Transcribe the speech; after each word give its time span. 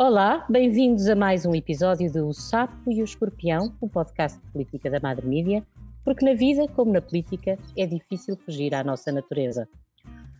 Olá, 0.00 0.46
bem-vindos 0.48 1.08
a 1.08 1.16
mais 1.16 1.44
um 1.44 1.52
episódio 1.56 2.08
do 2.12 2.32
Sapo 2.32 2.88
e 2.88 3.02
o 3.02 3.04
Escorpião, 3.04 3.74
o 3.80 3.88
podcast 3.88 4.38
de 4.38 4.46
política 4.52 4.88
da 4.88 5.00
Madre 5.00 5.26
Mídia, 5.26 5.66
porque 6.04 6.24
na 6.24 6.34
vida, 6.34 6.68
como 6.68 6.92
na 6.92 7.02
política, 7.02 7.58
é 7.76 7.84
difícil 7.84 8.36
fugir 8.36 8.76
à 8.76 8.84
nossa 8.84 9.10
natureza. 9.10 9.68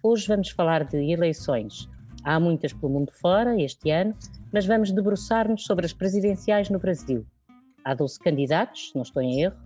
Hoje 0.01 0.29
vamos 0.29 0.51
falar 0.51 0.85
de 0.85 1.11
eleições. 1.11 1.89
Há 2.23 2.39
muitas 2.39 2.73
pelo 2.73 2.93
mundo 2.93 3.11
fora 3.11 3.61
este 3.61 3.91
ano, 3.91 4.15
mas 4.53 4.65
vamos 4.65 4.93
debruçar-nos 4.93 5.65
sobre 5.65 5.87
as 5.87 5.93
presidenciais 5.93 6.71
no 6.71 6.79
Brasil. 6.79 7.27
Há 7.85 7.95
12 7.95 8.17
candidatos, 8.21 8.93
não 8.95 9.03
estou 9.03 9.21
em 9.21 9.43
erro, 9.43 9.57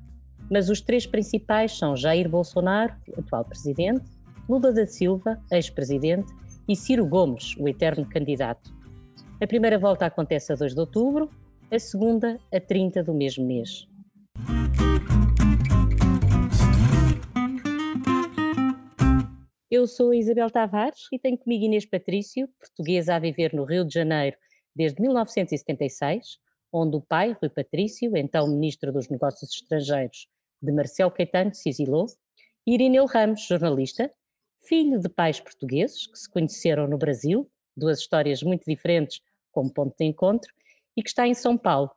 mas 0.51 0.71
os 0.71 0.81
três 0.81 1.07
principais 1.07 1.77
são 1.77 1.95
Jair 1.95 2.31
Bolsonaro, 2.31 2.95
atual 3.19 3.45
presidente, 3.45 4.11
Lula 4.49 4.73
da 4.73 4.87
Silva, 4.87 5.39
ex-presidente, 5.51 6.33
e 6.67 6.75
Ciro 6.75 7.05
Gomes, 7.05 7.55
o 7.59 7.69
eterno 7.69 8.07
candidato. 8.07 8.81
A 9.43 9.47
primeira 9.49 9.77
volta 9.77 10.07
acontece 10.07 10.53
a 10.53 10.55
2 10.55 10.73
de 10.73 10.79
outubro, 10.79 11.29
a 11.69 11.77
segunda 11.77 12.39
a 12.55 12.61
30 12.61 13.03
do 13.03 13.13
mesmo 13.13 13.45
mês. 13.45 13.89
Eu 19.69 19.89
sou 19.89 20.14
Isabel 20.14 20.49
Tavares 20.49 21.09
e 21.11 21.19
tenho 21.19 21.36
comigo 21.36 21.64
Inês 21.64 21.85
Patrício, 21.85 22.49
portuguesa 22.57 23.17
a 23.17 23.19
viver 23.19 23.53
no 23.53 23.64
Rio 23.64 23.85
de 23.85 23.93
Janeiro 23.93 24.36
desde 24.77 25.03
1976, 25.03 26.39
onde 26.72 26.99
o 26.99 27.00
pai, 27.00 27.33
Rui 27.33 27.50
Patrício, 27.50 28.17
então 28.17 28.47
Ministro 28.47 28.93
dos 28.93 29.09
Negócios 29.09 29.50
Estrangeiros 29.53 30.29
de 30.63 30.71
Marcelo 30.71 31.11
Caetano, 31.11 31.53
se 31.53 31.69
exilou, 31.69 32.06
e 32.64 32.75
Irineu 32.75 33.06
Ramos, 33.06 33.45
jornalista, 33.45 34.09
filho 34.62 35.00
de 35.00 35.09
pais 35.09 35.41
portugueses 35.41 36.06
que 36.06 36.17
se 36.17 36.31
conheceram 36.31 36.86
no 36.86 36.97
Brasil, 36.97 37.50
duas 37.77 37.98
histórias 37.98 38.41
muito 38.45 38.64
diferentes 38.64 39.20
como 39.53 39.73
ponto 39.73 39.95
de 39.97 40.05
encontro, 40.05 40.51
e 40.97 41.03
que 41.03 41.09
está 41.09 41.27
em 41.29 41.34
São 41.34 41.56
Paulo. 41.56 41.91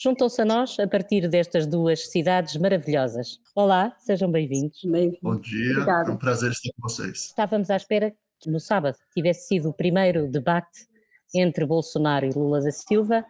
Juntam-se 0.00 0.40
a 0.40 0.44
nós 0.44 0.78
a 0.80 0.88
partir 0.88 1.28
destas 1.28 1.66
duas 1.66 2.10
cidades 2.10 2.56
maravilhosas. 2.56 3.38
Olá, 3.54 3.94
sejam 3.98 4.30
bem-vindos. 4.30 4.80
Bem 4.84 5.16
Bom 5.22 5.38
dia, 5.38 5.72
Obrigada. 5.72 6.10
é 6.10 6.12
um 6.14 6.16
prazer 6.16 6.50
estar 6.50 6.70
com 6.74 6.88
vocês. 6.88 7.26
Estávamos 7.26 7.70
à 7.70 7.76
espera 7.76 8.14
que 8.40 8.50
no 8.50 8.58
sábado 8.58 8.96
tivesse 9.12 9.48
sido 9.48 9.68
o 9.68 9.72
primeiro 9.72 10.28
debate 10.28 10.86
entre 11.34 11.64
Bolsonaro 11.64 12.26
e 12.26 12.30
Lula 12.30 12.60
da 12.60 12.72
Silva. 12.72 13.24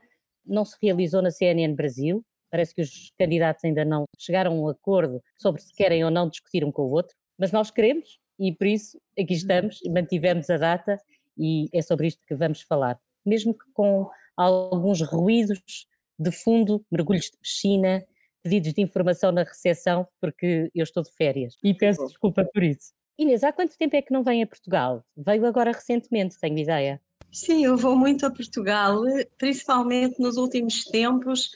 Não 0.45 0.65
se 0.65 0.77
realizou 0.83 1.21
na 1.21 1.31
CNN 1.31 1.75
Brasil. 1.75 2.25
Parece 2.51 2.75
que 2.75 2.83
os 2.83 3.13
candidatos 3.19 3.65
ainda 3.65 3.85
não 3.85 4.05
chegaram 4.19 4.53
a 4.53 4.55
um 4.55 4.69
acordo 4.69 5.23
sobre 5.39 5.61
se 5.61 5.73
querem 5.75 6.05
ou 6.05 6.11
não 6.11 6.29
discutir 6.29 6.65
um 6.65 6.73
com 6.73 6.83
o 6.83 6.91
outro, 6.91 7.15
mas 7.39 7.53
nós 7.53 7.71
queremos 7.71 8.19
e 8.39 8.53
por 8.53 8.67
isso 8.67 8.99
aqui 9.19 9.35
estamos, 9.35 9.81
mantivemos 9.87 10.49
a 10.51 10.57
data 10.57 10.99
e 11.37 11.69
é 11.73 11.83
sobre 11.83 12.07
isto 12.07 12.25
que 12.27 12.35
vamos 12.35 12.63
falar 12.63 12.99
mesmo 13.25 13.55
que 13.55 13.65
com 13.73 14.09
alguns 14.37 15.01
ruídos 15.03 15.87
de 16.19 16.31
fundo, 16.31 16.85
mergulhos 16.91 17.27
de 17.27 17.39
piscina, 17.39 18.05
pedidos 18.43 18.75
de 18.75 18.83
informação 18.83 19.33
na 19.33 19.43
recepção, 19.43 20.07
porque 20.21 20.71
eu 20.75 20.85
estou 20.85 21.03
de 21.03 21.11
férias 21.13 21.57
e 21.63 21.73
peço 21.75 22.07
desculpa 22.07 22.45
por 22.45 22.63
isso. 22.63 22.93
Inês, 23.19 23.45
há 23.45 23.53
quanto 23.53 23.79
tempo 23.79 23.97
é 23.97 24.03
que 24.03 24.13
não 24.13 24.25
vem 24.25 24.43
a 24.43 24.47
Portugal? 24.47 25.05
Veio 25.17 25.47
agora 25.47 25.73
recentemente, 25.73 26.39
tenho 26.39 26.59
ideia. 26.59 27.01
Sim, 27.31 27.65
eu 27.65 27.77
vou 27.77 27.97
muito 27.97 28.27
a 28.27 28.31
Portugal, 28.31 29.01
principalmente 29.39 30.21
nos 30.21 30.37
últimos 30.37 30.85
tempos. 30.85 31.51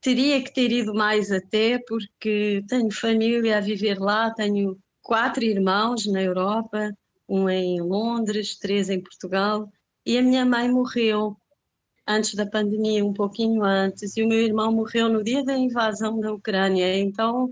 Teria 0.00 0.42
que 0.42 0.52
ter 0.52 0.70
ido 0.70 0.94
mais 0.94 1.32
até, 1.32 1.78
porque 1.86 2.62
tenho 2.68 2.90
família 2.92 3.58
a 3.58 3.60
viver 3.60 3.98
lá, 3.98 4.30
tenho 4.32 4.78
quatro 5.02 5.42
irmãos 5.44 6.06
na 6.06 6.22
Europa, 6.22 6.92
um 7.28 7.48
em 7.48 7.80
Londres, 7.80 8.58
três 8.58 8.88
em 8.88 9.00
Portugal, 9.00 9.70
e 10.06 10.16
a 10.16 10.22
minha 10.22 10.46
mãe 10.46 10.70
morreu 10.70 11.36
antes 12.06 12.34
da 12.34 12.46
pandemia, 12.46 13.04
um 13.04 13.12
pouquinho 13.12 13.64
antes, 13.64 14.16
e 14.16 14.22
o 14.22 14.28
meu 14.28 14.40
irmão 14.40 14.72
morreu 14.72 15.08
no 15.08 15.24
dia 15.24 15.44
da 15.44 15.58
invasão 15.58 16.20
da 16.20 16.32
Ucrânia. 16.32 16.96
Então 16.96 17.50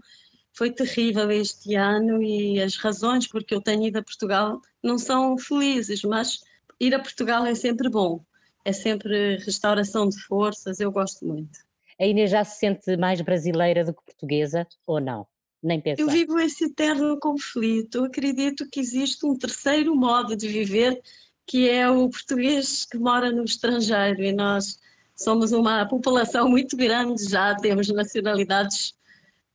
foi 0.52 0.70
terrível 0.70 1.28
este 1.32 1.74
ano 1.74 2.22
e 2.22 2.60
as 2.62 2.76
razões 2.76 3.26
porque 3.26 3.52
eu 3.52 3.60
tenho 3.60 3.88
ido 3.88 3.98
a 3.98 4.02
Portugal 4.02 4.60
não 4.80 4.96
são 4.96 5.36
felizes, 5.36 6.02
mas 6.04 6.44
ir 6.78 6.94
a 6.94 7.00
Portugal 7.00 7.44
é 7.44 7.54
sempre 7.56 7.88
bom. 7.90 8.24
É 8.64 8.72
sempre 8.72 9.36
restauração 9.38 10.08
de 10.08 10.18
forças, 10.22 10.78
eu 10.78 10.92
gosto 10.92 11.26
muito. 11.26 11.58
A 12.00 12.06
Inês 12.06 12.30
já 12.30 12.44
se 12.44 12.60
sente 12.60 12.96
mais 12.96 13.20
brasileira 13.20 13.84
do 13.84 13.92
que 13.92 14.04
portuguesa 14.04 14.66
ou 14.86 15.00
não? 15.00 15.26
Nem 15.62 15.80
pensar. 15.80 16.02
Eu 16.02 16.08
vivo 16.08 16.38
esse 16.38 16.64
eterno 16.66 17.18
conflito. 17.18 17.98
Eu 17.98 18.04
acredito 18.04 18.68
que 18.70 18.80
existe 18.80 19.26
um 19.26 19.36
terceiro 19.36 19.94
modo 19.94 20.36
de 20.36 20.46
viver 20.46 21.00
que 21.46 21.68
é 21.68 21.88
o 21.88 22.08
português 22.08 22.84
que 22.84 22.98
mora 22.98 23.30
no 23.30 23.44
estrangeiro 23.44 24.22
e 24.22 24.32
nós 24.32 24.78
somos 25.14 25.52
uma 25.52 25.86
população 25.86 26.48
muito 26.48 26.76
grande 26.76 27.28
já, 27.28 27.54
temos 27.54 27.88
nacionalidades 27.88 28.94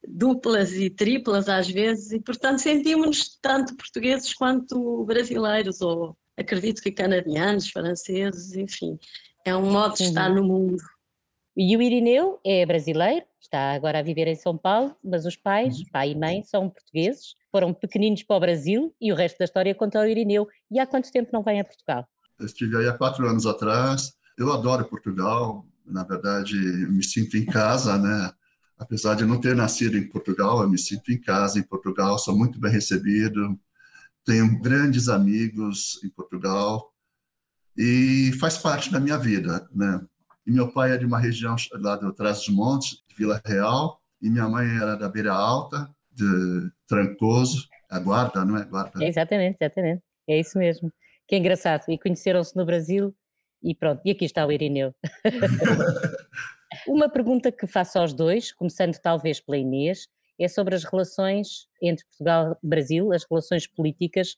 duplas 0.08 0.74
e 0.74 0.90
triplas 0.90 1.50
às 1.50 1.70
vezes 1.70 2.12
e 2.12 2.20
portanto 2.20 2.60
sentimos-nos 2.60 3.38
tanto 3.42 3.76
portugueses 3.76 4.34
quanto 4.34 5.04
brasileiros 5.06 5.82
ou 5.82 6.16
acredito 6.38 6.82
que 6.82 6.92
canadianos, 6.92 7.70
franceses, 7.70 8.56
enfim, 8.56 8.98
é 9.46 9.56
um 9.56 9.70
modo 9.70 9.96
de 9.96 10.04
estar 10.04 10.30
no 10.30 10.44
mundo. 10.44 10.82
E 11.56 11.76
o 11.76 11.82
Irineu 11.82 12.40
é 12.46 12.66
brasileiro, 12.66 13.26
está 13.40 13.74
agora 13.74 14.00
a 14.00 14.04
viver 14.04 14.28
em 14.28 14.36
São 14.36 14.58
Paulo, 14.58 14.96
mas 15.04 15.26
os 15.26 15.36
pais, 15.36 15.80
uhum. 15.80 15.86
pai 15.92 16.12
e 16.12 16.16
mãe, 16.16 16.44
são 16.44 16.70
portugueses, 16.70 17.36
foram 17.52 17.74
pequeninos 17.74 18.24
para 18.24 18.36
o 18.36 18.40
Brasil 18.40 18.96
e 19.00 19.12
o 19.12 19.16
resto 19.16 19.40
da 19.40 19.46
história 19.46 19.74
conta 19.74 20.00
o 20.00 20.06
Irineu. 20.06 20.48
E 20.70 20.80
há 20.80 20.86
quanto 20.86 21.12
tempo 21.12 21.30
não 21.34 21.44
vem 21.44 21.60
a 21.60 21.64
Portugal? 21.64 22.08
Eu 22.40 22.46
estive 22.46 22.78
aí 22.78 22.88
há 22.88 22.94
quatro 22.94 23.28
anos 23.28 23.46
atrás. 23.46 24.14
Eu 24.38 24.52
adoro 24.52 24.86
Portugal, 24.86 25.66
na 25.86 26.04
verdade, 26.04 26.56
me 26.56 27.04
sinto 27.04 27.38
em 27.38 27.46
casa, 27.46 27.98
né? 27.98 28.32
Apesar 28.78 29.16
de 29.16 29.26
não 29.26 29.42
ter 29.42 29.56
nascido 29.56 29.98
em 29.98 30.08
Portugal, 30.08 30.62
eu 30.62 30.70
me 30.70 30.78
sinto 30.78 31.12
em 31.12 31.20
casa 31.20 31.60
em 31.60 31.64
Portugal, 31.64 32.18
sou 32.18 32.38
muito 32.38 32.58
bem 32.60 32.72
recebido, 32.72 33.60
tenho 34.24 34.60
grandes 34.62 35.10
amigos 35.10 36.00
em 36.04 36.10
Portugal 36.10 36.94
e 37.78 38.32
faz 38.40 38.58
parte 38.58 38.92
da 38.92 39.00
minha 39.00 39.18
vida, 39.18 39.68
né? 39.74 40.00
E 40.50 40.52
meu 40.52 40.74
pai 40.74 40.94
é 40.94 40.98
de 40.98 41.06
uma 41.06 41.20
região 41.20 41.56
lá 41.74 41.96
do 41.96 42.12
Trás 42.12 42.40
dos 42.40 42.50
Montes, 42.50 43.04
Vila 43.16 43.40
Real, 43.46 44.02
e 44.20 44.32
minha 44.32 44.50
mãe 44.50 44.66
era 44.78 44.96
da 44.96 45.08
Beira 45.08 45.32
Alta, 45.32 45.88
de 46.12 46.72
Trancoso, 46.88 47.68
a 47.88 48.00
Guarda, 48.00 48.44
não 48.44 48.58
é? 48.58 48.66
Guarda. 48.66 49.04
É, 49.04 49.08
exatamente, 49.08 49.58
exatamente. 49.62 50.02
É 50.28 50.40
isso 50.40 50.58
mesmo. 50.58 50.92
Que 51.28 51.36
é 51.36 51.38
engraçado. 51.38 51.84
E 51.88 52.00
conheceram-se 52.00 52.58
no 52.58 52.66
Brasil 52.66 53.16
e 53.62 53.76
pronto. 53.76 54.02
E 54.04 54.10
aqui 54.10 54.26
está 54.26 54.44
o 54.44 54.52
Irineu. 54.52 54.92
Uma 56.88 57.08
pergunta 57.08 57.52
que 57.52 57.68
faço 57.68 58.00
aos 58.00 58.12
dois, 58.12 58.52
começando 58.52 58.98
talvez 58.98 59.40
pela 59.40 59.56
Inês, 59.56 60.08
é 60.40 60.48
sobre 60.48 60.74
as 60.74 60.84
relações 60.84 61.68
entre 61.80 62.04
Portugal 62.06 62.58
e 62.64 62.68
Brasil, 62.68 63.14
as 63.14 63.24
relações 63.30 63.68
políticas 63.68 64.36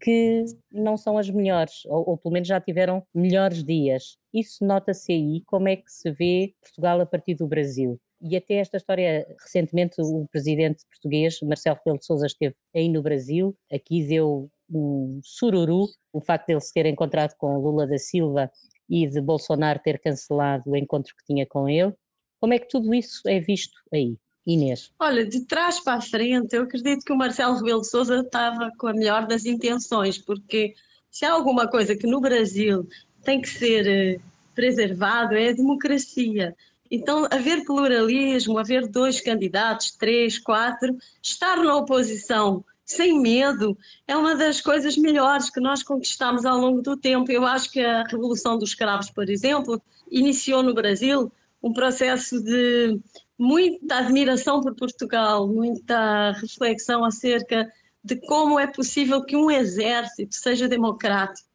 que 0.00 0.44
não 0.72 0.96
são 0.96 1.18
as 1.18 1.28
melhores, 1.30 1.84
ou, 1.86 2.10
ou, 2.10 2.18
pelo 2.18 2.32
menos 2.32 2.48
já 2.48 2.60
tiveram 2.60 3.02
melhores 3.14 3.62
dias. 3.62 4.16
Isso 4.32 4.64
nota-se 4.64 5.12
aí, 5.12 5.42
como 5.46 5.68
é 5.68 5.76
que 5.76 5.90
se 5.90 6.10
vê 6.10 6.54
Portugal 6.62 7.00
a 7.00 7.06
partir 7.06 7.34
do 7.34 7.46
Brasil? 7.46 8.00
E 8.22 8.36
até 8.36 8.54
esta 8.54 8.76
história, 8.76 9.26
recentemente 9.40 9.94
o 10.00 10.26
presidente 10.30 10.84
português, 10.86 11.38
Marcelo 11.42 11.76
Rebelo 11.78 11.98
de 11.98 12.04
Sousa, 12.04 12.26
esteve 12.26 12.54
aí 12.74 12.88
no 12.88 13.02
Brasil, 13.02 13.56
aqui 13.72 14.06
deu 14.06 14.50
um 14.70 15.20
sururu, 15.22 15.86
o 16.12 16.20
facto 16.20 16.46
de 16.46 16.52
ele 16.52 16.60
se 16.60 16.72
ter 16.72 16.86
encontrado 16.86 17.34
com 17.38 17.58
Lula 17.58 17.86
da 17.86 17.98
Silva 17.98 18.50
e 18.88 19.08
de 19.08 19.20
Bolsonaro 19.20 19.80
ter 19.82 19.98
cancelado 20.00 20.70
o 20.70 20.76
encontro 20.76 21.14
que 21.16 21.24
tinha 21.24 21.46
com 21.46 21.68
ele. 21.68 21.94
Como 22.40 22.52
é 22.54 22.58
que 22.58 22.68
tudo 22.68 22.94
isso 22.94 23.22
é 23.26 23.40
visto 23.40 23.78
aí? 23.92 24.16
Inês? 24.46 24.90
Olha, 24.98 25.24
de 25.24 25.44
trás 25.44 25.80
para 25.80 26.00
frente, 26.00 26.54
eu 26.54 26.62
acredito 26.62 27.04
que 27.04 27.12
o 27.12 27.16
Marcelo 27.16 27.56
Rebelo 27.56 27.82
de 27.82 27.88
Sousa 27.88 28.20
estava 28.20 28.70
com 28.78 28.86
a 28.86 28.92
melhor 28.92 29.26
das 29.26 29.44
intenções, 29.44 30.18
porque 30.18 30.74
se 31.10 31.24
há 31.24 31.32
alguma 31.32 31.68
coisa 31.68 31.94
que 31.96 32.06
no 32.06 32.20
Brasil 32.20 32.88
tem 33.22 33.40
que 33.40 33.48
ser 33.48 33.86
eh, 33.86 34.20
preservado 34.54 35.34
é 35.34 35.50
a 35.50 35.54
democracia. 35.54 36.56
Então, 36.90 37.26
haver 37.30 37.64
pluralismo, 37.64 38.58
haver 38.58 38.88
dois 38.88 39.20
candidatos, 39.20 39.92
três, 39.92 40.38
quatro, 40.38 40.96
estar 41.22 41.56
na 41.58 41.76
oposição 41.76 42.64
sem 42.84 43.20
medo 43.20 43.78
é 44.06 44.16
uma 44.16 44.34
das 44.34 44.60
coisas 44.60 44.96
melhores 44.96 45.48
que 45.48 45.60
nós 45.60 45.82
conquistamos 45.82 46.44
ao 46.44 46.58
longo 46.58 46.82
do 46.82 46.96
tempo. 46.96 47.30
Eu 47.30 47.46
acho 47.46 47.70
que 47.70 47.80
a 47.80 48.02
Revolução 48.02 48.58
dos 48.58 48.70
Escravos, 48.70 49.10
por 49.10 49.30
exemplo, 49.30 49.80
iniciou 50.10 50.62
no 50.62 50.74
Brasil 50.74 51.30
um 51.62 51.72
processo 51.72 52.42
de 52.42 52.98
muita 53.40 53.96
admiração 53.96 54.60
por 54.60 54.74
Portugal, 54.74 55.48
muita 55.48 56.32
reflexão 56.32 57.02
acerca 57.02 57.66
de 58.04 58.16
como 58.26 58.60
é 58.60 58.66
possível 58.66 59.24
que 59.24 59.34
um 59.34 59.50
exército 59.50 60.34
seja 60.34 60.68
democrático, 60.68 61.48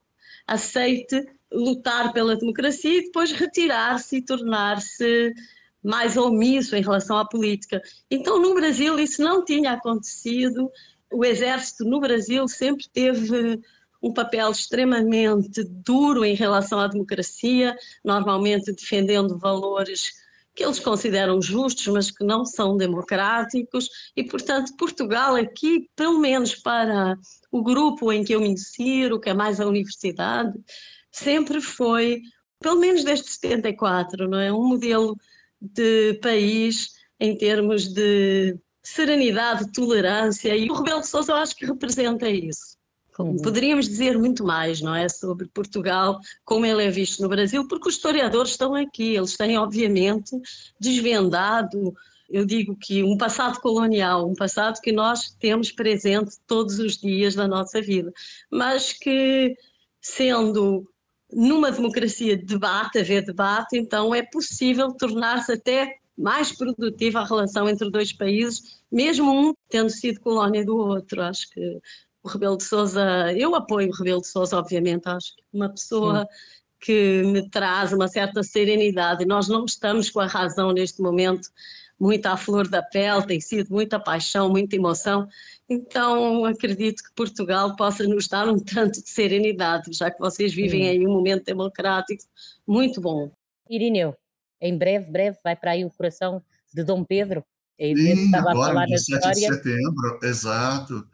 aceite 0.48 1.24
lutar 1.54 2.12
pela 2.12 2.36
democracia 2.36 2.98
e 2.98 3.04
depois 3.04 3.32
retirar-se 3.32 4.18
e 4.18 4.22
tornar-se 4.26 5.32
mais 5.84 6.18
omisso 6.18 6.76
em 6.76 6.82
relação 6.82 7.20
à 7.20 7.26
política. 7.26 7.80
Então, 8.10 8.42
no 8.42 8.56
Brasil, 8.56 8.98
isso 8.98 9.22
não 9.22 9.46
tinha 9.46 9.74
acontecido. 9.74 10.72
O 11.14 11.24
exército 11.24 11.86
no 11.86 12.00
Brasil 12.00 12.48
sempre 12.48 12.90
teve 12.92 13.62
um 14.02 14.12
papel 14.12 14.50
extremamente 14.50 15.64
duro 15.64 16.26
em 16.26 16.34
relação 16.34 16.80
à 16.80 16.88
democracia, 16.88 17.76
normalmente 18.04 18.74
defendendo 18.74 19.38
valores 19.38 20.25
que 20.56 20.64
eles 20.64 20.80
consideram 20.80 21.42
justos, 21.42 21.86
mas 21.88 22.10
que 22.10 22.24
não 22.24 22.46
são 22.46 22.78
democráticos, 22.78 23.90
e, 24.16 24.24
portanto, 24.24 24.76
Portugal 24.78 25.36
aqui, 25.36 25.90
pelo 25.96 26.20
menos 26.20 26.56
para 26.56 27.18
o 27.52 27.62
grupo 27.62 28.12
em 28.12 28.24
que 28.24 28.34
eu 28.34 28.42
me 28.42 28.48
insiro, 28.48 29.20
que 29.20 29.30
é 29.30 29.34
mais 29.34 29.60
a 29.60 29.68
universidade, 29.68 30.54
sempre 31.12 31.60
foi, 31.60 32.22
pelo 32.60 32.80
menos 32.80 33.04
desde 33.04 33.30
74, 33.30 34.30
não 34.30 34.40
é? 34.40 34.52
um 34.52 34.66
modelo 34.66 35.18
de 35.60 36.14
país 36.22 36.92
em 37.20 37.38
termos 37.38 37.94
de 37.94 38.58
serenidade, 38.84 39.72
tolerância, 39.74 40.56
e 40.56 40.70
o 40.70 40.76
Rebelo 40.76 41.02
de 41.02 41.08
Sousa 41.08 41.32
eu 41.32 41.38
acho 41.38 41.56
que 41.56 41.66
representa 41.66 42.30
isso. 42.30 42.75
Poderíamos 43.42 43.88
dizer 43.88 44.18
muito 44.18 44.44
mais, 44.44 44.82
não 44.82 44.94
é, 44.94 45.08
sobre 45.08 45.48
Portugal, 45.48 46.20
como 46.44 46.66
ele 46.66 46.84
é 46.84 46.90
visto 46.90 47.22
no 47.22 47.30
Brasil, 47.30 47.68
porque 47.68 47.88
os 47.88 47.96
historiadores 47.96 48.52
estão 48.52 48.76
aqui, 48.76 49.16
eles 49.16 49.38
têm 49.38 49.58
obviamente 49.58 50.36
desvendado, 50.80 51.94
eu 52.30 52.46
digo 52.46 52.76
que 52.76 53.04
um 53.04 53.18
passado 53.18 53.60
colonial, 53.62 54.28
um 54.28 54.36
passado 54.36 54.82
que 54.82 54.92
nós 54.92 55.30
temos 55.40 55.72
presente 55.72 56.36
todos 56.48 56.80
os 56.80 56.98
dias 56.98 57.36
da 57.36 57.48
nossa 57.48 57.82
vida, 57.82 58.12
mas 58.52 58.92
que 58.92 59.56
sendo 60.02 60.88
numa 61.32 61.72
democracia 61.72 62.38
de 62.38 62.46
debate, 62.46 63.00
haver 63.00 63.24
debate, 63.24 63.78
então 63.78 64.14
é 64.14 64.22
possível 64.24 64.92
tornar-se 64.94 65.52
até 65.52 65.98
mais 66.18 66.52
produtiva 66.52 67.20
a 67.20 67.26
relação 67.26 67.68
entre 67.68 67.90
dois 67.90 68.14
países, 68.14 68.80
mesmo 68.92 69.32
um 69.32 69.54
tendo 69.70 69.90
sido 69.90 70.22
colónia 70.22 70.64
do 70.64 70.78
outro. 70.78 71.22
Acho 71.22 71.50
que 71.50 71.82
o 72.26 72.28
Rebelo 72.28 72.58
de 72.58 72.64
Sousa, 72.64 73.32
eu 73.34 73.54
apoio 73.54 73.90
o 73.90 73.94
Rebelo 73.94 74.22
de 74.22 74.28
Sousa, 74.28 74.58
obviamente, 74.58 75.08
acho 75.08 75.36
que 75.36 75.44
uma 75.54 75.70
pessoa 75.70 76.22
Sim. 76.22 76.28
que 76.80 77.24
me 77.24 77.50
traz 77.50 77.94
uma 77.94 78.08
certa 78.08 78.42
serenidade, 78.42 79.24
e 79.24 79.28
nós 79.28 79.48
não 79.48 79.66
estamos 79.66 80.10
com 80.10 80.20
a 80.20 80.26
razão 80.26 80.72
neste 80.72 81.02
momento 81.02 81.50
muito 82.00 82.26
à 82.26 82.36
flor 82.36 82.68
da 82.68 82.82
pele, 82.82 83.26
tem 83.26 83.40
sido 83.40 83.70
muita 83.70 84.00
paixão, 84.00 84.50
muita 84.50 84.76
emoção, 84.76 85.28
então 85.70 86.44
acredito 86.46 87.04
que 87.04 87.14
Portugal 87.16 87.76
possa 87.76 88.04
nos 88.06 88.28
dar 88.28 88.50
um 88.50 88.58
tanto 88.60 89.02
de 89.02 89.10
serenidade, 89.10 89.94
já 89.94 90.10
que 90.10 90.20
vocês 90.20 90.54
vivem 90.54 90.90
aí 90.90 91.06
um 91.06 91.14
momento 91.14 91.46
democrático 91.46 92.24
muito 92.68 93.00
bom. 93.00 93.32
Irineu, 93.70 94.16
em 94.60 94.76
breve, 94.76 95.12
breve, 95.12 95.38
vai 95.44 95.56
para 95.56 95.72
aí 95.72 95.86
o 95.86 95.92
coração 95.92 96.42
de 96.74 96.84
Dom 96.84 97.04
Pedro, 97.04 97.46
é 97.78 97.94
Sim, 97.94 98.36
agora, 98.36 98.86
17 98.88 99.32
de 99.32 99.40
setembro, 99.42 100.20
exato. 100.24 101.06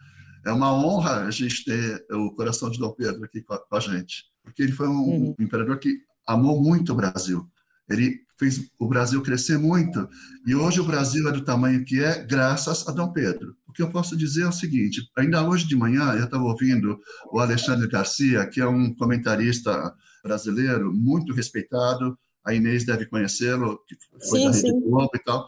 É 0.46 0.52
uma 0.52 0.74
honra 0.74 1.26
a 1.26 1.32
gente 1.32 1.64
ter 1.64 2.06
o 2.12 2.32
coração 2.32 2.70
de 2.70 2.80
Dom 2.80 2.92
Pedro 2.92 3.24
aqui 3.24 3.42
com 3.42 3.54
a, 3.54 3.60
com 3.60 3.76
a 3.76 3.80
gente, 3.80 4.26
porque 4.44 4.64
ele 4.64 4.72
foi 4.72 4.88
um, 4.88 4.92
uhum. 4.92 5.36
um, 5.40 5.44
imperador 5.44 5.78
que 5.78 6.00
amou 6.28 6.62
muito 6.62 6.94
o 6.94 6.96
Brasil. 6.96 7.48
Ele 7.90 8.22
fez 8.40 8.72
o 8.80 8.88
Brasil 8.88 9.22
crescer 9.22 9.58
muito, 9.60 10.10
e 10.48 10.56
hoje 10.56 10.80
o 10.80 10.86
Brasil 10.86 11.28
é 11.30 11.32
do 11.32 11.44
tamanho 11.44 11.86
que 11.86 12.04
é 12.04 12.24
graças 12.24 12.88
a 12.88 12.92
Dom 12.92 13.12
Pedro. 13.12 13.56
O 13.68 13.74
que 13.74 13.84
eu 13.84 13.92
posso 13.92 14.18
dizer 14.18 14.44
é 14.44 14.48
o 14.48 14.52
seguinte: 14.52 15.02
ainda 15.16 15.48
hoje 15.48 15.68
de 15.68 15.76
manhã 15.76 16.14
eu 16.14 16.26
estava 16.26 16.44
ouvindo 16.44 17.00
o 17.32 17.40
Alexandre 17.40 17.88
Garcia, 17.88 18.48
que 18.48 18.60
é 18.60 18.68
um 18.68 18.94
comentarista 18.96 19.94
brasileiro 20.24 20.92
muito 20.94 21.34
respeitado, 21.34 22.18
a 22.44 22.54
Inês 22.54 22.86
deve 22.86 23.06
conhecê-lo, 23.06 23.80
que 23.88 23.96
foi 24.28 24.40
sim, 24.40 24.46
da 24.46 24.52
Rede 24.52 24.82
Globo 24.82 25.12
e 25.14 25.20
tal, 25.20 25.48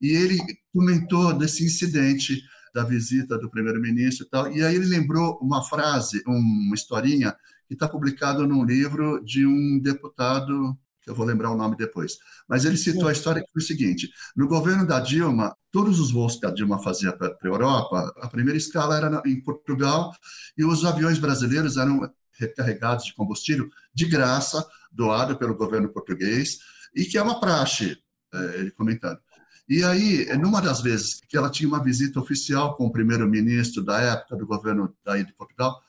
e 0.00 0.10
ele 0.10 0.38
comentou 0.72 1.32
desse 1.32 1.64
incidente 1.64 2.42
da 2.74 2.82
visita 2.82 3.38
do 3.38 3.48
primeiro-ministro 3.48 4.26
e 4.26 4.28
tal. 4.28 4.52
E 4.52 4.62
aí 4.64 4.74
ele 4.74 4.86
lembrou 4.86 5.38
uma 5.40 5.62
frase, 5.62 6.22
uma 6.26 6.74
historinha, 6.74 7.34
que 7.68 7.74
está 7.74 7.88
publicado 7.88 8.46
num 8.46 8.64
livro 8.64 9.24
de 9.24 9.46
um 9.46 9.78
deputado, 9.80 10.76
que 11.00 11.08
eu 11.08 11.14
vou 11.14 11.24
lembrar 11.24 11.50
o 11.50 11.56
nome 11.56 11.76
depois. 11.76 12.18
Mas 12.48 12.64
ele 12.64 12.76
citou 12.76 13.08
a 13.08 13.12
história 13.12 13.42
que 13.42 13.52
foi 13.52 13.62
o 13.62 13.64
seguinte: 13.64 14.10
no 14.36 14.48
governo 14.48 14.84
da 14.84 14.98
Dilma, 14.98 15.56
todos 15.70 16.00
os 16.00 16.10
voos 16.10 16.36
que 16.36 16.46
a 16.46 16.50
Dilma 16.50 16.82
fazia 16.82 17.12
para 17.12 17.28
a 17.28 17.46
Europa, 17.46 18.12
a 18.20 18.28
primeira 18.28 18.58
escala 18.58 18.96
era 18.96 19.22
em 19.24 19.40
Portugal, 19.40 20.12
e 20.58 20.64
os 20.64 20.84
aviões 20.84 21.18
brasileiros 21.18 21.76
eram 21.76 22.10
recarregados 22.32 23.06
de 23.06 23.14
combustível 23.14 23.70
de 23.94 24.06
graça, 24.06 24.66
doado 24.90 25.36
pelo 25.36 25.54
governo 25.54 25.88
português, 25.88 26.58
e 26.94 27.04
que 27.04 27.16
é 27.16 27.22
uma 27.22 27.38
praxe, 27.38 27.96
é, 28.32 28.38
ele 28.58 28.72
comentando. 28.72 29.20
E 29.68 29.82
aí, 29.82 30.26
numa 30.36 30.60
das 30.60 30.80
vezes 30.80 31.20
que 31.26 31.36
ela 31.36 31.50
tinha 31.50 31.68
uma 31.68 31.82
visita 31.82 32.20
oficial 32.20 32.76
com 32.76 32.86
o 32.86 32.92
primeiro-ministro 32.92 33.82
da 33.82 33.98
época 34.00 34.36
do 34.36 34.46
governo 34.46 34.94
daí 35.04 35.24
de 35.24 35.32
Portugal, 35.32 35.80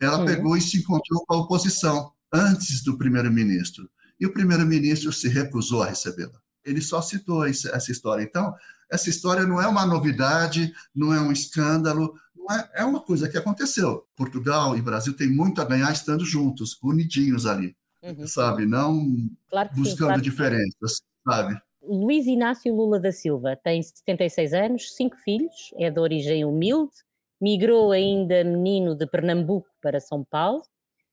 ela 0.00 0.18
Sim. 0.18 0.26
pegou 0.26 0.56
e 0.56 0.60
se 0.60 0.78
encontrou 0.78 1.24
com 1.24 1.34
a 1.34 1.38
oposição 1.38 2.12
antes 2.32 2.82
do 2.82 2.98
primeiro-ministro. 2.98 3.88
E 4.18 4.26
o 4.26 4.32
primeiro-ministro 4.32 5.12
se 5.12 5.28
recusou 5.28 5.82
a 5.82 5.86
recebê-la. 5.86 6.40
Ele 6.64 6.80
só 6.80 7.00
citou 7.00 7.44
essa 7.46 7.90
história. 7.90 8.22
Então, 8.22 8.54
essa 8.90 9.08
história 9.08 9.46
não 9.46 9.60
é 9.60 9.66
uma 9.66 9.86
novidade, 9.86 10.72
não 10.94 11.14
é 11.14 11.20
um 11.20 11.32
escândalo, 11.32 12.14
é, 12.50 12.82
é 12.82 12.84
uma 12.84 13.00
coisa 13.00 13.28
que 13.28 13.38
aconteceu. 13.38 14.06
Portugal 14.16 14.76
e 14.76 14.82
Brasil 14.82 15.14
têm 15.14 15.30
muito 15.30 15.60
a 15.60 15.64
ganhar 15.64 15.92
estando 15.92 16.24
juntos, 16.24 16.78
unidinhos 16.82 17.46
ali, 17.46 17.76
uhum. 18.02 18.26
sabe? 18.26 18.66
Não 18.66 19.30
claro 19.48 19.70
buscando 19.74 19.90
sim, 19.90 19.96
claro 19.98 20.20
diferenças, 20.20 21.02
sabe? 21.24 21.60
Luiz 21.84 22.26
Inácio 22.26 22.72
Lula 22.72 23.00
da 23.00 23.10
Silva 23.10 23.56
tem 23.56 23.82
76 23.82 24.54
anos, 24.54 24.94
cinco 24.94 25.16
filhos, 25.16 25.74
é 25.76 25.90
de 25.90 25.98
origem 25.98 26.44
humilde, 26.44 26.92
migrou 27.40 27.90
ainda 27.90 28.44
menino 28.44 28.94
de 28.94 29.04
Pernambuco 29.04 29.68
para 29.80 29.98
São 29.98 30.24
Paulo, 30.24 30.62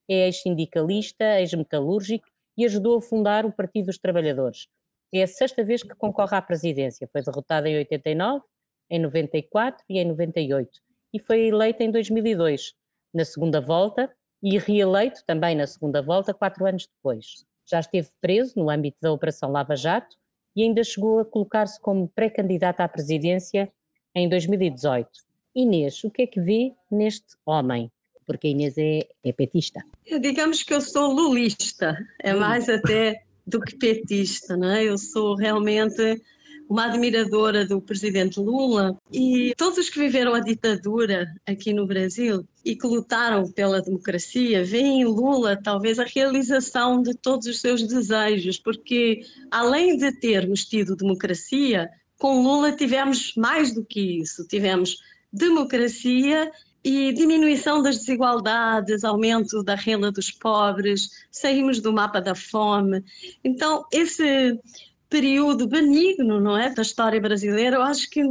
é 0.08 0.28
ex-sindicalista, 0.28 1.40
ex-metalúrgico 1.40 2.28
e 2.56 2.66
ajudou 2.66 2.98
a 2.98 3.02
fundar 3.02 3.48
o 3.48 3.52
Partido 3.52 3.88
dos 3.88 3.98
Trabalhadores. 3.98 4.68
É 5.12 5.24
a 5.24 5.28
sexta 5.28 5.64
vez 5.64 5.82
que 5.82 5.96
concorre 5.96 6.38
à 6.38 6.42
presidência, 6.42 7.10
foi 7.12 7.24
derrotado 7.24 7.68
em 7.68 7.76
89, 7.78 8.44
em 8.92 9.00
94 9.00 9.84
e 9.90 9.98
em 9.98 10.06
98 10.06 10.80
e 11.12 11.20
foi 11.20 11.48
eleito 11.48 11.82
em 11.82 11.90
2002, 11.90 12.74
na 13.12 13.26
segunda 13.26 13.60
volta, 13.60 14.12
e 14.42 14.58
reeleito 14.58 15.24
também 15.26 15.56
na 15.56 15.68
segunda 15.68 16.02
volta, 16.02 16.34
quatro 16.34 16.66
anos 16.66 16.88
depois. 16.88 17.44
Já 17.66 17.80
esteve 17.80 18.08
preso 18.22 18.54
no 18.56 18.70
âmbito 18.70 18.98
da 19.02 19.12
Operação 19.12 19.52
Lava 19.52 19.76
Jato 19.76 20.16
e 20.60 20.64
ainda 20.64 20.84
chegou 20.84 21.20
a 21.20 21.26
colocar-se 21.26 21.80
como 21.80 22.10
pré-candidata 22.10 22.84
à 22.84 22.88
presidência 22.90 23.72
em 24.14 24.28
2018. 24.28 25.08
Inês, 25.56 26.04
o 26.04 26.12
que 26.12 26.24
é 26.24 26.28
que 26.28 26.42
vê 26.42 26.74
neste 26.92 27.38
homem? 27.46 27.90
Porque 28.26 28.48
a 28.48 28.50
Inês 28.50 28.78
é, 28.78 29.08
é 29.24 29.32
petista. 29.32 29.82
Digamos 30.20 30.62
que 30.64 30.74
eu 30.74 30.82
sou 30.82 31.14
lulista, 31.14 31.98
é 32.22 32.36
hum. 32.36 32.42
mais 32.42 32.68
até 32.68 33.24
do 33.48 33.62
que 33.62 33.78
petista, 33.78 34.58
não 34.58 34.70
é? 34.70 34.84
Eu 34.84 34.98
sou 34.98 35.34
realmente 35.34 36.22
uma 36.70 36.86
admiradora 36.86 37.66
do 37.66 37.82
presidente 37.82 38.40
Lula 38.40 38.96
e 39.12 39.56
todos 39.58 39.80
os 39.80 39.90
que 39.90 39.98
viveram 39.98 40.36
a 40.36 40.40
ditadura 40.40 41.28
aqui 41.44 41.74
no 41.74 41.88
Brasil 41.88 42.48
e 42.64 42.76
que 42.76 42.86
lutaram 42.86 43.52
pela 43.52 43.82
democracia 43.82 44.64
veem 44.64 45.02
em 45.02 45.06
Lula 45.06 45.60
talvez 45.62 45.98
a 45.98 46.06
realização 46.06 47.02
de 47.02 47.16
todos 47.16 47.48
os 47.48 47.60
seus 47.60 47.82
desejos, 47.82 48.60
porque 48.60 49.22
além 49.50 49.98
de 49.98 50.12
termos 50.12 50.64
tido 50.64 50.96
democracia, 50.96 51.90
com 52.20 52.44
Lula 52.44 52.72
tivemos 52.72 53.34
mais 53.36 53.74
do 53.74 53.84
que 53.84 54.22
isso, 54.22 54.46
tivemos 54.48 54.98
democracia 55.34 56.52
e 56.84 57.12
diminuição 57.14 57.82
das 57.82 57.98
desigualdades, 57.98 59.04
aumento 59.04 59.64
da 59.64 59.76
renda 59.76 60.12
dos 60.12 60.32
pobres, 60.32 61.10
saímos 61.32 61.82
do 61.82 61.92
mapa 61.92 62.22
da 62.22 62.36
fome. 62.36 63.04
Então, 63.44 63.86
esse 63.92 64.58
período 65.10 65.68
benigno, 65.68 66.40
não 66.40 66.58
é, 66.58 66.74
da 66.74 66.82
história 66.82 67.20
brasileira. 67.20 67.78
Eu 67.78 67.82
acho 67.82 68.10
que 68.10 68.22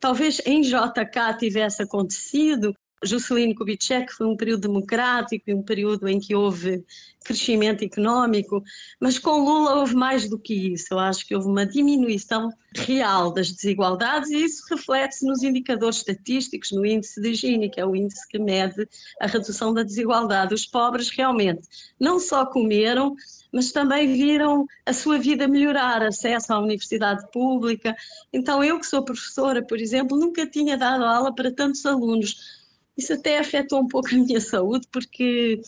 talvez 0.00 0.40
em 0.46 0.62
JK 0.62 1.36
tivesse 1.38 1.82
acontecido. 1.82 2.74
Juscelino 3.04 3.54
Kubitschek 3.54 4.12
foi 4.12 4.26
um 4.26 4.36
período 4.36 4.62
democrático 4.62 5.44
e 5.48 5.54
um 5.54 5.62
período 5.62 6.08
em 6.08 6.18
que 6.18 6.34
houve 6.34 6.84
crescimento 7.24 7.84
económico, 7.84 8.62
mas 8.98 9.18
com 9.18 9.44
Lula 9.44 9.76
houve 9.76 9.94
mais 9.94 10.28
do 10.28 10.38
que 10.38 10.72
isso. 10.72 10.86
Eu 10.90 10.98
acho 10.98 11.26
que 11.26 11.34
houve 11.34 11.46
uma 11.46 11.66
diminuição 11.66 12.50
real 12.74 13.32
das 13.32 13.52
desigualdades 13.52 14.30
e 14.30 14.44
isso 14.44 14.62
reflete-se 14.70 15.26
nos 15.26 15.42
indicadores 15.42 15.98
estatísticos, 15.98 16.72
no 16.72 16.86
índice 16.86 17.20
de 17.20 17.34
Gini, 17.34 17.70
que 17.70 17.80
é 17.80 17.86
o 17.86 17.94
índice 17.94 18.26
que 18.28 18.38
mede 18.38 18.88
a 19.20 19.26
redução 19.26 19.74
da 19.74 19.82
desigualdade. 19.82 20.54
Os 20.54 20.66
pobres 20.66 21.10
realmente 21.10 21.62
não 22.00 22.18
só 22.18 22.46
comeram, 22.46 23.14
mas 23.52 23.72
também 23.72 24.12
viram 24.12 24.66
a 24.84 24.92
sua 24.92 25.18
vida 25.18 25.48
melhorar, 25.48 26.02
acesso 26.02 26.52
à 26.52 26.58
universidade 26.58 27.30
pública. 27.30 27.94
Então, 28.32 28.62
eu 28.62 28.78
que 28.78 28.86
sou 28.86 29.04
professora, 29.04 29.62
por 29.62 29.78
exemplo, 29.78 30.18
nunca 30.18 30.46
tinha 30.46 30.76
dado 30.76 31.04
aula 31.04 31.34
para 31.34 31.50
tantos 31.50 31.84
alunos. 31.86 32.57
Isso 32.98 33.12
até 33.12 33.38
afetou 33.38 33.80
um 33.80 33.86
pouco 33.86 34.08
a 34.08 34.18
minha 34.18 34.40
saúde, 34.40 34.88
porque 34.90 35.62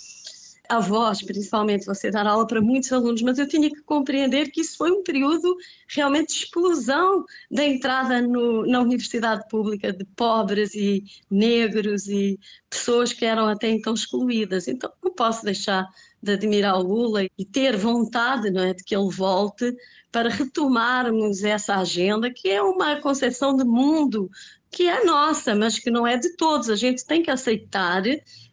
avós, 0.68 1.22
principalmente, 1.22 1.86
você 1.86 2.10
dar 2.10 2.26
aula 2.26 2.46
para 2.46 2.60
muitos 2.60 2.92
alunos, 2.92 3.22
mas 3.22 3.38
eu 3.38 3.48
tinha 3.48 3.68
que 3.68 3.82
compreender 3.82 4.50
que 4.50 4.60
isso 4.60 4.76
foi 4.76 4.90
um 4.90 5.02
período 5.02 5.56
realmente 5.88 6.28
de 6.28 6.44
explosão 6.44 7.24
da 7.50 7.64
entrada 7.64 8.20
no, 8.22 8.66
na 8.66 8.80
universidade 8.80 9.46
pública 9.48 9.92
de 9.92 10.04
pobres 10.04 10.74
e 10.74 11.04
negros 11.30 12.08
e 12.08 12.38
pessoas 12.68 13.12
que 13.12 13.24
eram 13.24 13.46
até 13.46 13.68
então 13.68 13.94
excluídas. 13.94 14.68
Então, 14.68 14.92
não 15.02 15.12
posso 15.12 15.44
deixar 15.44 15.88
de 16.22 16.32
admirar 16.32 16.78
o 16.78 16.82
Lula 16.82 17.24
e 17.24 17.44
ter 17.44 17.76
vontade 17.76 18.50
não 18.50 18.62
é, 18.62 18.74
de 18.74 18.84
que 18.84 18.94
ele 18.94 19.10
volte 19.10 19.74
para 20.12 20.28
retomarmos 20.28 21.42
essa 21.44 21.76
agenda, 21.76 22.30
que 22.32 22.48
é 22.48 22.62
uma 22.62 23.00
concepção 23.00 23.56
de 23.56 23.64
mundo 23.64 24.30
que 24.70 24.88
é 24.88 25.04
nossa, 25.04 25.54
mas 25.54 25.78
que 25.78 25.90
não 25.90 26.06
é 26.06 26.16
de 26.16 26.36
todos. 26.36 26.70
A 26.70 26.76
gente 26.76 27.04
tem 27.04 27.22
que 27.22 27.30
aceitar 27.30 28.02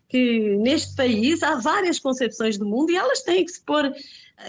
que 0.09 0.55
neste 0.57 0.95
país 0.95 1.43
há 1.43 1.55
várias 1.55 1.99
concepções 1.99 2.57
do 2.57 2.65
mundo 2.65 2.91
e 2.91 2.95
elas 2.95 3.21
têm 3.21 3.45
que 3.45 3.51
se 3.51 3.61
pôr 3.61 3.91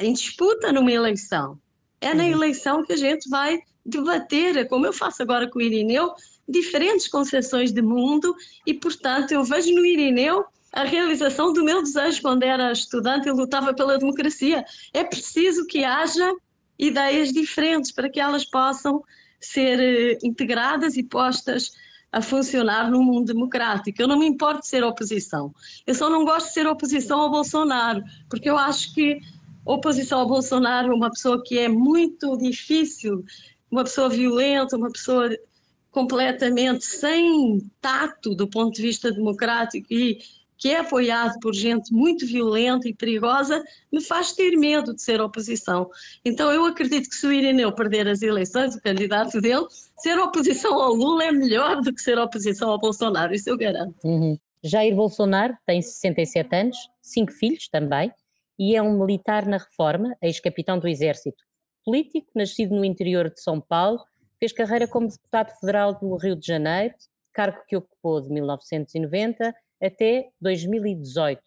em 0.00 0.12
disputa 0.12 0.72
numa 0.72 0.90
eleição. 0.92 1.58
É 2.00 2.14
na 2.14 2.24
uhum. 2.24 2.30
eleição 2.30 2.84
que 2.84 2.92
a 2.92 2.96
gente 2.96 3.28
vai 3.28 3.58
debater, 3.84 4.68
como 4.68 4.86
eu 4.86 4.92
faço 4.92 5.22
agora 5.22 5.48
com 5.48 5.58
o 5.58 5.62
Irineu, 5.62 6.14
diferentes 6.48 7.08
concepções 7.08 7.72
de 7.72 7.82
mundo 7.82 8.34
e, 8.66 8.72
portanto, 8.72 9.32
eu 9.32 9.44
vejo 9.44 9.72
no 9.74 9.84
Irineu 9.84 10.44
a 10.72 10.84
realização 10.84 11.52
do 11.52 11.64
meu 11.64 11.82
desejo 11.82 12.22
quando 12.22 12.42
era 12.42 12.72
estudante 12.72 13.28
e 13.28 13.32
lutava 13.32 13.74
pela 13.74 13.98
democracia. 13.98 14.64
É 14.92 15.02
preciso 15.02 15.66
que 15.66 15.84
haja 15.84 16.32
ideias 16.78 17.32
diferentes 17.32 17.90
para 17.90 18.08
que 18.08 18.20
elas 18.20 18.44
possam 18.44 19.02
ser 19.40 19.80
eh, 19.80 20.18
integradas 20.22 20.96
e 20.96 21.02
postas 21.02 21.72
a 22.10 22.22
funcionar 22.22 22.90
num 22.90 23.02
mundo 23.02 23.26
democrático. 23.26 24.00
Eu 24.00 24.08
não 24.08 24.18
me 24.18 24.26
importo 24.26 24.62
de 24.62 24.68
ser 24.68 24.82
oposição. 24.82 25.54
Eu 25.86 25.94
só 25.94 26.08
não 26.08 26.24
gosto 26.24 26.48
de 26.48 26.54
ser 26.54 26.66
oposição 26.66 27.20
ao 27.20 27.30
Bolsonaro, 27.30 28.02
porque 28.28 28.48
eu 28.48 28.56
acho 28.56 28.94
que 28.94 29.20
oposição 29.64 30.20
ao 30.20 30.26
Bolsonaro 30.26 30.90
é 30.90 30.94
uma 30.94 31.10
pessoa 31.10 31.42
que 31.44 31.58
é 31.58 31.68
muito 31.68 32.36
difícil, 32.38 33.24
uma 33.70 33.84
pessoa 33.84 34.08
violenta, 34.08 34.76
uma 34.76 34.90
pessoa 34.90 35.28
completamente 35.90 36.84
sem 36.84 37.60
tato 37.80 38.34
do 38.34 38.48
ponto 38.48 38.74
de 38.74 38.82
vista 38.82 39.12
democrático 39.12 39.86
e 39.90 40.18
que 40.58 40.70
é 40.70 40.80
apoiado 40.80 41.38
por 41.40 41.54
gente 41.54 41.94
muito 41.94 42.26
violenta 42.26 42.88
e 42.88 42.94
perigosa, 42.94 43.62
me 43.92 44.02
faz 44.02 44.32
ter 44.32 44.56
medo 44.56 44.92
de 44.92 45.00
ser 45.00 45.20
oposição. 45.20 45.88
Então 46.24 46.52
eu 46.52 46.64
acredito 46.64 47.08
que 47.08 47.14
se 47.14 47.26
o 47.26 47.32
Irineu 47.32 47.72
perder 47.72 48.08
as 48.08 48.20
eleições, 48.22 48.74
o 48.74 48.82
candidato 48.82 49.40
dele, 49.40 49.64
ser 49.98 50.18
oposição 50.18 50.74
ao 50.74 50.92
Lula 50.92 51.24
é 51.24 51.32
melhor 51.32 51.80
do 51.80 51.94
que 51.94 52.02
ser 52.02 52.18
oposição 52.18 52.70
ao 52.70 52.78
Bolsonaro, 52.78 53.32
isso 53.32 53.48
eu 53.48 53.56
garanto. 53.56 53.94
Uhum. 54.04 54.36
Jair 54.62 54.94
Bolsonaro 54.96 55.56
tem 55.64 55.80
67 55.80 56.54
anos, 56.54 56.76
cinco 57.00 57.30
filhos 57.30 57.68
também, 57.68 58.12
e 58.58 58.74
é 58.74 58.82
um 58.82 58.98
militar 58.98 59.46
na 59.46 59.58
reforma, 59.58 60.16
ex-capitão 60.20 60.76
do 60.80 60.88
Exército. 60.88 61.44
Político, 61.84 62.26
nascido 62.34 62.74
no 62.74 62.84
interior 62.84 63.30
de 63.30 63.40
São 63.40 63.60
Paulo, 63.60 64.00
fez 64.40 64.52
carreira 64.52 64.88
como 64.88 65.06
deputado 65.06 65.56
federal 65.60 65.94
do 65.94 66.16
Rio 66.16 66.34
de 66.34 66.44
Janeiro, 66.44 66.94
cargo 67.32 67.58
que 67.68 67.76
ocupou 67.76 68.20
de 68.20 68.28
1990 68.30 69.54
até 69.82 70.28
2018, 70.40 71.40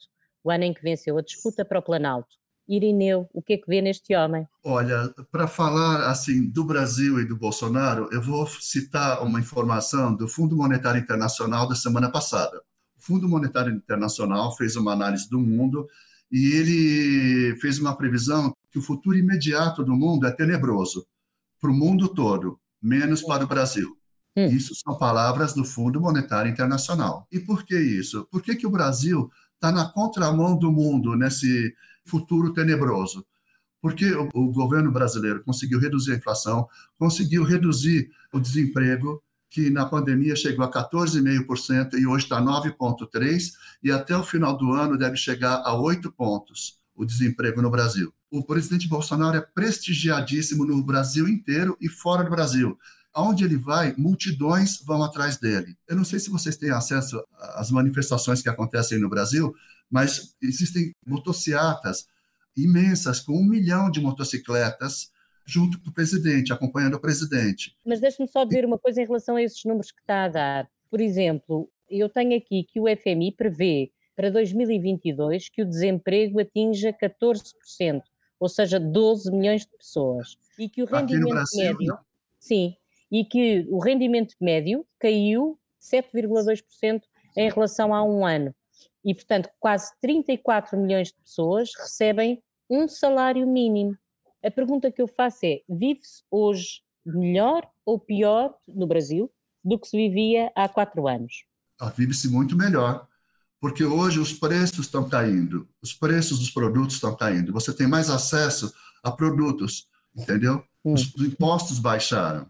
o 0.44 0.52
ano 0.52 0.64
em 0.64 0.74
que 0.74 0.82
venceu 0.82 1.18
a 1.18 1.22
disputa 1.22 1.64
para 1.66 1.80
o 1.80 1.84
Planalto. 1.84 2.42
Irineu, 2.68 3.30
o 3.34 3.42
que 3.42 3.54
é 3.54 3.58
que 3.58 3.68
vê 3.68 3.82
neste 3.82 4.16
homem? 4.16 4.48
Olha, 4.64 5.14
para 5.32 5.48
falar 5.48 6.10
assim 6.10 6.50
do 6.50 6.64
Brasil 6.64 7.20
e 7.20 7.26
do 7.26 7.36
Bolsonaro, 7.36 8.08
eu 8.12 8.22
vou 8.22 8.48
citar 8.48 9.24
uma 9.24 9.40
informação 9.40 10.16
do 10.16 10.28
Fundo 10.28 10.56
Monetário 10.56 11.02
Internacional 11.02 11.68
da 11.68 11.76
semana 11.76 12.10
passada. 12.10 12.62
O 12.98 13.04
Fundo 13.04 13.28
Monetário 13.28 13.74
Internacional 13.74 14.56
fez 14.56 14.76
uma 14.76 14.94
análise 14.94 15.30
do 15.30 15.40
mundo 15.40 15.88
e 16.32 16.54
ele 16.54 17.56
fez 17.60 17.78
uma 17.78 17.98
previsão 17.98 18.56
que 18.72 18.80
o 18.80 18.82
futuro 18.82 19.18
imediato 19.18 19.84
do 19.84 19.94
mundo 19.94 20.26
é 20.26 20.32
tenebroso 20.32 21.06
para 21.60 21.70
o 21.70 21.74
mundo 21.74 22.08
todo, 22.08 22.58
menos 22.82 23.22
para 23.22 23.44
o 23.44 23.48
Brasil. 23.48 23.98
Hum. 24.36 24.48
Isso 24.48 24.74
são 24.76 24.98
palavras 24.98 25.54
do 25.54 25.66
Fundo 25.66 26.00
Monetário 26.00 26.52
Internacional. 26.52 27.28
E 27.32 27.40
por 27.40 27.66
que 27.66 27.78
isso? 27.78 28.28
Por 28.32 28.42
que, 28.42 28.56
que 28.56 28.66
o 28.66 28.72
Brasil 28.72 29.30
está 29.56 29.72
na 29.72 29.86
contramão 29.86 30.58
do 30.58 30.72
mundo 30.72 31.16
nesse 31.16 31.74
futuro 32.06 32.54
tenebroso? 32.54 33.26
Porque 33.82 34.12
o, 34.14 34.30
o 34.34 34.52
governo 34.52 34.92
brasileiro 34.92 35.44
conseguiu 35.44 35.80
reduzir 35.80 36.14
a 36.14 36.16
inflação, 36.16 36.68
conseguiu 36.98 37.44
reduzir 37.44 38.10
o 38.32 38.40
desemprego, 38.40 39.22
que 39.50 39.70
na 39.70 39.86
pandemia 39.86 40.36
chegou 40.36 40.64
a 40.64 40.72
14,5% 40.72 41.96
e 41.96 42.08
hoje 42.08 42.24
está 42.24 42.42
9,3%, 42.42 43.52
e 43.84 43.92
até 43.92 44.16
o 44.16 44.24
final 44.24 44.56
do 44.56 44.72
ano 44.72 44.98
deve 44.98 45.18
chegar 45.18 45.62
a 45.66 45.76
8 45.76 46.10
pontos 46.12 46.80
o 46.96 47.04
desemprego 47.04 47.62
no 47.62 47.70
Brasil. 47.70 48.14
O 48.30 48.46
presidente 48.46 48.88
Bolsonaro 48.88 49.36
é 49.36 49.42
prestigiadíssimo 49.42 50.66
no 50.66 50.82
Brasil 50.82 51.28
inteiro 51.28 51.76
e 51.82 51.90
fora 51.90 52.24
do 52.24 52.30
Brasil. 52.30 52.78
Aonde 53.14 53.44
ele 53.44 53.58
vai, 53.58 53.94
multidões 53.98 54.82
vão 54.84 55.04
atrás 55.04 55.38
dele. 55.38 55.76
Eu 55.88 55.96
não 55.96 56.06
sei 56.06 56.20
se 56.20 56.30
vocês 56.30 56.56
têm 56.56 56.72
acesso 56.72 57.22
às 57.56 57.70
manifestações 57.70 58.42
que 58.42 58.50
acontecem 58.50 59.00
no 59.00 59.10
Brasil, 59.10 59.54
mas 59.90 60.36
existem 60.42 60.96
motocicletas 61.06 62.08
imensas, 62.56 63.20
com 63.20 63.34
um 63.34 63.46
milhão 63.46 63.90
de 63.90 64.00
motocicletas 64.02 65.12
junto 65.46 65.82
com 65.82 65.90
o 65.90 65.94
presidente, 65.94 66.54
acompanhando 66.54 66.96
o 66.96 67.00
presidente. 67.00 67.76
Mas 67.86 68.00
deixe-me 68.00 68.28
só 68.28 68.44
dizer 68.46 68.66
uma 68.66 68.78
coisa 68.78 69.02
em 69.02 69.06
relação 69.06 69.36
a 69.36 69.42
esses 69.42 69.64
números 69.66 69.92
que 69.92 70.00
está 70.00 70.26
a 70.26 70.28
dar. 70.30 70.70
Por 70.90 71.02
exemplo, 71.02 71.70
eu 71.90 72.08
tenho 72.08 72.38
aqui 72.38 72.64
que 72.64 72.80
o 72.80 72.86
FMI 72.86 73.34
prevê 73.34 73.92
para 74.16 74.30
2022 74.30 75.50
que 75.50 75.62
o 75.62 75.66
desemprego 75.68 76.40
atinja 76.40 76.94
14%, 76.94 78.02
ou 78.40 78.50
seja, 78.50 78.80
12 78.80 79.32
milhões 79.32 79.62
de 79.62 79.70
pessoas. 79.78 80.38
E 80.58 80.70
que 80.70 80.84
o 80.84 80.86
rendimento 80.86 81.30
Brasil, 81.30 81.64
médio. 81.64 81.88
Não. 81.88 82.00
Sim, 82.40 82.76
e 83.12 83.26
que 83.26 83.66
o 83.70 83.80
rendimento 83.80 84.36
médio 84.40 84.86
caiu 85.00 85.60
7,2% 85.82 87.02
em 87.36 87.50
relação 87.50 87.94
a 87.94 88.04
um 88.04 88.26
ano. 88.26 88.56
E, 89.04 89.14
portanto, 89.14 89.50
quase 89.60 89.92
34 90.00 90.78
milhões 90.78 91.10
de 91.10 91.16
pessoas 91.16 91.72
recebem 91.78 92.42
um 92.70 92.88
salário 92.88 93.46
mínimo. 93.48 93.98
A 94.44 94.50
pergunta 94.50 94.92
que 94.92 95.02
eu 95.02 95.08
faço 95.08 95.40
é: 95.46 95.62
vive-se 95.68 96.24
hoje 96.30 96.82
melhor 97.06 97.68
ou 97.86 98.00
pior 98.00 98.56
no 98.68 98.88
Brasil 98.88 99.32
do 99.64 99.78
que 99.78 99.88
se 99.88 99.98
vivia 99.98 100.52
há 100.56 100.70
quatro 100.70 101.08
anos? 101.08 101.46
Ah, 101.80 101.90
vive-se 101.90 102.28
muito 102.30 102.56
melhor, 102.56 103.08
porque 103.60 103.84
hoje 103.84 104.20
os 104.20 104.34
preços 104.34 104.86
estão 104.86 105.08
caindo, 105.08 105.68
os 105.82 105.94
preços 105.94 106.40
dos 106.40 106.52
produtos 106.52 106.96
estão 106.96 107.16
caindo, 107.16 107.52
você 107.52 107.74
tem 107.74 107.88
mais 107.88 108.10
acesso 108.10 108.74
a 109.04 109.12
produtos, 109.12 109.88
entendeu? 110.16 110.64
Os 110.84 111.14
impostos 111.20 111.80
baixaram. 111.80 112.48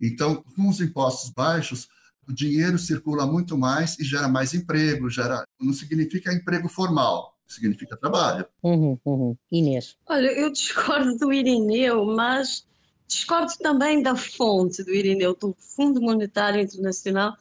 Então, 0.00 0.44
com 0.54 0.68
os 0.68 0.80
impostos 0.80 1.30
baixos, 1.30 1.88
o 2.28 2.32
dinheiro 2.32 2.78
circula 2.78 3.26
muito 3.26 3.56
mais 3.56 3.98
e 3.98 4.04
gera 4.04 4.28
mais 4.28 4.52
emprego, 4.52 5.08
gera, 5.08 5.46
não 5.60 5.72
significa 5.72 6.32
emprego 6.32 6.68
formal, 6.68 7.36
significa 7.46 7.96
trabalho. 7.96 8.46
Uhum, 8.62 8.98
uhum. 9.04 9.36
Inês. 9.50 9.96
Olha, 10.06 10.28
eu 10.28 10.50
discordo 10.52 11.16
do 11.16 11.32
Irineu, 11.32 12.04
mas 12.04 12.66
discordo 13.06 13.52
também 13.60 14.02
da 14.02 14.16
fonte 14.16 14.82
do 14.82 14.92
Irineu, 14.92 15.34
do 15.34 15.54
Fundo 15.58 16.00
Monetário 16.00 16.60
Internacional, 16.60 17.36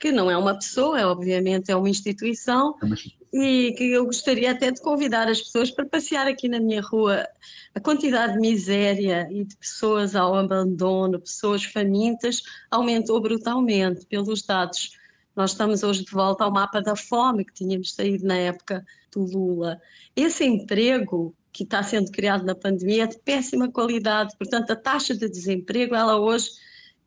que 0.00 0.10
não 0.10 0.30
é 0.30 0.36
uma 0.36 0.54
pessoa, 0.54 0.98
é, 0.98 1.06
obviamente 1.06 1.70
é 1.70 1.76
uma 1.76 1.88
instituição, 1.88 2.74
é 2.82 2.84
uma 2.86 2.94
instituição 2.94 3.20
e 3.32 3.72
que 3.76 3.84
eu 3.92 4.06
gostaria 4.06 4.50
até 4.50 4.70
de 4.70 4.80
convidar 4.80 5.28
as 5.28 5.40
pessoas 5.40 5.70
para 5.70 5.86
passear 5.86 6.26
aqui 6.26 6.48
na 6.48 6.58
minha 6.58 6.82
rua. 6.82 7.24
A 7.74 7.80
quantidade 7.80 8.32
de 8.32 8.40
miséria 8.40 9.28
e 9.30 9.44
de 9.44 9.56
pessoas 9.56 10.16
ao 10.16 10.34
abandono, 10.34 11.20
pessoas 11.20 11.62
famintas, 11.62 12.42
aumentou 12.70 13.20
brutalmente 13.20 14.04
pelos 14.06 14.42
dados. 14.42 14.98
Nós 15.36 15.52
estamos 15.52 15.84
hoje 15.84 16.04
de 16.04 16.10
volta 16.10 16.42
ao 16.42 16.50
mapa 16.50 16.82
da 16.82 16.96
fome 16.96 17.44
que 17.44 17.52
tínhamos 17.52 17.94
saído 17.94 18.26
na 18.26 18.36
época 18.36 18.84
do 19.12 19.22
Lula. 19.22 19.80
Esse 20.16 20.44
emprego 20.44 21.34
que 21.52 21.62
está 21.62 21.82
sendo 21.82 22.10
criado 22.10 22.44
na 22.44 22.54
pandemia 22.54 23.04
é 23.04 23.06
de 23.06 23.18
péssima 23.18 23.70
qualidade, 23.70 24.36
portanto, 24.36 24.70
a 24.70 24.76
taxa 24.76 25.14
de 25.14 25.28
desemprego, 25.28 25.94
ela 25.94 26.18
hoje 26.18 26.50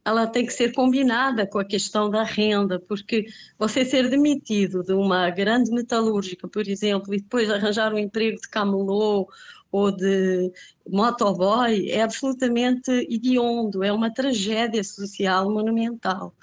ela 0.06 0.28
tem 0.28 0.46
que 0.46 0.54
ser 0.54 0.74
combinada 0.74 1.48
com 1.48 1.60
a 1.60 1.66
questão 1.66 2.10
da 2.10 2.24
renda, 2.24 2.80
porque 2.80 3.26
você 3.58 3.86
ser 3.86 4.10
demitido 4.10 4.84
de 4.84 4.94
uma 4.94 5.30
grande 5.30 5.72
metalúrgica, 5.72 6.48
por 6.48 6.68
exemplo, 6.68 7.14
e 7.14 7.22
depois 7.22 7.50
arranjar 7.50 7.94
um 7.94 7.98
emprego 7.98 8.40
de 8.40 8.50
camelô 8.50 9.28
ou 9.72 9.92
de 9.92 10.52
motoboy 10.88 11.90
é 11.90 12.02
absolutamente 12.02 12.92
hediondo, 12.92 13.84
é 13.84 13.92
uma 13.92 14.14
tragédia 14.14 14.84
social 14.84 15.50
monumental. 15.50 16.34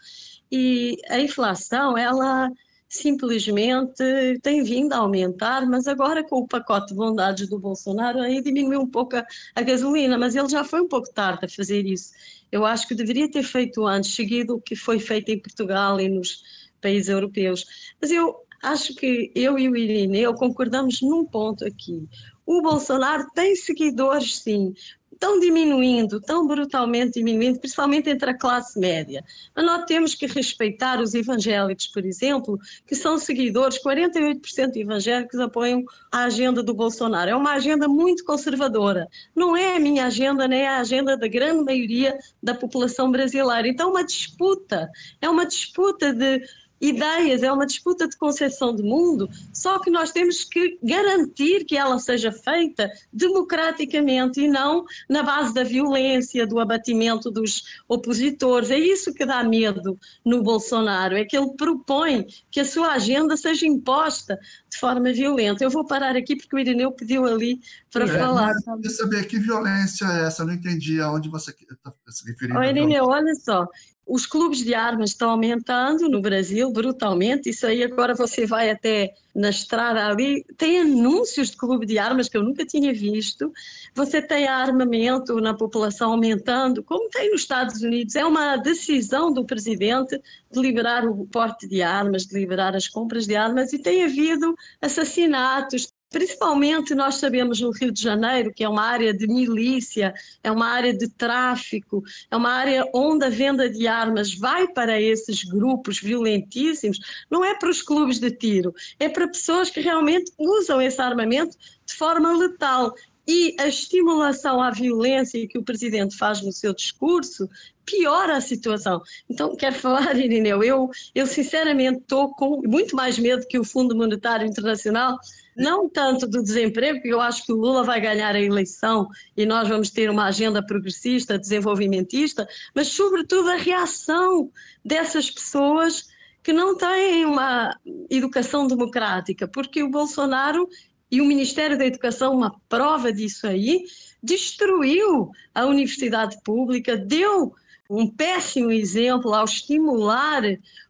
E 0.51 0.97
a 1.09 1.21
inflação, 1.21 1.97
ela 1.97 2.51
simplesmente 2.91 4.03
tem 4.43 4.63
vindo 4.63 4.93
a 4.93 4.99
aumentar, 4.99 5.65
mas 5.65 5.87
agora 5.87 6.23
com 6.23 6.41
o 6.41 6.49
pacote 6.49 6.89
de 6.89 6.95
bondades 6.95 7.49
do 7.49 7.59
Bolsonaro 7.59 8.21
aí 8.21 8.43
diminuiu 8.43 8.81
um 8.81 8.87
pouco 8.87 9.17
a, 9.17 9.25
a 9.55 9.63
gasolina, 9.63 10.19
mas 10.19 10.35
ele 10.37 10.49
já 10.49 10.65
foi 10.65 10.83
um 10.83 10.89
pouco 10.89 11.11
tarde 11.15 11.47
a 11.47 11.49
fazer 11.49 11.87
isso 11.87 12.11
eu 12.51 12.67
acho 12.67 12.89
que 12.89 12.95
deveria 12.95 13.31
ter 13.31 13.43
feito 13.43 13.87
antes, 13.87 14.15
seguido 14.15 14.57
o 14.57 14.61
que 14.61 14.75
foi 14.75 14.99
feito 14.99 15.31
em 15.31 15.39
Portugal 15.39 16.01
e 16.01 16.09
nos 16.09 16.43
países 16.81 17.09
europeus. 17.09 17.65
Mas 18.01 18.11
eu 18.11 18.35
acho 18.63 18.95
que 18.95 19.31
eu 19.35 19.59
e 19.59 19.69
o 19.69 19.77
Irineu 19.77 20.35
concordamos 20.35 21.01
num 21.01 21.25
ponto 21.25 21.65
aqui. 21.65 22.09
O 22.45 22.61
Bolsonaro 22.61 23.29
tem 23.35 23.55
seguidores, 23.55 24.39
sim, 24.39 24.75
tão 25.21 25.39
diminuindo, 25.39 26.19
tão 26.19 26.47
brutalmente 26.47 27.13
diminuindo, 27.13 27.61
principalmente 27.61 28.09
entre 28.09 28.31
a 28.31 28.35
classe 28.37 28.81
média. 28.81 29.23
Mas 29.55 29.67
nós 29.67 29.85
temos 29.85 30.15
que 30.15 30.27
respeitar 30.27 30.99
os 30.99 31.13
evangélicos, 31.13 31.87
por 31.89 32.07
exemplo, 32.07 32.59
que 32.87 32.95
são 32.95 33.19
seguidores, 33.19 33.79
48% 33.83 34.73
de 34.73 34.81
evangélicos 34.81 35.39
apoiam 35.39 35.85
a 36.11 36.25
agenda 36.25 36.63
do 36.63 36.73
Bolsonaro. 36.73 37.31
É 37.31 37.37
uma 37.37 37.53
agenda 37.53 37.87
muito 37.87 38.25
conservadora. 38.25 39.07
Não 39.37 39.55
é 39.55 39.77
a 39.77 39.81
minha 39.81 40.07
agenda, 40.07 40.49
nem 40.49 40.63
é 40.63 40.69
a 40.69 40.81
agenda 40.81 41.19
da 41.19 41.29
grande 41.29 41.63
maioria 41.63 42.19
da 42.43 42.55
população 42.55 43.11
brasileira. 43.11 43.69
Então, 43.69 43.89
é 43.89 43.91
uma 43.91 44.05
disputa, 44.05 44.91
é 45.21 45.29
uma 45.29 45.45
disputa 45.45 46.15
de 46.15 46.43
ideias, 46.81 47.43
é 47.43 47.53
uma 47.53 47.67
disputa 47.67 48.09
de 48.09 48.17
concepção 48.17 48.75
de 48.75 48.83
mundo, 48.83 49.29
só 49.53 49.79
que 49.79 49.91
nós 49.91 50.13
temos 50.13 50.45
que 50.45 50.79
garantir 50.83 51.65
que 51.65 51.77
ela 51.77 51.99
seja 51.99 52.33
feita 52.33 52.91
democraticamente 53.13 54.41
e 54.41 54.49
não 54.49 54.85
na 55.09 55.23
base 55.23 55.53
da 55.53 55.63
violência, 55.63 56.47
do 56.47 56.59
abatimento 56.59 57.31
dos 57.31 57.65
opositores. 57.87 58.71
É 58.71 58.79
isso 58.79 59.13
que 59.13 59.27
dá 59.27 59.43
medo 59.45 59.99
no 60.25 60.43
Bolsonaro, 60.43 61.17
é 61.17 61.25
que 61.25 61.37
ele 61.37 61.53
propõe 61.57 62.27
que 62.51 62.61
a 62.61 62.65
sua 62.65 62.93
agenda 62.93 63.37
seja 63.37 63.67
imposta 63.67 64.39
de 64.71 64.79
forma 64.79 65.13
violenta. 65.13 65.63
Eu 65.63 65.71
vou 65.71 65.87
parar 65.87 66.17
aqui 66.17 66.37
porque 66.37 66.57
o 66.57 66.59
Irineu 66.59 66.93
pediu 66.93 67.27
ali 67.27 67.61
para 67.93 68.05
é, 68.05 68.19
falar. 68.19 68.53
Eu 68.67 68.77
queria 68.77 68.91
saber 68.91 69.27
que 69.27 69.39
violência 69.39 70.07
é 70.07 70.27
essa, 70.27 70.43
eu 70.43 70.47
não 70.47 70.55
entendi 70.55 71.01
aonde 71.01 71.29
você 71.29 71.51
está 71.51 71.93
se 72.09 72.27
referindo. 72.27 72.59
Oi, 72.59 72.69
Irineu, 72.69 73.05
olha 73.05 73.35
só, 73.35 73.67
os 74.11 74.27
clubes 74.27 74.59
de 74.65 74.75
armas 74.75 75.11
estão 75.11 75.31
aumentando 75.31 76.09
no 76.09 76.21
Brasil 76.21 76.69
brutalmente. 76.73 77.49
Isso 77.49 77.65
aí 77.65 77.85
agora 77.85 78.13
você 78.13 78.45
vai 78.45 78.69
até 78.69 79.15
na 79.33 79.51
estrada 79.51 80.05
ali, 80.05 80.45
tem 80.59 80.81
anúncios 80.81 81.51
de 81.51 81.57
clube 81.57 81.87
de 81.87 81.97
armas 81.97 82.29
que 82.29 82.37
eu 82.37 82.43
nunca 82.43 82.67
tinha 82.67 82.93
visto. 82.93 83.53
Você 83.95 84.21
tem 84.21 84.49
armamento 84.49 85.37
na 85.37 85.55
população 85.55 86.11
aumentando, 86.11 86.83
como 86.83 87.09
tem 87.09 87.31
nos 87.31 87.43
Estados 87.43 87.83
Unidos. 87.83 88.17
É 88.17 88.25
uma 88.25 88.57
decisão 88.57 89.33
do 89.33 89.45
presidente 89.45 90.21
de 90.51 90.61
liberar 90.61 91.07
o 91.07 91.25
porte 91.27 91.69
de 91.69 91.81
armas, 91.81 92.27
de 92.27 92.37
liberar 92.37 92.75
as 92.75 92.89
compras 92.89 93.29
de 93.29 93.37
armas, 93.37 93.73
e 93.73 93.79
tem 93.79 94.03
havido 94.03 94.57
assassinatos, 94.83 95.93
Principalmente 96.11 96.93
nós 96.93 97.15
sabemos 97.17 97.61
no 97.61 97.71
Rio 97.71 97.93
de 97.93 98.03
Janeiro, 98.03 98.53
que 98.53 98.65
é 98.65 98.69
uma 98.69 98.83
área 98.83 99.15
de 99.15 99.29
milícia, 99.29 100.13
é 100.43 100.51
uma 100.51 100.67
área 100.67 100.93
de 100.93 101.09
tráfico, 101.09 102.03
é 102.29 102.37
uma 102.37 102.51
área 102.51 102.85
onde 102.93 103.25
a 103.25 103.31
venda 103.31 103.71
de 103.71 103.87
armas 103.87 104.35
vai 104.35 104.67
para 104.67 105.01
esses 105.01 105.45
grupos 105.45 106.01
violentíssimos, 106.01 106.99
não 107.31 107.45
é 107.45 107.55
para 107.55 107.71
os 107.71 107.81
clubes 107.81 108.19
de 108.19 108.29
tiro, 108.33 108.75
é 108.99 109.09
para 109.09 109.29
pessoas 109.29 109.71
que 109.71 109.81
realmente 109.81 110.33
usam 110.37 110.83
esse 110.83 111.01
armamento 111.01 111.57
de 111.87 111.95
forma 111.95 112.37
letal. 112.37 112.93
E 113.29 113.55
a 113.61 113.69
estimulação 113.69 114.61
à 114.61 114.73
violência 114.73 115.47
que 115.47 115.59
o 115.59 115.63
presidente 115.63 116.17
faz 116.17 116.43
no 116.43 116.51
seu 116.51 116.75
discurso 116.75 117.49
piora 117.85 118.37
a 118.37 118.41
situação. 118.41 119.01
Então, 119.29 119.55
quero 119.57 119.77
falar, 119.77 120.17
Irineu, 120.19 120.63
eu, 120.65 120.91
eu 121.15 121.27
sinceramente 121.27 122.01
estou 122.01 122.35
com 122.35 122.61
muito 122.67 122.97
mais 122.97 123.19
medo 123.19 123.47
que 123.47 123.59
o 123.59 123.65
Fundo 123.65 123.95
Monetário 123.95 124.47
Internacional 124.47 125.19
não 125.61 125.89
tanto 125.89 126.27
do 126.27 126.43
desemprego, 126.43 126.95
porque 126.95 127.13
eu 127.13 127.21
acho 127.21 127.45
que 127.45 127.53
o 127.53 127.57
Lula 127.57 127.85
vai 127.85 128.01
ganhar 128.01 128.35
a 128.35 128.41
eleição 128.41 129.07
e 129.37 129.45
nós 129.45 129.69
vamos 129.69 129.91
ter 129.91 130.09
uma 130.09 130.25
agenda 130.25 130.65
progressista, 130.65 131.39
desenvolvimentista, 131.39 132.49
mas 132.75 132.89
sobretudo 132.89 133.51
a 133.51 133.57
reação 133.57 134.51
dessas 134.83 135.31
pessoas 135.31 136.09
que 136.43 136.53
não 136.53 136.77
têm 136.77 137.27
uma 137.27 137.79
educação 138.09 138.67
democrática, 138.67 139.47
porque 139.47 139.83
o 139.83 139.91
Bolsonaro 139.91 140.67
e 141.11 141.21
o 141.21 141.27
Ministério 141.27 141.77
da 141.77 141.85
Educação, 141.85 142.35
uma 142.35 142.59
prova 142.67 143.13
disso 143.13 143.47
aí, 143.47 143.85
destruiu 144.23 145.31
a 145.55 145.67
universidade 145.67 146.39
pública, 146.43 146.97
deu 146.97 147.53
um 147.91 148.07
péssimo 148.09 148.71
exemplo 148.71 149.35
ao 149.35 149.45
estimular 149.45 150.43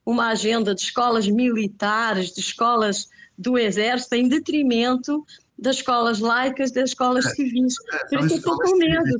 uma 0.06 0.28
agenda 0.28 0.74
de 0.74 0.82
escolas 0.82 1.26
militares, 1.26 2.32
de 2.32 2.40
escolas 2.40 3.08
do 3.40 3.56
Exército 3.56 4.14
em 4.14 4.28
detrimento 4.28 5.24
das 5.58 5.76
escolas 5.76 6.20
laicas, 6.20 6.70
das 6.70 6.90
escolas 6.90 7.24
é, 7.24 7.30
civis. 7.30 7.74
É, 7.92 7.98
Por 8.06 8.26
isso 8.26 8.34
eu 8.34 8.38
estou 8.38 8.58
com 8.58 8.76
medo. 8.76 9.18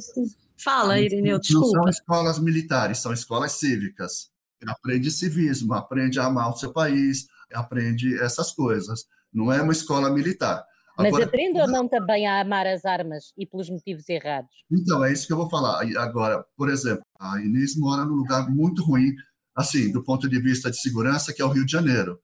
Fala, 0.63 1.01
Irineu, 1.01 1.39
desculpa. 1.39 1.77
Não 1.77 1.83
são 1.85 1.89
escolas 1.89 2.39
militares, 2.39 2.99
são 2.99 3.13
escolas 3.15 3.53
cívicas. 3.53 4.31
Aprende 4.67 5.11
civismo, 5.11 5.73
aprende 5.73 6.21
a 6.21 6.27
amar 6.27 6.51
o 6.51 6.57
seu 6.57 6.71
país, 6.71 7.27
aprende 7.55 8.15
essas 8.21 8.53
coisas. 8.53 9.07
Não 9.33 9.51
é 9.51 9.63
uma 9.63 9.73
escola 9.73 10.11
militar. 10.11 10.63
Mas 10.99 11.07
Agora, 11.07 11.25
aprende 11.25 11.59
ou 11.59 11.67
não 11.67 11.89
também 11.89 12.27
a 12.27 12.43
amar 12.43 12.67
as 12.67 12.85
armas 12.85 13.33
e 13.39 13.47
pelos 13.47 13.71
motivos 13.71 14.07
errados? 14.07 14.51
Então, 14.71 15.03
é 15.03 15.11
isso 15.11 15.27
que 15.27 15.33
eu 15.33 15.37
vou 15.39 15.49
falar. 15.49 15.81
Agora, 15.97 16.45
por 16.55 16.69
exemplo, 16.69 17.03
a 17.19 17.41
Inês 17.41 17.75
mora 17.75 18.05
num 18.05 18.17
lugar 18.17 18.51
muito 18.51 18.85
ruim, 18.85 19.15
assim, 19.57 19.91
do 19.91 20.05
ponto 20.05 20.29
de 20.29 20.39
vista 20.39 20.71
de 20.71 20.77
segurança, 20.77 21.33
que 21.33 21.41
é 21.41 21.45
o 21.45 21.49
Rio 21.49 21.65
de 21.65 21.73
Janeiro 21.73 22.21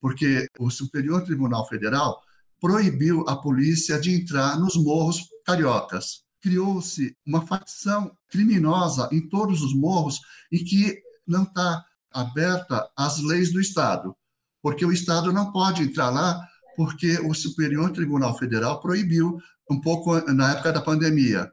porque 0.00 0.46
o 0.58 0.70
Superior 0.70 1.22
Tribunal 1.22 1.66
Federal 1.68 2.22
proibiu 2.60 3.24
a 3.28 3.36
polícia 3.36 4.00
de 4.00 4.14
entrar 4.14 4.58
nos 4.58 4.76
morros 4.76 5.28
cariocas. 5.44 6.22
Criou-se 6.40 7.16
uma 7.26 7.46
facção 7.46 8.12
criminosa 8.28 9.08
em 9.12 9.28
todos 9.28 9.62
os 9.62 9.74
morros 9.74 10.20
e 10.50 10.58
que 10.60 11.02
não 11.26 11.42
está 11.42 11.84
aberta 12.12 12.88
às 12.96 13.18
leis 13.22 13.52
do 13.52 13.60
Estado, 13.60 14.14
porque 14.62 14.84
o 14.84 14.92
Estado 14.92 15.32
não 15.32 15.52
pode 15.52 15.82
entrar 15.82 16.10
lá 16.10 16.40
porque 16.76 17.18
o 17.20 17.34
Superior 17.34 17.90
Tribunal 17.90 18.38
Federal 18.38 18.80
proibiu 18.80 19.38
um 19.70 19.80
pouco 19.80 20.18
na 20.32 20.52
época 20.52 20.72
da 20.72 20.80
pandemia. 20.80 21.50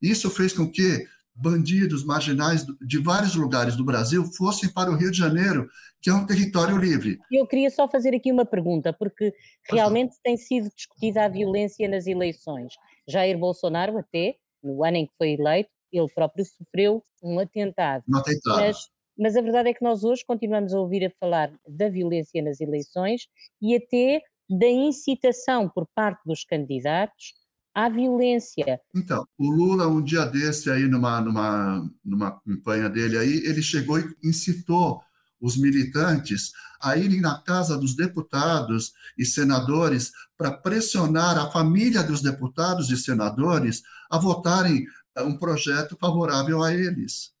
Isso 0.00 0.30
fez 0.30 0.52
com 0.52 0.70
que 0.70 1.06
bandidos 1.34 2.04
marginais 2.04 2.64
de 2.80 2.98
vários 2.98 3.34
lugares 3.34 3.76
do 3.76 3.84
Brasil 3.84 4.24
fossem 4.36 4.70
para 4.72 4.90
o 4.90 4.96
Rio 4.96 5.10
de 5.10 5.18
Janeiro, 5.18 5.68
que 6.00 6.10
é 6.10 6.14
um 6.14 6.26
território 6.26 6.76
livre. 6.76 7.18
Eu 7.30 7.46
queria 7.46 7.70
só 7.70 7.88
fazer 7.88 8.14
aqui 8.14 8.30
uma 8.30 8.44
pergunta, 8.44 8.92
porque 8.92 9.32
realmente 9.70 10.14
tem 10.22 10.36
sido 10.36 10.68
discutida 10.74 11.24
a 11.24 11.28
violência 11.28 11.88
nas 11.88 12.06
eleições. 12.06 12.74
Jair 13.08 13.38
Bolsonaro, 13.38 13.96
até 13.98 14.36
no 14.62 14.84
ano 14.84 14.98
em 14.98 15.06
que 15.06 15.12
foi 15.16 15.32
eleito, 15.32 15.70
ele 15.92 16.08
próprio 16.14 16.44
sofreu 16.44 17.02
um 17.22 17.38
atentado. 17.38 18.04
Um 18.08 18.16
atentado. 18.16 18.56
Mas, 18.56 18.76
mas 19.18 19.36
a 19.36 19.42
verdade 19.42 19.70
é 19.70 19.74
que 19.74 19.82
nós 19.84 20.04
hoje 20.04 20.24
continuamos 20.26 20.72
a 20.72 20.80
ouvir 20.80 21.04
a 21.04 21.10
falar 21.20 21.52
da 21.68 21.88
violência 21.88 22.42
nas 22.42 22.60
eleições 22.60 23.26
e 23.60 23.76
até 23.76 24.22
da 24.48 24.68
incitação 24.68 25.68
por 25.68 25.86
parte 25.94 26.20
dos 26.26 26.44
candidatos 26.44 27.34
à 27.74 27.88
violência. 27.88 28.80
Então, 28.94 29.26
o 29.38 29.50
Lula, 29.50 29.86
um 29.86 30.02
dia 30.02 30.24
desse 30.24 30.70
aí, 30.70 30.86
numa, 30.88 31.20
numa, 31.20 31.90
numa 32.04 32.40
campanha 32.40 32.88
dele 32.88 33.18
aí, 33.18 33.46
ele 33.46 33.62
chegou 33.62 33.98
e 33.98 34.14
incitou 34.22 35.00
os 35.40 35.56
militantes 35.56 36.52
a 36.80 36.96
irem 36.96 37.20
na 37.20 37.40
casa 37.40 37.76
dos 37.78 37.94
deputados 37.94 38.92
e 39.16 39.24
senadores 39.24 40.12
para 40.36 40.50
pressionar 40.50 41.38
a 41.38 41.50
família 41.50 42.02
dos 42.02 42.20
deputados 42.20 42.90
e 42.90 42.96
senadores 42.96 43.82
a 44.10 44.18
votarem 44.18 44.84
eh, 45.16 45.22
um 45.22 45.36
projeto 45.36 45.96
favorável 46.00 46.62
a 46.62 46.72
eles. 46.74 47.32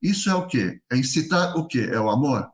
Isso 0.00 0.30
é 0.30 0.34
o 0.34 0.46
quê? 0.46 0.80
É 0.90 0.96
incitar 0.96 1.56
o 1.56 1.66
quê? 1.66 1.88
É 1.90 1.98
o 1.98 2.08
amor? 2.08 2.48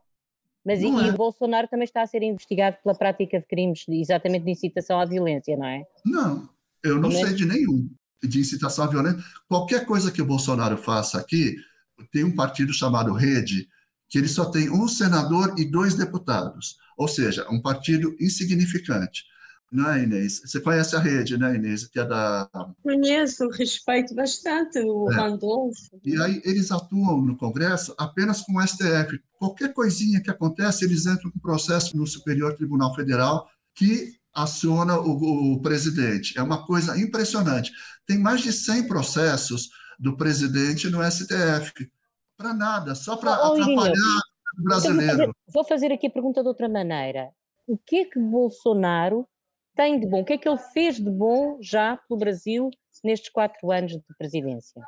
Mas 0.65 0.81
e, 0.81 0.85
é. 0.85 0.89
o 0.89 1.13
Bolsonaro 1.13 1.67
também 1.67 1.85
está 1.85 2.01
a 2.01 2.07
ser 2.07 2.23
investigado 2.23 2.77
pela 2.83 2.95
prática 2.95 3.39
de 3.39 3.45
crimes 3.45 3.83
exatamente 3.87 4.45
de 4.45 4.51
incitação 4.51 4.99
à 4.99 5.05
violência, 5.05 5.57
não 5.57 5.65
é? 5.65 5.83
Não, 6.05 6.49
eu 6.83 6.99
não 6.99 7.11
sei 7.11 7.33
de 7.33 7.45
nenhum 7.45 7.89
de 8.23 8.39
incitação 8.39 8.85
à 8.85 8.87
violência. 8.87 9.23
Qualquer 9.47 9.85
coisa 9.85 10.11
que 10.11 10.21
o 10.21 10.25
Bolsonaro 10.25 10.77
faça 10.77 11.19
aqui, 11.19 11.55
tem 12.11 12.23
um 12.23 12.35
partido 12.35 12.73
chamado 12.73 13.13
Rede, 13.13 13.67
que 14.09 14.17
ele 14.17 14.27
só 14.27 14.45
tem 14.45 14.69
um 14.69 14.87
senador 14.87 15.55
e 15.57 15.65
dois 15.65 15.95
deputados, 15.95 16.77
ou 16.97 17.07
seja, 17.07 17.47
um 17.49 17.61
partido 17.61 18.15
insignificante. 18.19 19.23
Não 19.71 19.89
é, 19.89 20.03
Inês? 20.03 20.41
Você 20.43 20.59
conhece 20.59 20.97
a 20.97 20.99
rede, 20.99 21.37
né, 21.37 21.55
Inês? 21.55 21.87
Que 21.87 22.01
é 22.01 22.05
da. 22.05 22.45
Conheço, 22.83 23.47
respeito 23.47 24.13
bastante 24.13 24.79
o 24.79 25.09
é. 25.09 25.15
Randolfo. 25.15 25.97
E 26.03 26.21
aí 26.21 26.41
eles 26.43 26.73
atuam 26.73 27.21
no 27.21 27.37
Congresso 27.37 27.95
apenas 27.97 28.41
com 28.41 28.57
o 28.57 28.67
STF. 28.67 29.17
Qualquer 29.39 29.73
coisinha 29.73 30.21
que 30.21 30.29
acontece, 30.29 30.83
eles 30.83 31.05
entram 31.05 31.31
com 31.31 31.39
processo 31.39 31.95
no 31.95 32.05
Superior 32.05 32.53
Tribunal 32.53 32.93
Federal 32.93 33.47
que 33.73 34.19
aciona 34.33 34.99
o, 34.99 35.53
o, 35.53 35.61
presidente. 35.61 36.37
É 36.37 36.43
uma 36.43 36.65
coisa 36.65 36.97
impressionante. 36.99 37.71
Tem 38.05 38.17
mais 38.17 38.41
de 38.41 38.51
100 38.51 38.87
processos 38.87 39.69
do 39.99 40.15
presidente 40.15 40.89
no 40.89 41.03
STF. 41.03 41.89
Para 42.37 42.53
nada, 42.53 42.95
só 42.95 43.15
para 43.15 43.33
atrapalhar 43.33 43.93
o 44.57 44.63
brasileiro. 44.63 45.17
Vou 45.17 45.17
fazer, 45.17 45.33
vou 45.47 45.65
fazer, 45.65 45.91
aqui 45.91 46.07
a 46.07 46.11
pergunta 46.11 46.41
de 46.41 46.47
outra 46.47 46.67
maneira. 46.67 47.29
O 47.67 47.77
que 47.77 47.97
é 47.97 48.05
que 48.05 48.19
Bolsonaro 48.19 49.27
tem 49.75 49.99
de 49.99 50.07
bom? 50.07 50.21
O 50.21 50.25
que 50.25 50.33
é 50.33 50.37
que 50.37 50.49
ele 50.49 50.57
fez 50.73 50.95
de 50.95 51.09
bom 51.09 51.57
já 51.61 51.97
pelo 51.97 52.19
Brasil 52.19 52.69
nestes 53.03 53.29
quatro 53.29 53.71
anos 53.71 53.91
de 53.91 54.03
presidência? 54.17 54.81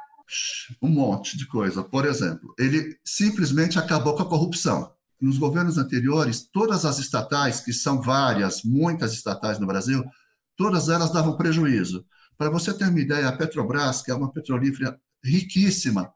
Um 0.81 0.89
monte 0.89 1.37
de 1.37 1.47
coisa. 1.47 1.83
Por 1.83 2.05
exemplo, 2.05 2.53
ele 2.57 2.97
simplesmente 3.03 3.77
acabou 3.77 4.15
com 4.15 4.23
a 4.23 4.29
corrupção. 4.29 4.91
Nos 5.21 5.37
governos 5.37 5.77
anteriores, 5.77 6.47
todas 6.51 6.85
as 6.85 6.99
estatais, 6.99 7.61
que 7.61 7.71
são 7.71 8.01
várias, 8.01 8.63
muitas 8.63 9.13
estatais 9.13 9.59
no 9.59 9.67
Brasil, 9.67 10.03
todas 10.57 10.89
elas 10.89 11.11
davam 11.11 11.37
prejuízo. 11.37 12.05
Para 12.37 12.49
você 12.49 12.73
ter 12.73 12.89
uma 12.89 12.99
ideia, 12.99 13.27
a 13.27 13.37
Petrobras, 13.37 14.01
que 14.01 14.11
é 14.11 14.15
uma 14.15 14.31
petrolífera 14.31 14.99
riquíssima, 15.23 16.11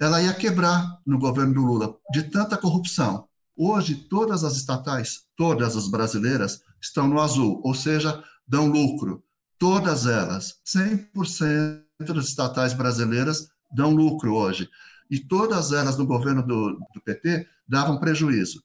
ela 0.00 0.22
ia 0.22 0.32
quebrar 0.32 0.98
no 1.04 1.18
governo 1.18 1.54
do 1.54 1.62
Lula, 1.62 1.96
de 2.12 2.22
tanta 2.22 2.56
corrupção. 2.56 3.26
Hoje, 3.56 3.96
todas 3.96 4.44
as 4.44 4.56
estatais, 4.56 5.24
todas 5.36 5.76
as 5.76 5.88
brasileiras, 5.88 6.62
estão 6.80 7.08
no 7.08 7.20
azul, 7.20 7.60
ou 7.64 7.74
seja, 7.74 8.22
dão 8.46 8.68
lucro. 8.68 9.24
Todas 9.58 10.06
elas, 10.06 10.54
100% 10.64 11.82
das 12.00 12.26
estatais 12.26 12.72
brasileiras 12.72 13.48
dão 13.72 13.90
lucro 13.90 14.34
hoje. 14.34 14.70
E 15.10 15.18
todas 15.18 15.72
elas 15.72 15.98
no 15.98 16.06
governo 16.06 16.46
do, 16.46 16.78
do 16.94 17.00
PT 17.04 17.46
davam 17.68 17.98
prejuízo. 17.98 18.62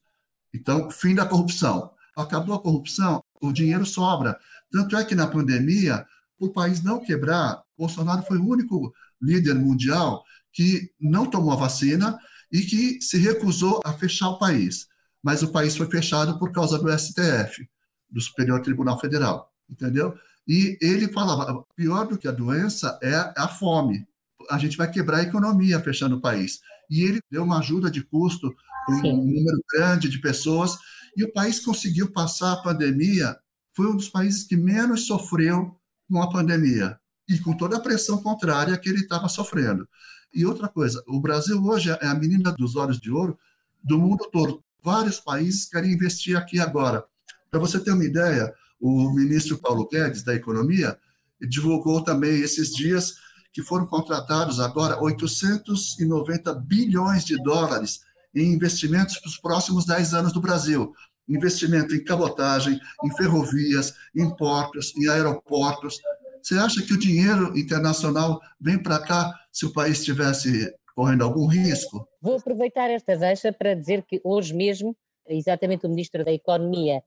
Então, 0.52 0.90
fim 0.90 1.14
da 1.14 1.26
corrupção. 1.26 1.90
Acabou 2.16 2.54
a 2.54 2.62
corrupção, 2.62 3.22
o 3.40 3.52
dinheiro 3.52 3.84
sobra. 3.84 4.38
Tanto 4.70 4.96
é 4.96 5.04
que 5.04 5.14
na 5.14 5.26
pandemia, 5.26 6.06
o 6.38 6.52
país 6.52 6.82
não 6.82 7.00
quebrar, 7.00 7.62
Bolsonaro 7.76 8.22
foi 8.22 8.38
o 8.38 8.48
único 8.48 8.94
líder 9.20 9.54
mundial 9.54 10.22
que 10.52 10.90
não 11.00 11.28
tomou 11.28 11.52
a 11.52 11.56
vacina 11.56 12.18
e 12.52 12.60
que 12.60 13.00
se 13.00 13.18
recusou 13.18 13.80
a 13.84 13.92
fechar 13.92 14.28
o 14.28 14.38
país. 14.38 14.86
Mas 15.22 15.42
o 15.42 15.50
país 15.50 15.76
foi 15.76 15.90
fechado 15.90 16.38
por 16.38 16.52
causa 16.52 16.78
do 16.78 16.90
STF, 16.96 17.68
do 18.08 18.20
Superior 18.20 18.60
Tribunal 18.60 19.00
Federal, 19.00 19.52
entendeu? 19.68 20.14
E 20.46 20.78
ele 20.80 21.12
falava, 21.12 21.64
pior 21.74 22.06
do 22.06 22.18
que 22.18 22.28
a 22.28 22.32
doença 22.32 22.98
é 23.02 23.32
a 23.36 23.48
fome. 23.48 24.06
A 24.50 24.58
gente 24.58 24.76
vai 24.76 24.90
quebrar 24.90 25.18
a 25.18 25.22
economia 25.22 25.80
fechando 25.80 26.16
o 26.16 26.20
país. 26.20 26.60
E 26.90 27.02
ele 27.02 27.20
deu 27.30 27.42
uma 27.42 27.58
ajuda 27.58 27.90
de 27.90 28.02
custo 28.02 28.54
um 28.88 29.16
número 29.16 29.64
grande 29.72 30.08
de 30.08 30.20
pessoas 30.20 30.78
e 31.16 31.24
o 31.24 31.32
país 31.32 31.60
conseguiu 31.60 32.10
passar 32.12 32.52
a 32.52 32.62
pandemia. 32.62 33.36
Foi 33.74 33.86
um 33.86 33.96
dos 33.96 34.08
países 34.08 34.44
que 34.44 34.56
menos 34.56 35.06
sofreu 35.06 35.76
com 36.10 36.22
a 36.22 36.30
pandemia 36.30 36.98
e 37.28 37.38
com 37.38 37.56
toda 37.56 37.76
a 37.76 37.80
pressão 37.80 38.22
contrária 38.22 38.76
que 38.76 38.88
ele 38.88 39.00
estava 39.00 39.28
sofrendo. 39.28 39.88
E 40.32 40.44
outra 40.44 40.68
coisa, 40.68 41.02
o 41.06 41.20
Brasil 41.20 41.62
hoje 41.64 41.90
é 41.90 42.06
a 42.06 42.14
menina 42.14 42.52
dos 42.52 42.76
olhos 42.76 43.00
de 43.00 43.10
ouro 43.10 43.38
do 43.82 43.98
mundo 43.98 44.28
todo. 44.32 44.62
Vários 44.82 45.20
países 45.20 45.66
querem 45.66 45.92
investir 45.92 46.36
aqui 46.36 46.60
agora. 46.60 47.04
Para 47.50 47.60
você 47.60 47.78
ter 47.78 47.92
uma 47.92 48.04
ideia, 48.04 48.52
o 48.80 49.10
ministro 49.12 49.58
Paulo 49.58 49.88
Guedes, 49.88 50.22
da 50.22 50.34
Economia, 50.34 50.98
divulgou 51.40 52.02
também 52.02 52.40
esses 52.40 52.74
dias 52.74 53.14
que 53.52 53.62
foram 53.62 53.86
contratados 53.86 54.58
agora 54.58 55.00
890 55.00 56.52
bilhões 56.54 57.24
de 57.24 57.40
dólares 57.42 58.00
em 58.34 58.52
investimentos 58.52 59.18
para 59.18 59.28
os 59.28 59.38
próximos 59.38 59.86
10 59.86 60.14
anos 60.14 60.32
do 60.32 60.40
Brasil. 60.40 60.92
Investimento 61.28 61.94
em 61.94 62.04
cabotagem, 62.04 62.78
em 63.04 63.16
ferrovias, 63.16 63.94
em 64.14 64.28
portos, 64.36 64.94
em 64.96 65.08
aeroportos. 65.08 66.00
Você 66.42 66.54
acha 66.54 66.82
que 66.82 66.92
o 66.92 66.98
dinheiro 66.98 67.56
internacional 67.56 68.40
vem 68.60 68.82
para 68.82 68.98
cá 68.98 69.32
se 69.50 69.64
o 69.64 69.72
país 69.72 69.98
estivesse 69.98 70.74
correndo 70.94 71.24
algum 71.24 71.46
risco? 71.46 72.06
Vou 72.20 72.36
aproveitar 72.36 72.90
esta 72.90 73.16
deixa 73.16 73.52
para 73.52 73.74
dizer 73.74 74.02
que 74.02 74.20
hoje 74.22 74.52
mesmo, 74.52 74.96
exatamente 75.26 75.86
o 75.86 75.88
Ministro 75.88 76.24
da 76.24 76.32
Economia 76.32 77.02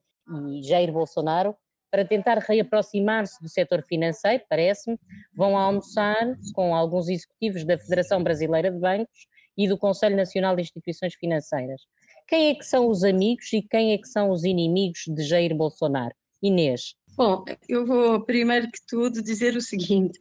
e 0.52 0.64
Jair 0.64 0.92
Bolsonaro, 0.92 1.56
para 1.90 2.04
tentar 2.04 2.40
reaproximar-se 2.40 3.42
do 3.42 3.48
setor 3.48 3.82
financeiro, 3.84 4.44
parece-me, 4.50 5.00
vão 5.34 5.58
almoçar 5.58 6.36
com 6.54 6.76
alguns 6.76 7.08
executivos 7.08 7.64
da 7.64 7.78
Federação 7.78 8.22
Brasileira 8.22 8.70
de 8.70 8.78
Bancos 8.78 9.28
e 9.58 9.68
do 9.68 9.78
Conselho 9.78 10.16
Nacional 10.16 10.56
de 10.56 10.62
Instituições 10.62 11.16
Financeiras. 11.16 11.82
Quem 12.28 12.50
é 12.50 12.56
que 12.56 12.66
são 12.66 12.88
os 12.88 13.04
amigos 13.04 13.52
e 13.54 13.62
quem 13.62 13.94
é 13.94 13.98
que 13.98 14.08
são 14.08 14.30
os 14.32 14.44
inimigos 14.44 15.04
de 15.08 15.24
Jair 15.24 15.56
Bolsonaro? 15.56 16.14
Inês. 16.42 16.94
Bom, 17.16 17.44
eu 17.68 17.86
vou 17.86 18.24
primeiro 18.24 18.70
que 18.70 18.80
tudo 18.88 19.24
dizer 19.24 19.56
o 19.56 19.62
seguinte: 19.62 20.20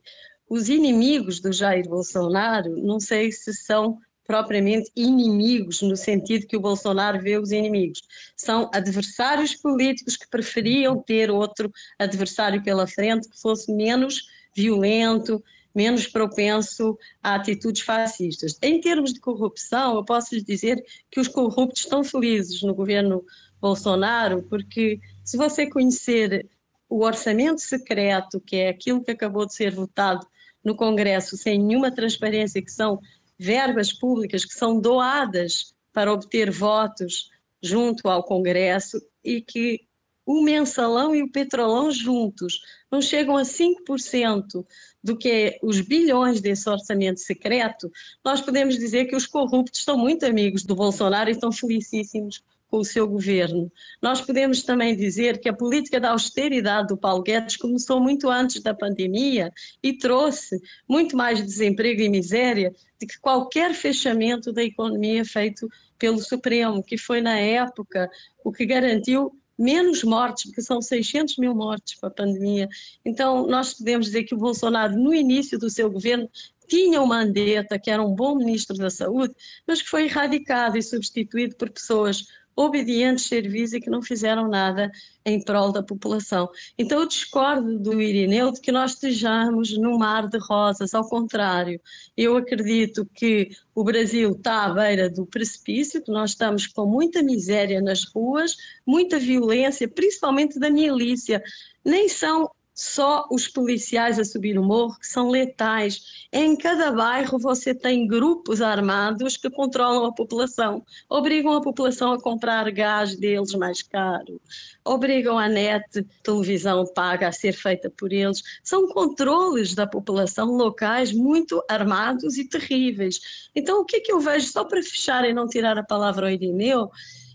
os 0.49 0.69
inimigos 0.69 1.41
do 1.41 1.53
Jair 1.53 1.89
Bolsonaro, 1.89 2.77
não 2.83 2.99
sei 2.99 3.31
se 3.31 3.53
são 3.53 3.99
propriamente 4.27 4.91
inimigos, 4.97 5.83
no 5.83 5.97
sentido 5.97 6.47
que 6.47 6.57
o 6.57 6.61
Bolsonaro 6.61 7.21
vê 7.21 7.39
os 7.39 7.53
inimigos. 7.53 8.01
São 8.37 8.69
adversários 8.75 9.55
políticos 9.55 10.17
que 10.17 10.29
preferiam 10.29 11.01
ter 11.01 11.31
outro 11.31 11.71
adversário 11.99 12.63
pela 12.63 12.87
frente 12.87 13.29
que 13.29 13.41
fosse 13.41 13.73
menos 13.73 14.23
violento, 14.55 15.43
menos 15.77 16.07
propenso 16.07 16.99
a 17.23 17.35
atitudes 17.35 17.83
fascistas. 17.83 18.59
Em 18.63 18.81
termos 18.81 19.13
de 19.13 19.21
corrupção, 19.21 19.97
eu 19.97 20.05
posso 20.05 20.35
lhe 20.35 20.43
dizer 20.43 20.83
que 21.11 21.21
os 21.21 21.29
corruptos 21.29 21.83
estão 21.83 22.03
felizes 22.03 22.63
no 22.63 22.75
governo 22.75 23.23
Bolsonaro, 23.61 24.43
porque 24.49 24.99
se 25.23 25.37
você 25.37 25.69
conhecer 25.69 26.49
o 26.89 27.05
orçamento 27.05 27.61
secreto, 27.61 28.41
que 28.41 28.57
é 28.57 28.71
aquilo 28.71 29.05
que 29.05 29.11
acabou 29.11 29.45
de 29.45 29.55
ser 29.55 29.75
votado 29.75 30.27
no 30.65 30.75
Congresso 30.75 31.37
sem 31.37 31.63
nenhuma 31.63 31.95
transparência, 31.95 32.63
que 32.63 32.73
são 32.73 32.99
verbas 33.39 33.93
públicas 33.93 34.47
que 34.47 34.55
são 34.55 34.81
doadas 34.81 35.75
para 35.93 36.11
obter 36.11 36.51
votos 36.51 37.31
junto 37.63 38.09
ao 38.09 38.25
Congresso 38.25 38.99
e 39.23 39.43
que 39.43 39.86
o 40.27 40.43
mensalão 40.43 41.15
e 41.15 41.23
o 41.23 41.31
petrolão 41.31 41.91
juntos 41.93 42.61
não 42.91 43.01
chegam 43.01 43.37
a 43.37 43.43
5% 43.43 44.67
do 45.03 45.17
que 45.17 45.29
é 45.29 45.59
os 45.63 45.81
bilhões 45.81 46.41
desse 46.41 46.69
orçamento 46.69 47.21
secreto, 47.21 47.91
nós 48.25 48.41
podemos 48.41 48.77
dizer 48.77 49.05
que 49.05 49.15
os 49.15 49.25
corruptos 49.25 49.79
estão 49.79 49.97
muito 49.97 50.27
amigos 50.27 50.65
do 50.65 50.75
Bolsonaro 50.75 51.31
e 51.31 51.33
estão 51.33 51.53
felicíssimos 51.53 52.43
com 52.69 52.79
o 52.79 52.85
seu 52.85 53.07
governo. 53.07 53.71
Nós 54.03 54.21
podemos 54.21 54.65
também 54.65 54.97
dizer 54.97 55.39
que 55.39 55.49
a 55.49 55.55
política 55.55 56.01
da 56.01 56.11
austeridade 56.11 56.89
do 56.89 56.97
Paulo 56.97 57.23
Guedes 57.23 57.57
começou 57.57 58.01
muito 58.01 58.29
antes 58.29 58.61
da 58.61 58.75
pandemia 58.75 59.53
e 59.81 59.93
trouxe 59.93 60.61
muito 60.89 61.17
mais 61.17 61.41
desemprego 61.41 62.03
e 62.03 62.09
miséria 62.09 62.75
do 63.01 63.07
que 63.07 63.21
qualquer 63.21 63.73
fechamento 63.75 64.53
da 64.53 64.65
economia 64.65 65.25
feito 65.25 65.69
pelo 65.97 66.19
Supremo, 66.19 66.83
que 66.83 66.99
foi 66.99 67.21
na 67.21 67.39
época 67.39 68.11
o 68.45 68.51
que 68.51 68.67
garantiu 68.67 69.33
menos 69.59 70.03
mortes, 70.05 70.47
porque 70.47 70.63
são 70.63 70.81
600 70.83 71.39
mil 71.39 71.55
mortes 71.55 71.99
para 71.99 72.09
a 72.09 72.13
pandemia. 72.13 72.69
Então, 73.05 73.47
nós 73.47 73.75
podemos 73.75 74.07
dizer 74.07 74.25
que 74.25 74.35
o 74.35 74.39
Bolsonaro, 74.39 74.97
no 74.97 75.15
início 75.15 75.59
do 75.59 75.71
seu 75.71 75.91
governo, 75.91 76.29
tinha 76.69 77.01
o 77.01 77.07
Mandetta, 77.07 77.79
que 77.79 77.91
era 77.91 78.03
um 78.03 78.15
bom 78.15 78.35
ministro 78.35 78.77
da 78.77 78.91
Saúde, 78.91 79.35
mas 79.67 79.81
que 79.81 79.89
foi 79.89 80.05
erradicado 80.05 80.77
e 80.77 80.83
substituído 80.83 81.57
por 81.57 81.71
pessoas 81.71 82.27
obedientes 82.57 83.27
serviços 83.27 83.75
e 83.75 83.81
que 83.81 83.91
não 83.91 84.01
fizeram 84.01 84.49
nada 84.49 84.91
em 85.25 85.41
prol 85.43 85.71
da 85.71 85.83
população. 85.83 86.49
Então 86.79 87.01
eu 87.01 87.07
discordo 87.07 87.79
do 87.79 88.01
Irineu 88.01 88.51
de 88.51 88.61
que 88.61 88.73
nós 88.73 88.93
estejamos 88.93 89.77
num 89.77 89.99
mar 89.99 90.27
de 90.27 90.39
rosas, 90.39 90.95
ao 90.95 91.07
contrário, 91.07 91.81
eu 92.17 92.37
acredito 92.37 93.05
que 93.15 93.51
o 93.75 93.85
Brasil 93.85 94.31
está 94.31 94.65
à 94.65 94.71
beira 94.71 95.11
do 95.11 95.27
precipício, 95.27 96.03
que 96.03 96.11
nós 96.11 96.31
estamos 96.31 96.67
com 96.67 96.87
muita 96.87 97.23
miséria 97.23 97.81
nas 97.83 98.05
ruas, 98.05 98.57
muita 98.87 99.19
violência, 99.19 99.87
principalmente 99.87 100.59
da 100.59 100.71
milícia. 100.71 101.43
Nem 101.85 102.09
são 102.09 102.51
só 102.77 103.27
os 103.31 103.49
policiais 103.49 104.19
a 104.19 104.25
subir 104.25 104.59
o 104.59 104.63
morro, 104.63 104.99
que 105.01 105.07
são 105.07 105.31
letais. 105.31 106.27
Em 106.31 106.55
cada 106.55 106.93
bairro 106.93 107.39
você 107.39 107.75
tem 107.75 108.07
grupos 108.07 108.61
armados 108.61 109.39
que 109.39 109.49
controlam 109.49 110.05
a 110.05 110.13
população, 110.13 110.85
obrigam 111.09 111.55
a 111.55 111.63
população 111.63 112.13
a 112.13 112.21
comprar 112.21 112.71
gás 112.71 113.17
deles 113.17 113.55
mais 113.55 113.81
caro, 113.81 114.39
obrigam 114.85 115.39
a 115.39 115.49
net, 115.49 116.05
televisão 116.23 116.85
paga 116.95 117.29
a 117.29 117.33
ser 117.33 117.55
feita 117.55 117.89
por 117.89 118.13
eles. 118.13 118.43
São 118.63 118.87
controles 118.89 119.75
da 119.75 119.87
população 119.87 120.49
locais 120.55 121.13
muito 121.13 121.65
armados 121.71 122.37
e 122.37 122.47
terríveis. 122.47 123.49
Então, 123.55 123.81
o 123.81 123.85
que 123.87 123.97
é 123.97 124.01
que 124.01 124.13
eu 124.13 124.21
vejo, 124.21 124.49
só 124.49 124.65
para 124.65 124.83
fechar 124.83 125.25
e 125.25 125.33
não 125.33 125.49
tirar 125.49 125.79
a 125.79 125.83
palavra 125.83 126.27
ao 126.27 126.33
Irineu, 126.33 126.91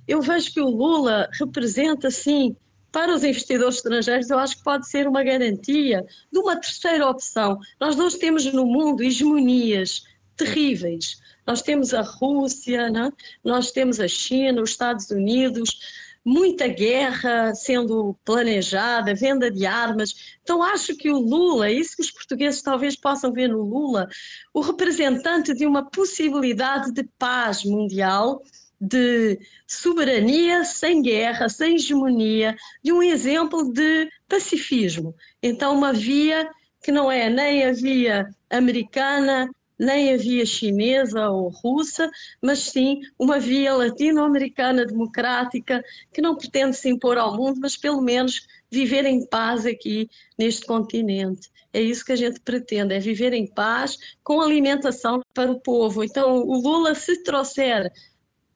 eu 0.07 0.21
vejo 0.21 0.53
que 0.53 0.61
o 0.61 0.69
Lula 0.69 1.27
representa, 1.33 2.11
sim, 2.11 2.55
para 2.91 3.13
os 3.13 3.23
investidores 3.23 3.75
estrangeiros, 3.75 4.29
eu 4.29 4.37
acho 4.37 4.57
que 4.57 4.63
pode 4.63 4.87
ser 4.89 5.07
uma 5.07 5.23
garantia 5.23 6.05
de 6.31 6.39
uma 6.39 6.59
terceira 6.59 7.07
opção. 7.07 7.57
Nós 7.79 7.97
hoje 7.97 8.19
temos 8.19 8.45
no 8.51 8.65
mundo 8.65 9.03
hegemonias 9.03 10.03
terríveis. 10.35 11.21
Nós 11.47 11.61
temos 11.61 11.93
a 11.93 12.01
Rússia, 12.01 12.89
né? 12.89 13.11
nós 13.43 13.71
temos 13.71 13.99
a 13.99 14.07
China, 14.07 14.61
os 14.61 14.71
Estados 14.71 15.09
Unidos, 15.09 15.79
muita 16.23 16.67
guerra 16.67 17.53
sendo 17.55 18.15
planejada, 18.23 19.15
venda 19.15 19.49
de 19.49 19.65
armas. 19.65 20.37
Então, 20.43 20.61
acho 20.61 20.95
que 20.95 21.09
o 21.09 21.19
Lula, 21.19 21.67
é 21.67 21.73
isso 21.73 21.95
que 21.95 22.03
os 22.03 22.11
portugueses 22.11 22.61
talvez 22.61 22.95
possam 22.95 23.31
ver 23.31 23.49
no 23.49 23.61
Lula, 23.61 24.07
o 24.53 24.61
representante 24.61 25.53
de 25.53 25.65
uma 25.65 25.89
possibilidade 25.89 26.91
de 26.91 27.03
paz 27.17 27.63
mundial 27.63 28.43
de 28.81 29.39
soberania 29.67 30.65
sem 30.65 31.03
guerra, 31.03 31.47
sem 31.47 31.75
hegemonia, 31.75 32.55
de 32.83 32.91
um 32.91 33.03
exemplo 33.03 33.71
de 33.71 34.09
pacifismo. 34.27 35.15
Então, 35.41 35.75
uma 35.75 35.93
via 35.93 36.49
que 36.83 36.91
não 36.91 37.11
é 37.11 37.29
nem 37.29 37.63
a 37.63 37.71
via 37.71 38.27
americana, 38.49 39.47
nem 39.77 40.13
a 40.13 40.17
via 40.17 40.45
chinesa 40.45 41.29
ou 41.29 41.49
russa, 41.49 42.09
mas 42.41 42.59
sim 42.59 43.01
uma 43.19 43.39
via 43.39 43.73
latino-americana 43.75 44.85
democrática 44.85 45.83
que 46.11 46.21
não 46.21 46.35
pretende 46.35 46.75
se 46.75 46.89
impor 46.89 47.17
ao 47.17 47.35
mundo, 47.35 47.59
mas 47.61 47.77
pelo 47.77 48.01
menos 48.01 48.47
viver 48.71 49.05
em 49.05 49.25
paz 49.27 49.65
aqui 49.65 50.09
neste 50.37 50.65
continente. 50.65 51.49
É 51.73 51.81
isso 51.81 52.03
que 52.03 52.11
a 52.11 52.17
gente 52.17 52.39
pretende, 52.41 52.93
é 52.93 52.99
viver 52.99 53.33
em 53.33 53.47
paz 53.47 53.97
com 54.23 54.41
alimentação 54.41 55.21
para 55.33 55.51
o 55.51 55.59
povo. 55.59 56.03
Então, 56.03 56.43
o 56.43 56.61
Lula, 56.61 56.93
se 56.93 57.23
trouxer 57.23 57.91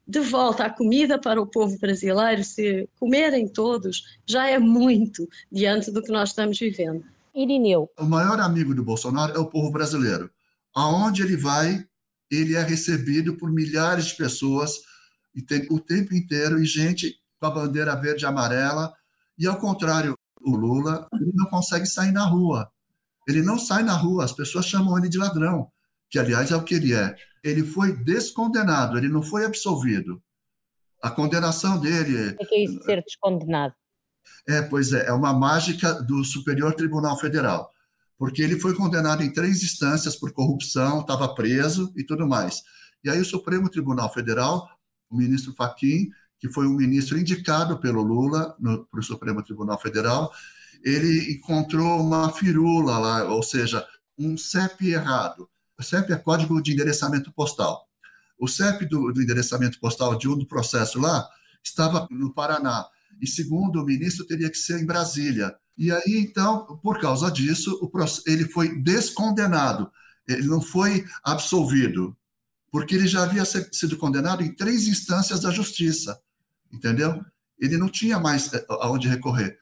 de 0.06 0.20
volta 0.20 0.64
a 0.64 0.70
comida 0.70 1.18
para 1.18 1.40
o 1.40 1.46
povo 1.46 1.76
brasileiro, 1.78 2.44
se 2.44 2.88
comerem 2.98 3.48
todos, 3.48 4.04
já 4.24 4.48
é 4.48 4.58
muito 4.58 5.28
diante 5.50 5.90
do 5.90 6.02
que 6.02 6.12
nós 6.12 6.28
estamos 6.30 6.58
vivendo. 6.58 7.04
Irineu. 7.34 7.90
O 7.98 8.04
maior 8.04 8.40
amigo 8.40 8.74
do 8.74 8.84
Bolsonaro 8.84 9.36
é 9.36 9.38
o 9.38 9.46
povo 9.46 9.70
brasileiro. 9.70 10.30
Aonde 10.74 11.22
ele 11.22 11.36
vai, 11.36 11.84
ele 12.30 12.54
é 12.54 12.62
recebido 12.62 13.36
por 13.36 13.50
milhares 13.50 14.06
de 14.06 14.16
pessoas 14.16 14.72
e 15.34 15.42
tem 15.42 15.66
o 15.70 15.80
tempo 15.80 16.14
inteiro 16.14 16.62
e 16.62 16.64
gente 16.64 17.18
com 17.38 17.46
a 17.46 17.50
bandeira 17.50 17.94
verde 17.96 18.24
e 18.24 18.26
amarela. 18.26 18.92
E 19.38 19.46
ao 19.46 19.58
contrário, 19.58 20.16
o 20.40 20.56
Lula 20.56 21.06
ele 21.12 21.32
não 21.34 21.46
consegue 21.46 21.86
sair 21.86 22.12
na 22.12 22.24
rua. 22.24 22.70
Ele 23.28 23.42
não 23.42 23.58
sai 23.58 23.82
na 23.82 23.94
rua, 23.94 24.24
as 24.24 24.32
pessoas 24.32 24.66
chamam 24.66 24.96
ele 24.96 25.08
de 25.08 25.18
ladrão, 25.18 25.68
que 26.10 26.18
aliás 26.18 26.50
é 26.50 26.56
o 26.56 26.62
que 26.62 26.74
ele 26.74 26.94
é. 26.94 27.14
Ele 27.42 27.64
foi 27.64 27.92
descondenado, 27.92 28.98
ele 28.98 29.08
não 29.08 29.22
foi 29.22 29.44
absolvido. 29.44 30.22
A 31.02 31.10
condenação 31.10 31.78
dele. 31.78 32.36
O 32.40 32.46
que 32.46 32.54
é 32.54 32.64
isso 32.64 32.78
de 32.78 32.84
ser 32.84 33.02
descondenado? 33.02 33.74
É, 34.48 34.62
pois 34.62 34.92
é, 34.92 35.06
é 35.06 35.12
uma 35.12 35.32
mágica 35.32 35.94
do 35.94 36.24
Superior 36.24 36.74
Tribunal 36.74 37.18
Federal, 37.18 37.70
porque 38.18 38.42
ele 38.42 38.58
foi 38.58 38.74
condenado 38.74 39.22
em 39.22 39.32
três 39.32 39.62
instâncias 39.62 40.16
por 40.16 40.32
corrupção, 40.32 41.00
estava 41.00 41.34
preso 41.34 41.92
e 41.96 42.04
tudo 42.04 42.26
mais. 42.26 42.62
E 43.04 43.10
aí 43.10 43.20
o 43.20 43.24
Supremo 43.24 43.68
Tribunal 43.68 44.12
Federal, 44.12 44.68
o 45.10 45.16
ministro 45.16 45.54
Fachin, 45.54 46.10
que 46.38 46.48
foi 46.48 46.66
um 46.66 46.74
ministro 46.74 47.18
indicado 47.18 47.78
pelo 47.78 48.02
Lula 48.02 48.56
para 48.90 49.00
o 49.00 49.02
Supremo 49.02 49.42
Tribunal 49.42 49.80
Federal, 49.80 50.30
ele 50.84 51.32
encontrou 51.32 52.00
uma 52.00 52.30
firula 52.30 52.98
lá, 52.98 53.24
ou 53.24 53.42
seja, 53.42 53.86
um 54.18 54.36
CEP 54.36 54.88
errado. 54.88 55.48
O 55.78 55.82
CEP 55.82 56.12
é 56.12 56.16
Código 56.16 56.60
de 56.62 56.72
Endereçamento 56.72 57.32
Postal. 57.32 57.86
O 58.38 58.48
CEP 58.48 58.86
do, 58.86 59.12
do 59.12 59.22
endereçamento 59.22 59.78
postal 59.80 60.16
de 60.16 60.28
um 60.28 60.36
do 60.36 60.46
processo 60.46 60.98
lá 60.98 61.26
estava 61.62 62.06
no 62.10 62.32
Paraná. 62.32 62.86
E 63.20 63.26
segundo 63.26 63.80
o 63.80 63.84
ministro, 63.84 64.26
teria 64.26 64.50
que 64.50 64.58
ser 64.58 64.80
em 64.80 64.86
Brasília. 64.86 65.54
E 65.76 65.90
aí, 65.90 66.26
então, 66.28 66.78
por 66.82 67.00
causa 67.00 67.30
disso, 67.30 67.78
o, 67.82 67.90
ele 68.26 68.46
foi 68.46 68.80
descondenado. 68.82 69.90
Ele 70.28 70.46
não 70.46 70.60
foi 70.60 71.04
absolvido, 71.22 72.16
porque 72.70 72.94
ele 72.94 73.06
já 73.06 73.22
havia 73.22 73.44
sido 73.44 73.96
condenado 73.96 74.42
em 74.42 74.52
três 74.52 74.86
instâncias 74.88 75.40
da 75.40 75.50
justiça. 75.50 76.20
Entendeu? 76.72 77.24
Ele 77.58 77.76
não 77.76 77.88
tinha 77.88 78.18
mais 78.18 78.52
eh, 78.52 78.66
aonde 78.68 79.08
recorrer. 79.08 79.58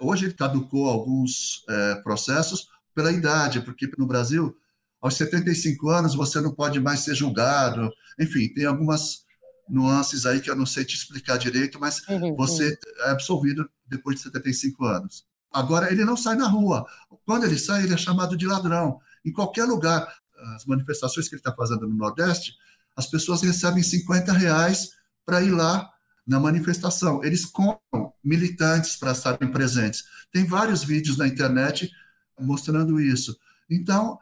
Hoje 0.00 0.26
ele 0.26 0.34
caducou 0.34 0.88
alguns 0.88 1.64
é, 1.68 1.94
processos 1.96 2.68
pela 2.94 3.12
idade, 3.12 3.60
porque 3.60 3.88
no 3.96 4.06
Brasil, 4.06 4.56
aos 5.02 5.16
75 5.16 5.90
anos, 5.90 6.14
você 6.14 6.40
não 6.40 6.54
pode 6.54 6.78
mais 6.78 7.00
ser 7.00 7.16
julgado. 7.16 7.90
Enfim, 8.20 8.48
tem 8.54 8.64
algumas 8.64 9.24
nuances 9.68 10.24
aí 10.24 10.40
que 10.40 10.48
eu 10.48 10.54
não 10.54 10.64
sei 10.64 10.84
te 10.84 10.94
explicar 10.94 11.38
direito, 11.38 11.80
mas 11.80 12.06
uhum, 12.08 12.36
você 12.36 12.78
é 13.00 13.10
absolvido 13.10 13.68
depois 13.84 14.16
de 14.16 14.22
75 14.22 14.84
anos. 14.84 15.24
Agora, 15.52 15.90
ele 15.90 16.04
não 16.04 16.16
sai 16.16 16.36
na 16.36 16.46
rua. 16.46 16.86
Quando 17.26 17.44
ele 17.44 17.58
sai, 17.58 17.82
ele 17.82 17.94
é 17.94 17.96
chamado 17.96 18.36
de 18.36 18.46
ladrão. 18.46 19.00
Em 19.24 19.32
qualquer 19.32 19.64
lugar, 19.64 20.06
as 20.54 20.64
manifestações 20.64 21.28
que 21.28 21.34
ele 21.34 21.40
está 21.40 21.52
fazendo 21.52 21.86
no 21.86 21.94
Nordeste, 21.94 22.54
as 22.96 23.06
pessoas 23.06 23.42
recebem 23.42 23.82
50 23.82 24.32
reais 24.32 24.92
para 25.26 25.42
ir 25.42 25.50
lá 25.50 25.90
na 26.26 26.38
manifestação. 26.38 27.24
Eles 27.24 27.44
compram 27.44 28.12
militantes 28.22 28.96
para 28.96 29.12
estarem 29.12 29.50
presentes. 29.50 30.04
Tem 30.30 30.46
vários 30.46 30.84
vídeos 30.84 31.16
na 31.16 31.26
internet 31.26 31.90
mostrando 32.38 33.00
isso. 33.00 33.36
Então, 33.68 34.18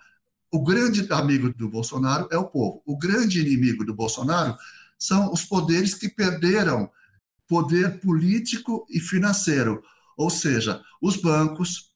o 0.51 0.63
grande 0.63 1.07
amigo 1.13 1.53
do 1.55 1.69
Bolsonaro 1.69 2.29
é 2.31 2.39
o 2.39 2.47
povo. 2.47 2.83
O 2.85 2.97
grande 2.97 3.41
inimigo 3.41 3.85
do 3.85 3.95
Bolsonaro 3.95 4.57
são 4.99 5.33
os 5.33 5.45
poderes 5.45 5.95
que 5.95 6.09
perderam 6.09 6.91
poder 7.47 8.01
político 8.01 8.87
e 8.89 9.01
financeiro. 9.01 9.83
Ou 10.17 10.31
seja, 10.31 10.83
os 11.01 11.17
bancos. 11.17 11.91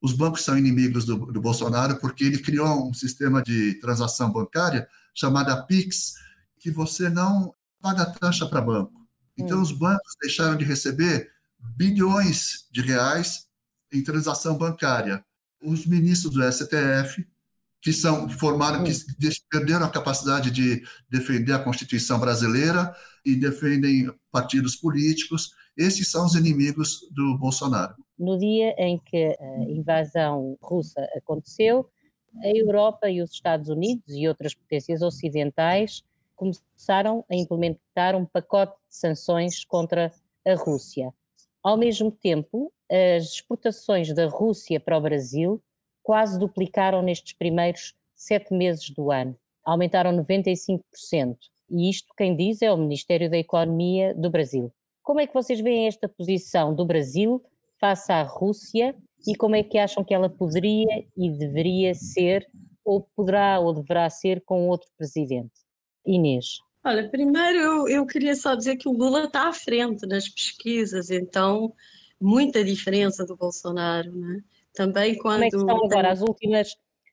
Os 0.00 0.12
bancos 0.12 0.42
são 0.42 0.56
inimigos 0.56 1.04
do, 1.04 1.16
do 1.32 1.40
Bolsonaro 1.40 1.96
porque 1.96 2.22
ele 2.22 2.38
criou 2.38 2.88
um 2.88 2.92
sistema 2.92 3.42
de 3.42 3.74
transação 3.80 4.30
bancária 4.30 4.86
chamada 5.14 5.62
PIX, 5.62 6.14
que 6.60 6.70
você 6.70 7.08
não 7.08 7.52
paga 7.80 8.04
taxa 8.04 8.46
para 8.46 8.60
banco 8.60 8.96
então, 9.36 9.58
hum. 9.58 9.62
os 9.62 9.72
bancos 9.72 10.16
deixaram 10.20 10.56
de 10.56 10.64
receber 10.64 11.30
bilhões 11.58 12.66
de 12.70 12.80
reais 12.80 13.46
em 13.92 14.02
transação 14.02 14.56
bancária. 14.56 15.24
Os 15.62 15.86
ministros 15.86 16.32
do 16.32 16.42
STF, 16.42 17.26
que 17.86 17.92
são 17.92 18.28
formaram, 18.28 18.82
que 18.82 18.90
hum. 18.90 19.30
perderam 19.48 19.86
a 19.86 19.88
capacidade 19.88 20.50
de 20.50 20.82
defender 21.08 21.52
a 21.52 21.62
Constituição 21.62 22.18
brasileira 22.18 22.92
e 23.24 23.36
defendem 23.36 24.12
partidos 24.32 24.74
políticos, 24.74 25.52
esses 25.78 26.10
são 26.10 26.26
os 26.26 26.34
inimigos 26.34 26.98
do 27.12 27.38
Bolsonaro. 27.38 27.94
No 28.18 28.36
dia 28.40 28.74
em 28.76 28.98
que 28.98 29.36
a 29.38 29.62
invasão 29.70 30.58
russa 30.60 31.00
aconteceu, 31.16 31.88
a 32.42 32.48
Europa 32.48 33.08
e 33.08 33.22
os 33.22 33.30
Estados 33.30 33.68
Unidos 33.68 34.16
e 34.16 34.26
outras 34.26 34.52
potências 34.52 35.00
ocidentais 35.00 36.02
começaram 36.34 37.24
a 37.30 37.36
implementar 37.36 38.16
um 38.16 38.26
pacote 38.26 38.72
de 38.88 38.96
sanções 38.96 39.64
contra 39.64 40.12
a 40.44 40.54
Rússia. 40.56 41.14
Ao 41.62 41.76
mesmo 41.76 42.10
tempo, 42.10 42.72
as 42.90 43.26
exportações 43.26 44.12
da 44.12 44.26
Rússia 44.26 44.80
para 44.80 44.98
o 44.98 45.00
Brasil 45.00 45.62
quase 46.06 46.38
duplicaram 46.38 47.02
nestes 47.02 47.32
primeiros 47.32 47.92
sete 48.14 48.54
meses 48.54 48.90
do 48.90 49.10
ano, 49.10 49.36
aumentaram 49.64 50.16
95%. 50.16 50.80
E 51.68 51.90
isto 51.90 52.14
quem 52.16 52.36
diz 52.36 52.62
é 52.62 52.70
o 52.70 52.76
Ministério 52.76 53.28
da 53.28 53.36
Economia 53.36 54.14
do 54.14 54.30
Brasil. 54.30 54.72
Como 55.02 55.18
é 55.18 55.26
que 55.26 55.34
vocês 55.34 55.60
veem 55.60 55.88
esta 55.88 56.08
posição 56.08 56.72
do 56.72 56.86
Brasil 56.86 57.42
face 57.80 58.12
à 58.12 58.22
Rússia 58.22 58.94
e 59.26 59.34
como 59.34 59.56
é 59.56 59.64
que 59.64 59.78
acham 59.78 60.04
que 60.04 60.14
ela 60.14 60.30
poderia 60.30 61.04
e 61.16 61.28
deveria 61.28 61.92
ser, 61.92 62.46
ou 62.84 63.08
poderá 63.16 63.58
ou 63.58 63.74
deverá 63.74 64.08
ser, 64.08 64.40
com 64.42 64.68
outro 64.68 64.88
presidente? 64.96 65.54
Inês? 66.06 66.60
Olha, 66.84 67.08
primeiro 67.08 67.58
eu, 67.58 67.88
eu 67.88 68.06
queria 68.06 68.36
só 68.36 68.54
dizer 68.54 68.76
que 68.76 68.88
o 68.88 68.92
Lula 68.92 69.24
está 69.24 69.48
à 69.48 69.52
frente 69.52 70.06
nas 70.06 70.28
pesquisas, 70.28 71.10
então 71.10 71.74
muita 72.20 72.62
diferença 72.62 73.26
do 73.26 73.36
Bolsonaro, 73.36 74.14
né? 74.14 74.40
Também 74.76 75.16
quando... 75.16 75.40
Como 75.40 75.44
é 75.44 75.50
que 75.50 75.56
estão 75.56 75.84
agora 75.84 76.12
as 76.12 76.20
últimas... 76.20 76.68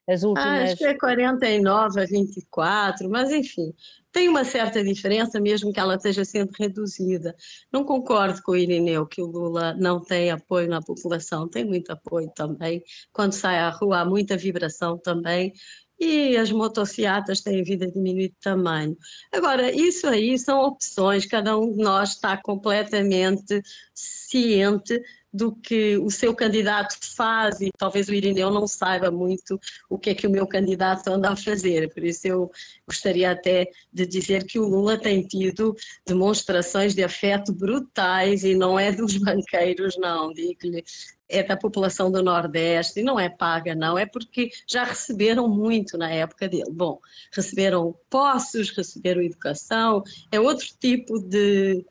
As 0.07 0.23
últimas... 0.23 0.45
Ah, 0.45 0.63
acho 0.63 0.75
que 0.75 0.85
é 0.85 0.97
49 0.97 2.01
a 2.01 2.05
24, 2.05 3.09
mas 3.09 3.31
enfim, 3.31 3.73
tem 4.11 4.27
uma 4.27 4.43
certa 4.43 4.83
diferença, 4.83 5.39
mesmo 5.39 5.71
que 5.71 5.79
ela 5.79 5.95
esteja 5.95 6.25
sendo 6.25 6.51
reduzida. 6.59 7.33
Não 7.71 7.85
concordo 7.85 8.41
com 8.43 8.51
o 8.51 8.55
Irineu 8.57 9.07
que 9.07 9.21
o 9.21 9.25
Lula 9.27 9.73
não 9.75 10.01
tem 10.01 10.29
apoio 10.29 10.67
na 10.67 10.81
população, 10.81 11.47
tem 11.47 11.63
muito 11.63 11.89
apoio 11.89 12.29
também. 12.35 12.83
Quando 13.13 13.31
sai 13.31 13.57
à 13.59 13.69
rua 13.69 14.01
há 14.01 14.05
muita 14.05 14.35
vibração 14.35 14.97
também 14.97 15.53
e 15.99 16.35
as 16.35 16.51
motocicletas 16.51 17.41
têm 17.41 17.63
vindo 17.63 17.83
a 17.85 17.87
diminuir 17.87 18.29
de 18.29 18.35
tamanho. 18.41 18.97
Agora, 19.31 19.71
isso 19.71 20.05
aí 20.07 20.37
são 20.37 20.59
opções, 20.59 21.25
cada 21.25 21.57
um 21.57 21.71
de 21.71 21.81
nós 21.81 22.09
está 22.11 22.35
completamente 22.35 23.61
ciente 23.93 25.01
do 25.33 25.51
que 25.51 25.97
o 25.97 26.11
seu 26.11 26.35
candidato 26.35 26.95
faz 27.15 27.59
e 27.59 27.71
talvez 27.77 28.07
o 28.07 28.13
Irineu 28.13 28.51
não 28.51 28.67
saiba 28.67 29.09
muito 29.09 29.59
o 29.89 29.97
que 29.97 30.11
é 30.11 30.15
que 30.15 30.27
o 30.27 30.29
meu 30.29 30.45
candidato 30.45 31.07
anda 31.07 31.31
a 31.31 31.35
fazer. 31.35 31.91
Por 31.91 32.03
isso 32.03 32.27
eu 32.27 32.51
gostaria 32.87 33.31
até 33.31 33.67
de 33.91 34.05
dizer 34.05 34.45
que 34.45 34.59
o 34.59 34.67
Lula 34.67 34.97
tem 34.97 35.23
tido 35.23 35.75
demonstrações 36.05 36.93
de 36.93 37.03
afeto 37.03 37.51
brutais 37.51 38.43
e 38.43 38.53
não 38.53 38.77
é 38.77 38.91
dos 38.91 39.17
banqueiros, 39.17 39.97
não, 39.97 40.31
digo-lhe 40.31 40.83
é 41.29 41.41
da 41.41 41.57
população 41.57 42.11
do 42.11 42.21
Nordeste, 42.21 42.99
e 42.99 43.03
não 43.03 43.19
é 43.19 43.27
paga, 43.27 43.73
não, 43.73 43.97
é 43.97 44.05
porque 44.05 44.51
já 44.67 44.83
receberam 44.83 45.47
muito 45.47 45.97
na 45.97 46.09
época 46.11 46.47
dele. 46.47 46.69
Bom, 46.71 46.99
receberam 47.31 47.95
postos, 48.07 48.69
receberam 48.69 49.21
educação, 49.21 50.03
é 50.31 50.39
outro 50.39 50.67
tipo 50.79 51.19
de, 51.19 51.83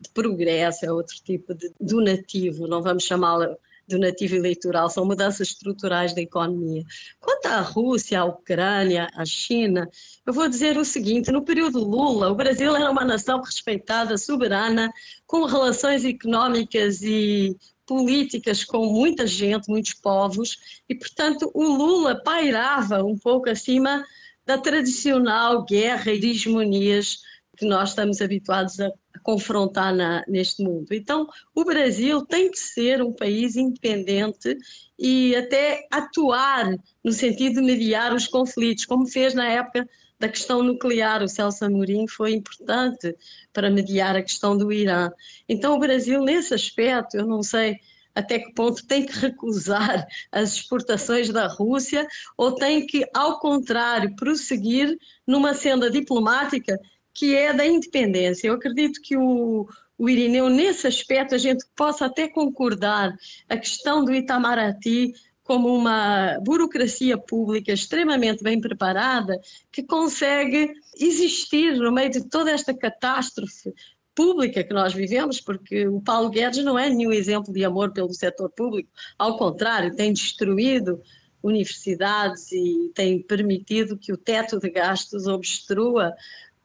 de 0.00 0.08
progresso, 0.10 0.86
é 0.86 0.92
outro 0.92 1.16
tipo 1.22 1.54
de 1.54 1.70
donativo, 1.80 2.66
não 2.66 2.82
vamos 2.82 3.04
chamá-lo 3.04 3.56
donativo 3.90 4.36
eleitoral, 4.36 4.88
são 4.88 5.04
mudanças 5.04 5.48
estruturais 5.48 6.14
da 6.14 6.20
economia. 6.20 6.84
Quanto 7.18 7.46
à 7.46 7.60
Rússia, 7.60 8.20
à 8.20 8.24
Ucrânia, 8.24 9.08
à 9.14 9.24
China, 9.24 9.90
eu 10.24 10.32
vou 10.32 10.48
dizer 10.48 10.78
o 10.78 10.84
seguinte: 10.84 11.32
no 11.32 11.42
período 11.42 11.82
Lula, 11.82 12.30
o 12.30 12.34
Brasil 12.34 12.74
era 12.74 12.90
uma 12.90 13.04
nação 13.04 13.42
respeitada, 13.42 14.16
soberana, 14.16 14.90
com 15.26 15.44
relações 15.44 16.04
económicas 16.04 17.02
e 17.02 17.56
políticas 17.84 18.62
com 18.62 18.86
muita 18.86 19.26
gente, 19.26 19.68
muitos 19.68 19.94
povos, 19.94 20.82
e 20.88 20.94
portanto 20.94 21.50
o 21.52 21.64
Lula 21.64 22.22
pairava 22.22 23.02
um 23.02 23.18
pouco 23.18 23.50
acima 23.50 24.04
da 24.46 24.56
tradicional 24.56 25.64
guerra 25.64 26.12
e 26.12 26.20
de 26.20 26.30
hegemonias 26.30 27.18
que 27.56 27.66
nós 27.66 27.90
estamos 27.90 28.20
habituados 28.22 28.78
a 28.80 28.90
confrontar 29.22 29.94
na, 29.94 30.24
neste 30.26 30.62
mundo. 30.62 30.92
Então, 30.92 31.26
o 31.54 31.64
Brasil 31.64 32.24
tem 32.26 32.50
que 32.50 32.58
ser 32.58 33.02
um 33.02 33.12
país 33.12 33.56
independente 33.56 34.56
e 34.98 35.34
até 35.36 35.86
atuar 35.90 36.74
no 37.02 37.12
sentido 37.12 37.60
de 37.60 37.66
mediar 37.66 38.14
os 38.14 38.26
conflitos, 38.26 38.84
como 38.84 39.06
fez 39.06 39.34
na 39.34 39.46
época 39.46 39.88
da 40.18 40.28
questão 40.28 40.62
nuclear. 40.62 41.22
O 41.22 41.28
Celso 41.28 41.64
Amorim 41.64 42.06
foi 42.06 42.34
importante 42.34 43.16
para 43.52 43.70
mediar 43.70 44.14
a 44.14 44.22
questão 44.22 44.56
do 44.56 44.72
Irã. 44.72 45.10
Então, 45.48 45.74
o 45.74 45.78
Brasil, 45.78 46.22
nesse 46.22 46.52
aspecto, 46.52 47.16
eu 47.16 47.26
não 47.26 47.42
sei 47.42 47.78
até 48.14 48.38
que 48.38 48.52
ponto 48.52 48.86
tem 48.86 49.06
que 49.06 49.18
recusar 49.18 50.06
as 50.30 50.54
exportações 50.54 51.30
da 51.30 51.46
Rússia 51.46 52.06
ou 52.36 52.54
tem 52.54 52.86
que, 52.86 53.06
ao 53.14 53.38
contrário, 53.38 54.14
prosseguir 54.16 54.98
numa 55.26 55.54
senda 55.54 55.90
diplomática 55.90 56.78
que 57.20 57.36
é 57.36 57.52
da 57.52 57.66
independência. 57.66 58.48
Eu 58.48 58.54
acredito 58.54 58.98
que 59.02 59.14
o, 59.14 59.68
o 59.98 60.08
Irineu, 60.08 60.48
nesse 60.48 60.86
aspecto, 60.86 61.34
a 61.34 61.38
gente 61.38 61.66
possa 61.76 62.06
até 62.06 62.26
concordar 62.26 63.14
a 63.46 63.58
questão 63.58 64.02
do 64.02 64.14
Itamaraty 64.14 65.12
como 65.42 65.68
uma 65.68 66.38
burocracia 66.40 67.18
pública 67.18 67.72
extremamente 67.72 68.42
bem 68.42 68.58
preparada 68.58 69.38
que 69.70 69.82
consegue 69.82 70.72
existir 70.98 71.76
no 71.76 71.92
meio 71.92 72.08
de 72.08 72.26
toda 72.26 72.52
esta 72.52 72.72
catástrofe 72.72 73.74
pública 74.14 74.64
que 74.64 74.72
nós 74.72 74.94
vivemos, 74.94 75.42
porque 75.42 75.86
o 75.88 76.00
Paulo 76.00 76.30
Guedes 76.30 76.64
não 76.64 76.78
é 76.78 76.88
nenhum 76.88 77.12
exemplo 77.12 77.52
de 77.52 77.62
amor 77.66 77.92
pelo 77.92 78.14
setor 78.14 78.48
público, 78.48 78.88
ao 79.18 79.36
contrário, 79.36 79.94
tem 79.94 80.10
destruído 80.10 81.02
universidades 81.42 82.50
e 82.52 82.90
tem 82.94 83.22
permitido 83.22 83.96
que 83.98 84.12
o 84.12 84.16
teto 84.16 84.58
de 84.58 84.70
gastos 84.70 85.26
obstrua 85.26 86.14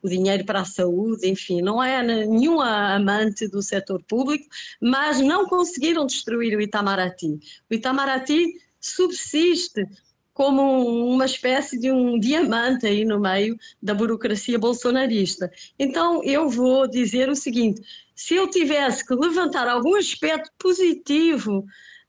o 0.05 0.09
dinheiro 0.09 0.45
para 0.45 0.61
a 0.61 0.65
saúde, 0.65 1.27
enfim, 1.27 1.61
não 1.61 1.83
é 1.83 2.01
nenhuma 2.03 2.93
amante 2.93 3.47
do 3.47 3.61
setor 3.61 4.03
público, 4.03 4.45
mas 4.79 5.19
não 5.19 5.47
conseguiram 5.47 6.05
destruir 6.05 6.55
o 6.55 6.61
Itamaraty. 6.61 7.39
O 7.69 7.73
Itamaraty 7.73 8.53
subsiste 8.79 9.83
como 10.31 11.11
uma 11.11 11.25
espécie 11.25 11.79
de 11.79 11.91
um 11.91 12.19
diamante 12.19 12.85
aí 12.85 13.03
no 13.03 13.19
meio 13.19 13.57
da 13.81 13.93
burocracia 13.95 14.59
bolsonarista. 14.59 15.51
Então, 15.79 16.23
eu 16.23 16.49
vou 16.49 16.87
dizer 16.87 17.29
o 17.29 17.35
seguinte: 17.35 17.81
se 18.13 18.35
eu 18.35 18.47
tivesse 18.47 19.05
que 19.05 19.15
levantar 19.15 19.67
algum 19.67 19.95
aspecto 19.95 20.51
positivo 20.59 21.65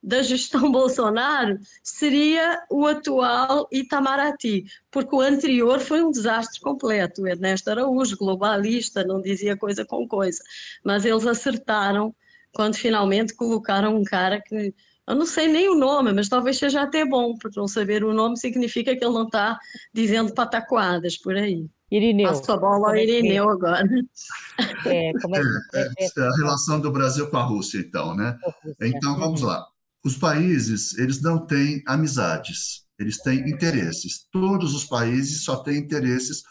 da 0.07 0.23
gestão 0.23 0.71
Bolsonaro, 0.71 1.59
seria 1.83 2.63
o 2.71 2.87
atual 2.87 3.67
Itamaraty, 3.73 4.65
porque 4.89 5.15
o 5.15 5.21
anterior 5.21 5.81
foi 5.81 6.01
um 6.01 6.13
desastre 6.13 6.61
completo. 6.61 7.23
O 7.23 7.27
Ernesto 7.27 7.71
Araújo, 7.71 8.17
globalista, 8.17 9.03
não 9.03 9.21
dizia 9.21 9.57
coisa 9.57 9.85
com 9.85 10.07
coisa, 10.07 10.41
mas 10.85 11.05
eles 11.05 11.27
acertaram 11.27 12.15
quando 12.53 12.77
finalmente 12.77 13.35
colocaram 13.35 13.97
um 13.97 14.05
cara 14.05 14.41
que 14.41 14.73
eu 15.09 15.15
não 15.15 15.27
sei 15.27 15.47
nem 15.47 15.69
o 15.69 15.75
nome, 15.77 16.13
mas 16.13 16.29
talvez 16.29 16.59
seja 16.59 16.83
até 16.83 17.05
bom, 17.05 17.37
porque 17.37 17.59
não 17.61 17.69
saber 17.69 18.03
o 18.03 18.15
nome 18.15 18.37
significa 18.37 18.97
que 18.97 19.05
ele 19.05 19.15
não 19.15 19.25
está 19.25 19.59
dizendo 19.93 20.35
pataquadas 20.35 21.17
por 21.17 21.37
aí. 21.37 21.65
Irineu. 21.91 22.29
Passo 22.29 22.51
a 22.51 22.57
bola 22.57 22.89
ao 22.89 22.95
é, 22.95 23.01
é 23.01 23.05
Irineu 23.05 23.49
é? 23.49 23.53
agora. 23.53 23.89
É, 24.87 25.13
como 25.21 25.37
é, 25.37 25.41
é, 25.75 25.89
é, 25.99 26.23
a 26.23 26.37
relação 26.37 26.81
do 26.81 26.91
Brasil 26.91 27.29
com 27.29 27.37
a 27.37 27.43
Rússia, 27.43 27.79
então, 27.79 28.17
né? 28.17 28.37
Rússia. 28.65 28.77
Então, 28.81 29.17
vamos 29.17 29.43
lá. 29.43 29.65
Os 30.07 30.17
países, 30.17 30.97
eles 30.99 31.21
não 31.21 31.45
têm 31.45 31.83
amizades, 31.85 32.85
eles 32.97 33.19
têm 33.19 33.51
interesses. 33.51 34.25
Todos 34.31 34.73
os 34.73 34.85
países 34.85 35.43
só 35.43 35.57
têm 35.57 35.79
interesses 35.79 36.45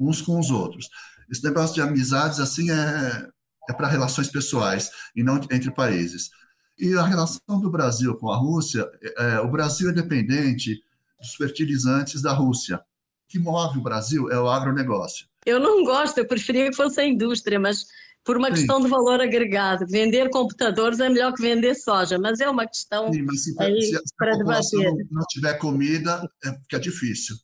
uns 0.00 0.22
com 0.22 0.40
os 0.40 0.50
outros. 0.50 0.88
Esse 1.30 1.44
negócio 1.44 1.74
de 1.74 1.82
amizades, 1.82 2.40
assim, 2.40 2.70
é, 2.70 3.28
é 3.68 3.72
para 3.74 3.86
relações 3.86 4.30
pessoais 4.30 4.90
e 5.14 5.22
não 5.22 5.36
entre 5.50 5.70
países. 5.70 6.30
E 6.78 6.94
a 6.94 7.04
relação 7.04 7.60
do 7.60 7.70
Brasil 7.70 8.16
com 8.16 8.30
a 8.30 8.36
Rússia, 8.38 8.90
é, 9.18 9.40
o 9.40 9.50
Brasil 9.50 9.90
é 9.90 9.92
dependente 9.92 10.82
dos 11.20 11.34
fertilizantes 11.34 12.22
da 12.22 12.32
Rússia. 12.32 12.78
O 12.78 13.28
que 13.28 13.38
move 13.38 13.78
o 13.78 13.82
Brasil 13.82 14.30
é 14.30 14.40
o 14.40 14.48
agronegócio. 14.48 15.26
Eu 15.44 15.60
não 15.60 15.84
gosto, 15.84 16.16
eu 16.16 16.26
preferia 16.26 16.70
que 16.70 16.76
fosse 16.76 16.98
a 16.98 17.06
indústria, 17.06 17.60
mas 17.60 17.84
por 18.24 18.36
uma 18.36 18.48
Sim. 18.48 18.54
questão 18.54 18.80
de 18.80 18.88
valor 18.88 19.20
agregado. 19.20 19.86
Vender 19.88 20.30
computadores 20.30 21.00
é 21.00 21.08
melhor 21.08 21.32
que 21.32 21.42
vender 21.42 21.74
soja, 21.74 22.18
mas 22.18 22.40
é 22.40 22.48
uma 22.48 22.66
questão 22.66 23.12
Sim, 23.12 23.22
mas 23.22 23.44
se, 23.44 23.54
aí 23.58 23.82
se, 23.82 23.96
se 23.96 24.14
para 24.16 24.36
debater. 24.36 24.92
Não, 24.92 24.98
não 25.10 25.26
tiver 25.28 25.54
comida, 25.54 26.28
é, 26.44 26.52
fica 26.52 26.78
difícil. 26.78 27.36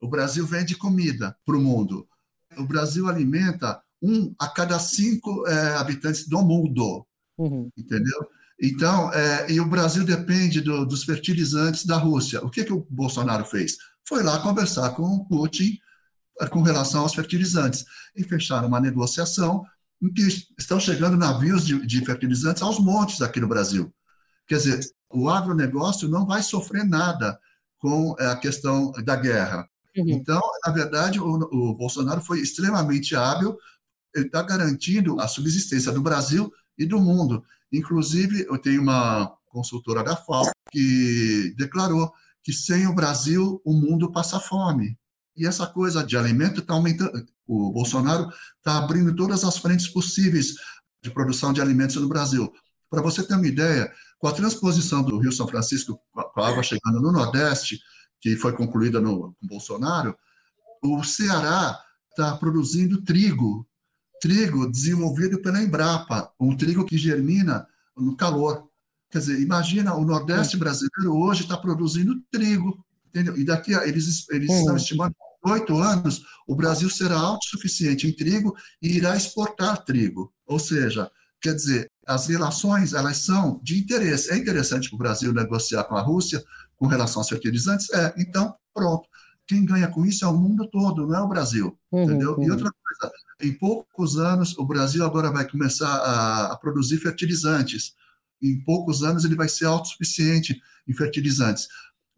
O 0.00 0.08
Brasil 0.08 0.46
vende 0.46 0.76
comida 0.76 1.36
para 1.44 1.56
o 1.56 1.60
mundo. 1.60 2.06
O 2.56 2.64
Brasil 2.64 3.08
alimenta 3.08 3.80
um 4.02 4.34
a 4.38 4.48
cada 4.48 4.78
cinco 4.78 5.46
é, 5.46 5.76
habitantes 5.76 6.28
do 6.28 6.40
mundo. 6.42 7.06
Uhum. 7.36 7.70
Entendeu? 7.76 8.28
Então, 8.60 9.12
é, 9.12 9.50
e 9.52 9.60
o 9.60 9.68
Brasil 9.68 10.04
depende 10.04 10.60
do, 10.60 10.84
dos 10.84 11.04
fertilizantes 11.04 11.84
da 11.86 11.96
Rússia. 11.96 12.44
O 12.44 12.50
que, 12.50 12.64
que 12.64 12.72
o 12.72 12.86
Bolsonaro 12.90 13.44
fez? 13.44 13.76
Foi 14.06 14.22
lá 14.22 14.40
conversar 14.40 14.90
com 14.90 15.02
o 15.02 15.24
Putin 15.26 15.78
é, 16.40 16.46
com 16.46 16.62
relação 16.62 17.02
aos 17.02 17.14
fertilizantes 17.14 17.84
e 18.16 18.24
fecharam 18.24 18.66
uma 18.66 18.80
negociação 18.80 19.64
em 20.00 20.12
que 20.12 20.22
estão 20.58 20.78
chegando 20.78 21.16
navios 21.16 21.64
de, 21.64 21.84
de 21.86 22.04
fertilizantes 22.04 22.62
aos 22.62 22.78
montes 22.78 23.20
aqui 23.20 23.40
no 23.40 23.48
Brasil. 23.48 23.92
Quer 24.46 24.56
dizer, 24.56 24.80
o 25.10 25.28
agronegócio 25.28 26.08
não 26.08 26.26
vai 26.26 26.42
sofrer 26.42 26.84
nada 26.84 27.38
com 27.78 28.14
a 28.18 28.36
questão 28.36 28.92
da 29.04 29.16
guerra. 29.16 29.68
Uhum. 29.96 30.08
Então, 30.08 30.40
na 30.64 30.72
verdade, 30.72 31.20
o, 31.20 31.26
o 31.26 31.74
Bolsonaro 31.74 32.20
foi 32.20 32.40
extremamente 32.40 33.16
hábil, 33.16 33.56
ele 34.14 34.26
está 34.26 34.42
garantindo 34.42 35.20
a 35.20 35.28
subsistência 35.28 35.92
do 35.92 36.02
Brasil 36.02 36.52
e 36.76 36.86
do 36.86 37.00
mundo. 37.00 37.44
Inclusive, 37.72 38.46
eu 38.48 38.58
tenho 38.58 38.82
uma 38.82 39.36
consultora 39.46 40.02
da 40.02 40.16
FAO 40.16 40.50
que 40.70 41.54
declarou 41.56 42.12
que 42.42 42.52
sem 42.52 42.86
o 42.86 42.94
Brasil 42.94 43.60
o 43.64 43.72
mundo 43.72 44.10
passa 44.10 44.40
fome. 44.40 44.96
E 45.36 45.46
essa 45.46 45.66
coisa 45.66 46.04
de 46.04 46.16
alimento 46.16 46.60
está 46.60 46.74
aumentando. 46.74 47.26
O 47.48 47.72
Bolsonaro 47.72 48.28
está 48.58 48.78
abrindo 48.78 49.16
todas 49.16 49.42
as 49.42 49.58
frentes 49.58 49.88
possíveis 49.88 50.54
de 51.02 51.10
produção 51.10 51.52
de 51.52 51.60
alimentos 51.60 51.96
no 51.96 52.08
Brasil. 52.08 52.52
Para 52.88 53.02
você 53.02 53.22
ter 53.22 53.34
uma 53.34 53.46
ideia, 53.46 53.92
com 54.18 54.28
a 54.28 54.32
transposição 54.32 55.02
do 55.02 55.18
Rio 55.18 55.32
São 55.32 55.48
Francisco, 55.48 56.00
com 56.12 56.40
a 56.40 56.48
água 56.48 56.62
chegando 56.62 57.00
no 57.00 57.10
Nordeste, 57.10 57.80
que 58.20 58.36
foi 58.36 58.52
concluída 58.52 59.00
no 59.00 59.34
com 59.40 59.46
Bolsonaro, 59.46 60.16
o 60.82 61.02
Ceará 61.02 61.78
está 62.10 62.36
produzindo 62.36 63.02
trigo 63.02 63.68
trigo 64.20 64.70
desenvolvido 64.70 65.40
pela 65.40 65.62
Embrapa, 65.62 66.32
um 66.38 66.56
trigo 66.56 66.84
que 66.84 66.98
germina 66.98 67.66
no 67.96 68.16
calor. 68.16 68.68
Quer 69.10 69.18
dizer, 69.18 69.40
imagina, 69.40 69.94
o 69.94 70.04
Nordeste 70.04 70.56
brasileiro 70.56 71.16
hoje 71.16 71.42
está 71.42 71.56
produzindo 71.56 72.20
trigo, 72.30 72.84
entendeu? 73.06 73.36
E 73.36 73.44
daqui 73.44 73.72
eles, 73.72 74.28
eles 74.28 74.48
uhum. 74.50 74.58
estão 74.58 74.76
estimando 74.76 75.14
oito 75.48 75.76
anos, 75.78 76.22
o 76.46 76.54
Brasil 76.54 76.88
será 76.88 77.18
autossuficiente 77.18 78.06
em 78.06 78.12
trigo 78.12 78.56
e 78.80 78.96
irá 78.96 79.16
exportar 79.16 79.84
trigo. 79.84 80.32
Ou 80.46 80.58
seja, 80.58 81.10
quer 81.40 81.54
dizer, 81.54 81.90
as 82.06 82.26
relações 82.26 82.92
elas 82.94 83.18
são 83.18 83.60
de 83.62 83.78
interesse. 83.78 84.30
É 84.30 84.36
interessante 84.36 84.88
para 84.88 84.96
o 84.96 84.98
Brasil 84.98 85.32
negociar 85.32 85.84
com 85.84 85.96
a 85.96 86.02
Rússia 86.02 86.42
com 86.76 86.86
relação 86.86 87.20
aos 87.20 87.28
fertilizantes? 87.28 87.90
É, 87.90 88.14
então, 88.16 88.54
pronto. 88.72 89.08
Quem 89.46 89.64
ganha 89.64 89.88
com 89.88 90.04
isso 90.04 90.24
é 90.24 90.28
o 90.28 90.36
mundo 90.36 90.68
todo, 90.70 91.06
não 91.06 91.14
é 91.14 91.20
o 91.22 91.28
Brasil. 91.28 91.78
Uhum, 91.90 92.02
entendeu? 92.02 92.34
Uhum. 92.36 92.44
E 92.44 92.50
outra 92.50 92.70
coisa, 92.70 93.14
em 93.40 93.52
poucos 93.52 94.18
anos, 94.18 94.56
o 94.58 94.64
Brasil 94.64 95.04
agora 95.04 95.30
vai 95.30 95.48
começar 95.48 95.88
a, 95.88 96.52
a 96.52 96.56
produzir 96.56 96.98
fertilizantes. 96.98 97.94
Em 98.42 98.62
poucos 98.62 99.02
anos, 99.02 99.24
ele 99.24 99.34
vai 99.34 99.48
ser 99.48 99.64
autossuficiente 99.64 100.60
em 100.86 100.92
fertilizantes. 100.92 101.68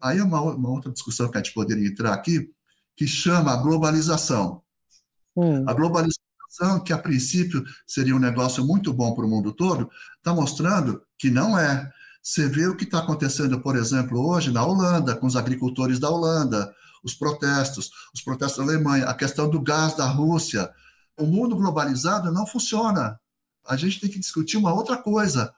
Aí 0.01 0.19
é 0.19 0.23
uma, 0.23 0.41
uma 0.41 0.69
outra 0.69 0.91
discussão 0.91 1.29
que 1.29 1.37
a 1.37 1.41
gente 1.41 1.53
poderia 1.53 1.87
entrar 1.87 2.13
aqui, 2.13 2.49
que 3.01 3.07
chama 3.07 3.51
a 3.51 3.57
globalização. 3.57 4.61
Hum. 5.35 5.67
A 5.67 5.73
globalização, 5.73 6.83
que 6.85 6.93
a 6.93 6.99
princípio 6.99 7.65
seria 7.87 8.15
um 8.15 8.19
negócio 8.19 8.63
muito 8.63 8.93
bom 8.93 9.15
para 9.15 9.25
o 9.25 9.27
mundo 9.27 9.51
todo, 9.51 9.89
está 10.17 10.31
mostrando 10.35 11.01
que 11.17 11.31
não 11.31 11.57
é. 11.57 11.91
Você 12.21 12.47
vê 12.47 12.67
o 12.67 12.77
que 12.77 12.83
está 12.83 12.99
acontecendo, 12.99 13.59
por 13.59 13.75
exemplo, 13.75 14.23
hoje 14.23 14.51
na 14.51 14.63
Holanda, 14.63 15.15
com 15.15 15.25
os 15.25 15.35
agricultores 15.35 15.97
da 15.97 16.11
Holanda, 16.11 16.71
os 17.03 17.15
protestos, 17.15 17.89
os 18.13 18.21
protestos 18.21 18.63
da 18.63 18.71
Alemanha, 18.71 19.05
a 19.05 19.15
questão 19.15 19.49
do 19.49 19.59
gás 19.59 19.97
da 19.97 20.05
Rússia, 20.05 20.69
o 21.17 21.25
mundo 21.25 21.55
globalizado 21.55 22.31
não 22.31 22.45
funciona. 22.45 23.19
A 23.67 23.75
gente 23.75 23.99
tem 23.99 24.11
que 24.11 24.19
discutir 24.19 24.57
uma 24.57 24.75
outra 24.75 24.95
coisa. 24.95 25.51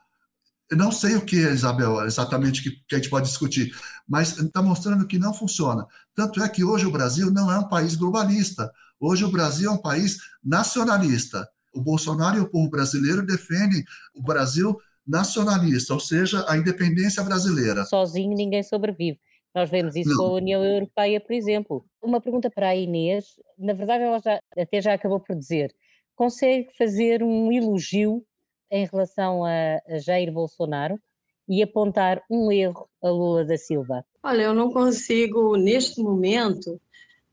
Eu 0.71 0.77
não 0.77 0.91
sei 0.91 1.15
o 1.15 1.25
que, 1.25 1.35
Isabel, 1.35 2.05
exatamente 2.05 2.63
que, 2.63 2.71
que 2.87 2.95
a 2.95 2.97
gente 2.97 3.09
pode 3.09 3.27
discutir, 3.27 3.75
mas 4.07 4.37
está 4.37 4.61
mostrando 4.61 5.07
que 5.07 5.19
não 5.19 5.33
funciona. 5.33 5.85
Tanto 6.15 6.41
é 6.41 6.49
que 6.49 6.63
hoje 6.63 6.85
o 6.85 6.91
Brasil 6.91 7.31
não 7.31 7.51
é 7.51 7.59
um 7.59 7.67
país 7.67 7.95
globalista. 7.95 8.71
Hoje 8.99 9.25
o 9.25 9.31
Brasil 9.31 9.69
é 9.69 9.73
um 9.73 9.81
país 9.81 10.17
nacionalista. 10.43 11.47
O 11.73 11.81
Bolsonaro 11.81 12.37
e 12.37 12.41
o 12.41 12.49
povo 12.49 12.69
brasileiro 12.69 13.25
defendem 13.25 13.83
o 14.15 14.23
Brasil 14.23 14.77
nacionalista, 15.05 15.93
ou 15.93 15.99
seja, 15.99 16.45
a 16.47 16.57
independência 16.57 17.21
brasileira. 17.23 17.83
Sozinho 17.85 18.35
ninguém 18.35 18.63
sobrevive. 18.63 19.19
Nós 19.53 19.69
vemos 19.69 19.95
isso 19.95 20.09
Não. 20.09 20.17
com 20.17 20.23
a 20.23 20.33
União 20.33 20.63
Europeia, 20.63 21.21
por 21.21 21.33
exemplo. 21.33 21.85
Uma 22.01 22.19
pergunta 22.19 22.49
para 22.49 22.69
a 22.69 22.75
Inês, 22.75 23.25
na 23.57 23.73
verdade 23.73 24.03
ela 24.03 24.19
já, 24.19 24.39
até 24.57 24.81
já 24.81 24.93
acabou 24.93 25.19
por 25.19 25.35
dizer, 25.35 25.73
consegue 26.15 26.69
fazer 26.77 27.21
um 27.21 27.51
elogio 27.51 28.25
em 28.73 28.87
relação 28.91 29.45
a, 29.45 29.99
Jair 29.99 30.33
Bolsonaro 30.33 30.99
e 31.47 31.61
apontar 31.61 32.23
um 32.27 32.51
erro 32.51 32.89
a 33.03 33.09
Lula 33.09 33.45
da 33.45 33.55
Silva? 33.55 34.03
Olha, 34.23 34.41
eu 34.41 34.53
não 34.53 34.71
consigo, 34.71 35.55
neste 35.55 36.01
momento, 36.01 36.81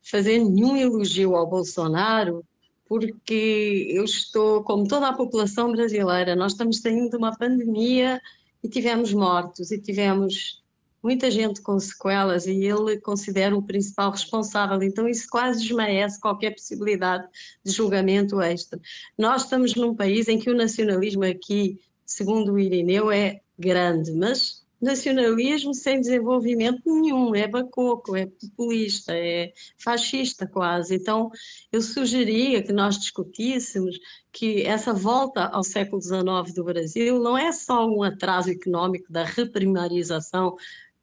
fazer 0.02 0.38
nenhum 0.38 0.76
elogio 0.76 1.34
ao 1.34 1.48
Bolsonaro, 1.48 2.44
porque 2.86 3.86
eu 3.90 4.04
estou, 4.04 4.62
como 4.64 4.86
toda 4.86 5.08
a 5.08 5.14
população 5.14 5.72
brasileira, 5.72 6.36
nós 6.36 6.52
estamos 6.52 6.80
saindo 6.80 7.08
de 7.08 7.16
uma 7.16 7.34
pandemia 7.34 8.20
e 8.62 8.68
tivemos 8.68 9.14
mortos 9.14 9.70
e 9.70 9.80
tivemos 9.80 10.59
muita 11.02 11.30
gente 11.30 11.60
com 11.62 11.78
sequelas 11.78 12.46
e 12.46 12.64
ele 12.64 12.98
considera 13.00 13.56
o 13.56 13.62
principal 13.62 14.10
responsável, 14.10 14.82
então 14.82 15.08
isso 15.08 15.26
quase 15.30 15.62
desmerece 15.62 16.20
qualquer 16.20 16.50
possibilidade 16.52 17.26
de 17.64 17.72
julgamento 17.72 18.40
extra. 18.40 18.78
Nós 19.16 19.44
estamos 19.44 19.74
num 19.74 19.94
país 19.94 20.28
em 20.28 20.38
que 20.38 20.50
o 20.50 20.56
nacionalismo 20.56 21.24
aqui, 21.24 21.80
segundo 22.04 22.52
o 22.52 22.58
Irineu, 22.58 23.10
é 23.10 23.40
grande, 23.58 24.12
mas 24.12 24.60
nacionalismo 24.80 25.74
sem 25.74 26.00
desenvolvimento 26.00 26.80
nenhum, 26.86 27.34
é 27.34 27.46
bacoco, 27.46 28.16
é 28.16 28.26
populista, 28.26 29.12
é 29.14 29.52
fascista 29.76 30.46
quase. 30.46 30.94
Então, 30.94 31.30
eu 31.70 31.82
sugeria 31.82 32.62
que 32.62 32.72
nós 32.72 32.98
discutíssemos 32.98 33.98
que 34.32 34.62
essa 34.62 34.94
volta 34.94 35.46
ao 35.46 35.62
século 35.62 36.00
XIX 36.00 36.54
do 36.54 36.64
Brasil 36.64 37.20
não 37.20 37.36
é 37.36 37.52
só 37.52 37.86
um 37.86 38.02
atraso 38.02 38.50
económico 38.50 39.12
da 39.12 39.24
reprimarização 39.24 40.56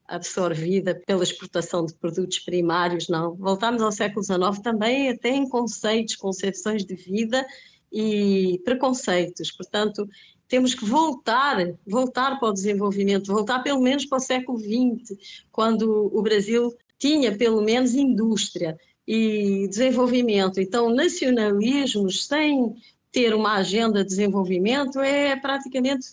absorvida 0.08 0.96
pela 1.06 1.24
exportação 1.24 1.86
de 1.86 1.94
produtos 1.94 2.40
primários, 2.40 3.10
não. 3.10 3.36
Voltamos 3.36 3.82
ao 3.82 3.92
século 3.92 4.24
XIX 4.24 4.60
também 4.64 5.10
até 5.10 5.30
em 5.30 5.48
conceitos, 5.50 6.16
concepções 6.16 6.86
de 6.86 6.96
vida 6.96 7.46
e 7.92 8.62
preconceitos. 8.64 9.52
Portanto, 9.52 10.08
temos 10.48 10.74
que 10.74 10.86
voltar, 10.86 11.58
voltar 11.86 12.40
para 12.40 12.50
o 12.50 12.54
desenvolvimento, 12.54 13.34
voltar 13.34 13.60
pelo 13.60 13.82
menos 13.82 14.06
para 14.06 14.18
o 14.18 14.22
século 14.22 14.58
XX, 14.58 15.18
quando 15.52 16.10
o 16.14 16.22
Brasil 16.22 16.74
tinha 16.98 17.36
pelo 17.36 17.62
menos 17.62 17.94
indústria 17.94 18.78
e 19.06 19.68
desenvolvimento. 19.68 20.60
Então, 20.60 20.90
nacionalismos 20.90 22.26
sem 22.26 22.76
ter 23.12 23.34
uma 23.34 23.56
agenda 23.56 24.04
de 24.04 24.10
desenvolvimento 24.10 25.00
é 25.00 25.36
praticamente 25.36 26.08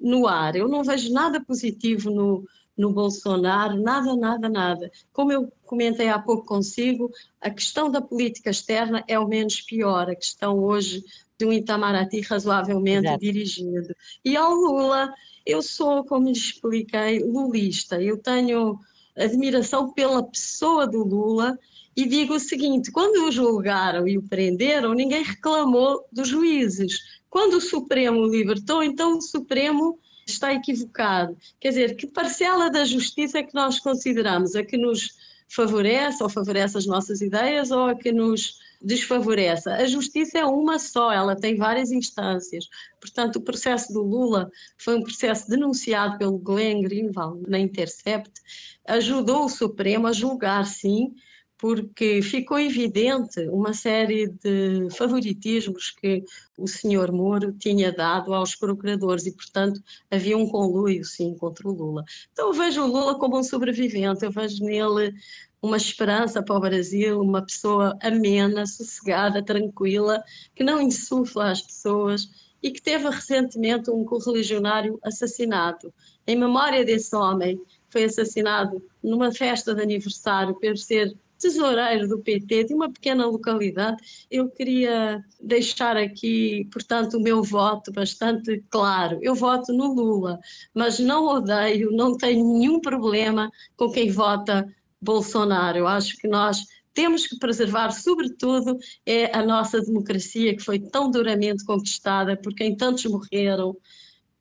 no 0.00 0.26
ar. 0.26 0.56
Eu 0.56 0.68
não 0.68 0.82
vejo 0.82 1.12
nada 1.12 1.42
positivo 1.42 2.10
no, 2.10 2.44
no 2.76 2.92
Bolsonaro, 2.92 3.80
nada, 3.80 4.16
nada, 4.16 4.48
nada. 4.48 4.90
Como 5.12 5.32
eu 5.32 5.52
comentei 5.64 6.08
há 6.08 6.18
pouco 6.18 6.46
consigo, 6.46 7.10
a 7.40 7.50
questão 7.50 7.90
da 7.90 8.00
política 8.00 8.50
externa 8.50 9.04
é 9.06 9.18
o 9.18 9.28
menos 9.28 9.60
pior. 9.60 10.08
A 10.10 10.16
questão 10.16 10.58
hoje 10.58 11.04
de 11.38 11.44
um 11.44 11.52
Itamaraty 11.52 12.20
razoavelmente 12.20 13.06
Exato. 13.06 13.20
dirigido. 13.20 13.94
E 14.24 14.36
ao 14.36 14.54
Lula, 14.54 15.12
eu 15.44 15.62
sou, 15.62 16.04
como 16.04 16.26
lhe 16.26 16.32
expliquei, 16.32 17.18
lulista. 17.20 18.00
Eu 18.00 18.16
tenho 18.16 18.78
admiração 19.16 19.92
pela 19.92 20.22
pessoa 20.22 20.86
do 20.86 21.04
Lula 21.04 21.58
e 21.96 22.06
digo 22.06 22.34
o 22.34 22.40
seguinte: 22.40 22.90
quando 22.90 23.26
o 23.26 23.32
julgaram 23.32 24.08
e 24.08 24.16
o 24.16 24.22
prenderam, 24.22 24.94
ninguém 24.94 25.22
reclamou 25.22 26.06
dos 26.10 26.28
juízes. 26.28 27.00
Quando 27.28 27.54
o 27.54 27.60
Supremo 27.60 28.20
o 28.20 28.30
libertou, 28.30 28.82
então 28.82 29.18
o 29.18 29.22
Supremo 29.22 29.98
está 30.26 30.52
equivocado. 30.52 31.36
Quer 31.60 31.70
dizer, 31.70 31.96
que 31.96 32.06
parcela 32.06 32.70
da 32.70 32.84
justiça 32.84 33.38
é 33.38 33.42
que 33.42 33.54
nós 33.54 33.78
consideramos? 33.78 34.54
A 34.54 34.64
que 34.64 34.76
nos 34.76 35.16
favorece 35.48 36.22
ou 36.22 36.30
favorece 36.30 36.78
as 36.78 36.86
nossas 36.86 37.20
ideias 37.20 37.70
ou 37.70 37.86
a 37.86 37.94
que 37.94 38.10
nos 38.10 38.58
desfavorece. 38.80 39.68
A 39.68 39.86
justiça 39.86 40.38
é 40.38 40.44
uma 40.44 40.78
só, 40.78 41.12
ela 41.12 41.36
tem 41.36 41.56
várias 41.56 41.92
instâncias. 41.92 42.68
Portanto, 43.00 43.36
o 43.36 43.40
processo 43.42 43.92
do 43.92 44.02
Lula 44.02 44.50
foi 44.78 44.96
um 44.96 45.02
processo 45.02 45.48
denunciado 45.48 46.18
pelo 46.18 46.38
Glenn 46.38 46.82
Greenwald 46.82 47.48
na 47.48 47.58
Intercept, 47.58 48.32
ajudou 48.86 49.44
o 49.44 49.48
Supremo 49.48 50.06
a 50.06 50.12
julgar, 50.12 50.66
sim, 50.66 51.14
porque 51.62 52.20
ficou 52.22 52.58
evidente 52.58 53.38
uma 53.48 53.72
série 53.72 54.26
de 54.26 54.88
favoritismos 54.90 55.92
que 55.92 56.24
o 56.58 56.66
senhor 56.66 57.12
Moro 57.12 57.52
tinha 57.52 57.92
dado 57.92 58.34
aos 58.34 58.56
procuradores 58.56 59.26
e, 59.26 59.32
portanto, 59.32 59.80
havia 60.10 60.36
um 60.36 60.48
conluio, 60.48 61.04
sim, 61.04 61.36
contra 61.36 61.68
o 61.68 61.72
Lula. 61.72 62.04
Então, 62.32 62.48
eu 62.48 62.52
vejo 62.52 62.82
o 62.82 62.88
Lula 62.88 63.16
como 63.16 63.38
um 63.38 63.44
sobrevivente, 63.44 64.24
eu 64.24 64.32
vejo 64.32 64.64
nele 64.64 65.14
uma 65.62 65.76
esperança 65.76 66.42
para 66.42 66.56
o 66.56 66.60
Brasil, 66.60 67.20
uma 67.20 67.42
pessoa 67.42 67.96
amena, 68.02 68.66
sossegada, 68.66 69.40
tranquila, 69.40 70.20
que 70.56 70.64
não 70.64 70.82
insufla 70.82 71.52
às 71.52 71.62
pessoas 71.62 72.28
e 72.60 72.72
que 72.72 72.82
teve 72.82 73.08
recentemente 73.08 73.88
um 73.88 74.04
correligionário 74.04 74.98
assassinado. 75.00 75.94
Em 76.26 76.34
memória 76.34 76.84
desse 76.84 77.14
homem, 77.14 77.56
foi 77.88 78.02
assassinado 78.02 78.82
numa 79.00 79.30
festa 79.30 79.72
de 79.76 79.82
aniversário 79.82 80.58
por 80.58 80.76
ser 80.76 81.14
tesoureiro 81.42 82.06
do 82.06 82.20
PT 82.20 82.64
de 82.64 82.74
uma 82.74 82.90
pequena 82.90 83.26
localidade. 83.26 83.96
Eu 84.30 84.48
queria 84.48 85.22
deixar 85.40 85.96
aqui, 85.96 86.68
portanto, 86.72 87.14
o 87.14 87.20
meu 87.20 87.42
voto 87.42 87.90
bastante 87.92 88.62
claro. 88.70 89.18
Eu 89.20 89.34
voto 89.34 89.72
no 89.72 89.92
Lula, 89.92 90.38
mas 90.72 91.00
não 91.00 91.26
odeio, 91.26 91.90
não 91.90 92.16
tenho 92.16 92.46
nenhum 92.46 92.80
problema 92.80 93.50
com 93.76 93.90
quem 93.90 94.10
vota 94.10 94.64
Bolsonaro. 95.00 95.78
Eu 95.78 95.88
acho 95.88 96.16
que 96.16 96.28
nós 96.28 96.64
temos 96.94 97.26
que 97.26 97.36
preservar, 97.38 97.90
sobretudo, 97.90 98.78
é 99.04 99.36
a 99.36 99.44
nossa 99.44 99.80
democracia 99.80 100.54
que 100.56 100.62
foi 100.62 100.78
tão 100.78 101.10
duramente 101.10 101.64
conquistada 101.64 102.36
por 102.36 102.54
quem 102.54 102.76
tantos 102.76 103.04
morreram, 103.06 103.76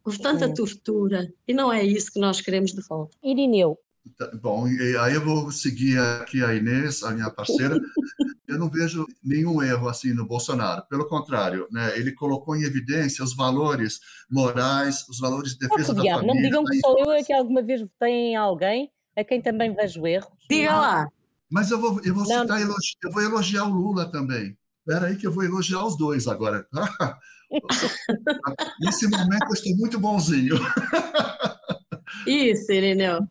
por 0.04 0.18
tanta 0.18 0.46
é. 0.46 0.54
tortura, 0.54 1.34
e 1.48 1.54
não 1.54 1.72
é 1.72 1.84
isso 1.84 2.12
que 2.12 2.20
nós 2.20 2.42
queremos 2.42 2.74
de 2.74 2.82
volta. 2.88 3.18
Irineu. 3.24 3.78
Tá, 4.18 4.32
bom, 4.42 4.66
aí 4.66 5.14
eu 5.14 5.24
vou 5.24 5.52
seguir 5.52 6.00
aqui 6.00 6.44
a 6.44 6.54
Inês, 6.56 7.04
a 7.04 7.12
minha 7.12 7.30
parceira. 7.30 7.80
Eu 8.48 8.60
não 8.60 8.70
vejo 8.70 9.08
nenhum 9.24 9.64
erro 9.64 9.88
assim 9.88 10.14
no 10.14 10.28
Bolsonaro. 10.28 10.84
Pelo 10.90 11.08
contrário, 11.08 11.70
né, 11.72 11.98
ele 11.98 12.12
colocou 12.12 12.54
em 12.54 12.64
evidência 12.64 13.24
os 13.24 13.34
valores 13.34 14.02
morais, 14.30 15.08
os 15.08 15.20
valores 15.20 15.54
de 15.54 15.60
defesa 15.60 15.94
oh, 15.94 15.96
da 15.96 16.04
família. 16.04 16.28
Não 16.28 16.36
me 16.36 16.42
digam 16.42 16.66
que 16.66 16.80
sou 16.82 17.00
eu 17.00 17.12
é 17.12 17.24
que 17.24 17.32
alguma 17.32 17.62
vez 17.62 17.80
votei 17.80 18.12
em 18.12 18.36
alguém 18.36 18.92
a 19.16 19.24
quem 19.24 19.42
também 19.42 19.74
vejo 19.74 20.06
erros. 20.06 20.30
Diga 20.50 20.76
lá. 20.76 21.08
Mas 21.50 21.72
eu 21.72 21.80
vou, 21.80 22.02
eu 22.04 22.14
vou 22.14 22.26
citar, 22.26 22.60
elogi, 22.62 22.98
eu 23.02 23.12
vou 23.12 23.22
elogiar 23.22 23.64
o 23.64 23.74
Lula 23.74 24.12
também. 24.12 24.58
Espera 24.80 25.08
aí 25.08 25.16
que 25.16 25.28
eu 25.28 25.32
vou 25.32 25.46
elogiar 25.46 25.86
os 25.86 25.96
dois 25.96 26.28
agora. 26.28 26.68
Nesse 28.82 29.08
momento 29.08 29.46
eu 29.48 29.54
estou 29.54 29.78
muito 29.78 30.00
bonzinho. 30.00 30.56
Isso, 32.28 32.72
Irineu. 32.72 33.28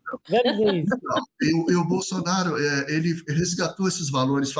E, 1.42 1.72
e 1.72 1.76
o 1.76 1.84
Bolsonaro, 1.84 2.56
é, 2.56 2.86
ele 2.88 3.22
resgatou 3.28 3.88
esses 3.88 4.10
valores 4.10 4.52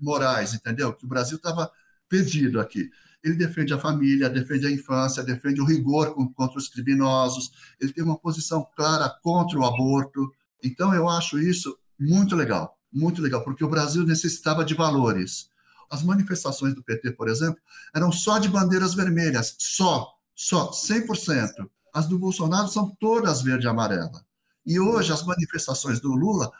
morais, 0.00 0.54
entendeu? 0.54 0.92
Que 0.92 1.04
o 1.04 1.08
Brasil 1.08 1.36
estava 1.36 1.70
perdido 2.08 2.60
aqui. 2.60 2.90
Ele 3.24 3.34
defende 3.34 3.74
a 3.74 3.78
família, 3.78 4.30
defende 4.30 4.66
a 4.66 4.70
infância, 4.70 5.22
defende 5.22 5.60
o 5.60 5.64
rigor 5.64 6.14
contra 6.34 6.58
os 6.58 6.68
criminosos, 6.68 7.50
ele 7.80 7.92
tem 7.92 8.04
uma 8.04 8.18
posição 8.18 8.64
clara 8.76 9.08
contra 9.22 9.58
o 9.58 9.64
aborto, 9.64 10.30
então, 10.62 10.94
eu 10.94 11.08
acho 11.08 11.38
isso 11.38 11.78
muito 11.98 12.34
legal, 12.34 12.76
muito 12.92 13.22
legal, 13.22 13.44
porque 13.44 13.64
o 13.64 13.68
Brasil 13.68 14.04
necessitava 14.04 14.64
de 14.64 14.74
valores. 14.74 15.48
As 15.90 16.02
manifestações 16.02 16.74
do 16.74 16.82
PT, 16.82 17.12
por 17.12 17.28
exemplo, 17.28 17.60
eram 17.94 18.10
só 18.10 18.38
de 18.38 18.48
bandeiras 18.48 18.94
vermelhas, 18.94 19.54
só, 19.58 20.12
só, 20.34 20.70
100%. 20.72 21.70
As 21.96 22.06
do 22.06 22.18
Bolsonaro 22.18 22.68
são 22.68 22.94
todas 23.00 23.40
verde 23.40 23.64
e 23.64 23.68
amarela. 23.68 24.22
E 24.66 24.78
hoje, 24.78 25.12
as 25.14 25.24
manifestações 25.24 25.98
do 25.98 26.12
Lula 26.12 26.52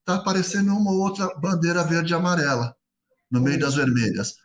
está 0.00 0.14
aparecendo 0.14 0.74
uma 0.74 0.90
ou 0.90 1.00
outra 1.00 1.28
bandeira 1.34 1.84
verde 1.84 2.14
e 2.14 2.16
amarela 2.16 2.74
no 3.30 3.42
meio 3.42 3.60
das 3.60 3.74
vermelhas. 3.74 4.36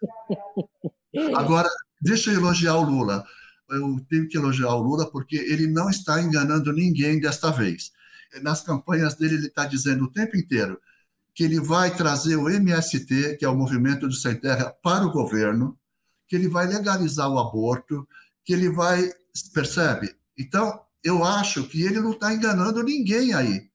Agora, 1.33 1.69
deixa 2.01 2.29
eu 2.29 2.39
elogiar 2.39 2.75
o 2.75 2.83
Lula. 2.83 3.23
Eu 3.69 4.05
tenho 4.09 4.27
que 4.27 4.37
elogiar 4.37 4.75
o 4.75 4.81
Lula 4.81 5.09
porque 5.09 5.37
ele 5.37 5.67
não 5.67 5.89
está 5.89 6.21
enganando 6.21 6.73
ninguém 6.73 7.21
desta 7.21 7.49
vez 7.49 7.93
nas 8.41 8.61
campanhas 8.61 9.15
dele, 9.15 9.35
ele 9.35 9.47
está 9.47 9.65
dizendo 9.65 10.05
o 10.05 10.11
tempo 10.11 10.35
inteiro 10.35 10.77
que 11.33 11.43
ele 11.45 11.61
vai 11.61 11.95
trazer 11.95 12.35
o 12.35 12.49
MST, 12.49 13.37
que 13.37 13.45
é 13.45 13.49
o 13.49 13.55
Movimento 13.55 14.07
do 14.07 14.13
Sem 14.13 14.35
Terra, 14.35 14.75
para 14.83 15.05
o 15.05 15.11
governo, 15.11 15.79
que 16.27 16.35
ele 16.35 16.49
vai 16.49 16.67
legalizar 16.67 17.29
o 17.29 17.39
aborto, 17.39 18.05
que 18.43 18.51
ele 18.51 18.69
vai. 18.69 19.09
Percebe? 19.53 20.15
Então, 20.37 20.79
eu 21.03 21.23
acho 21.23 21.63
que 21.67 21.81
ele 21.81 21.99
não 21.99 22.11
está 22.11 22.33
enganando 22.33 22.81
ninguém 22.83 23.33
aí. 23.33 23.69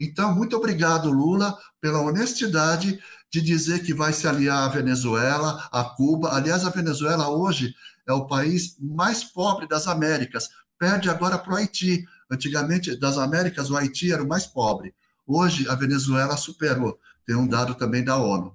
Então, 0.00 0.34
muito 0.34 0.56
obrigado, 0.56 1.10
Lula, 1.10 1.56
pela 1.80 2.00
honestidade 2.00 3.00
de 3.32 3.40
dizer 3.40 3.82
que 3.82 3.94
vai 3.94 4.12
se 4.12 4.28
aliar 4.28 4.64
à 4.64 4.68
Venezuela, 4.68 5.68
a 5.72 5.84
Cuba. 5.84 6.34
Aliás, 6.34 6.64
a 6.64 6.70
Venezuela 6.70 7.28
hoje 7.28 7.74
é 8.06 8.12
o 8.12 8.26
país 8.26 8.76
mais 8.78 9.24
pobre 9.24 9.66
das 9.66 9.86
Américas, 9.88 10.50
perde 10.78 11.08
agora 11.08 11.38
para 11.38 11.54
o 11.54 11.56
Haiti. 11.56 12.04
Antigamente, 12.30 12.96
das 12.98 13.18
Américas, 13.18 13.70
o 13.70 13.76
Haiti 13.76 14.12
era 14.12 14.22
o 14.22 14.28
mais 14.28 14.46
pobre. 14.46 14.94
Hoje, 15.26 15.68
a 15.68 15.74
Venezuela 15.74 16.36
superou, 16.36 16.98
tem 17.26 17.36
um 17.36 17.46
dado 17.46 17.74
também 17.74 18.04
da 18.04 18.16
ONU. 18.16 18.54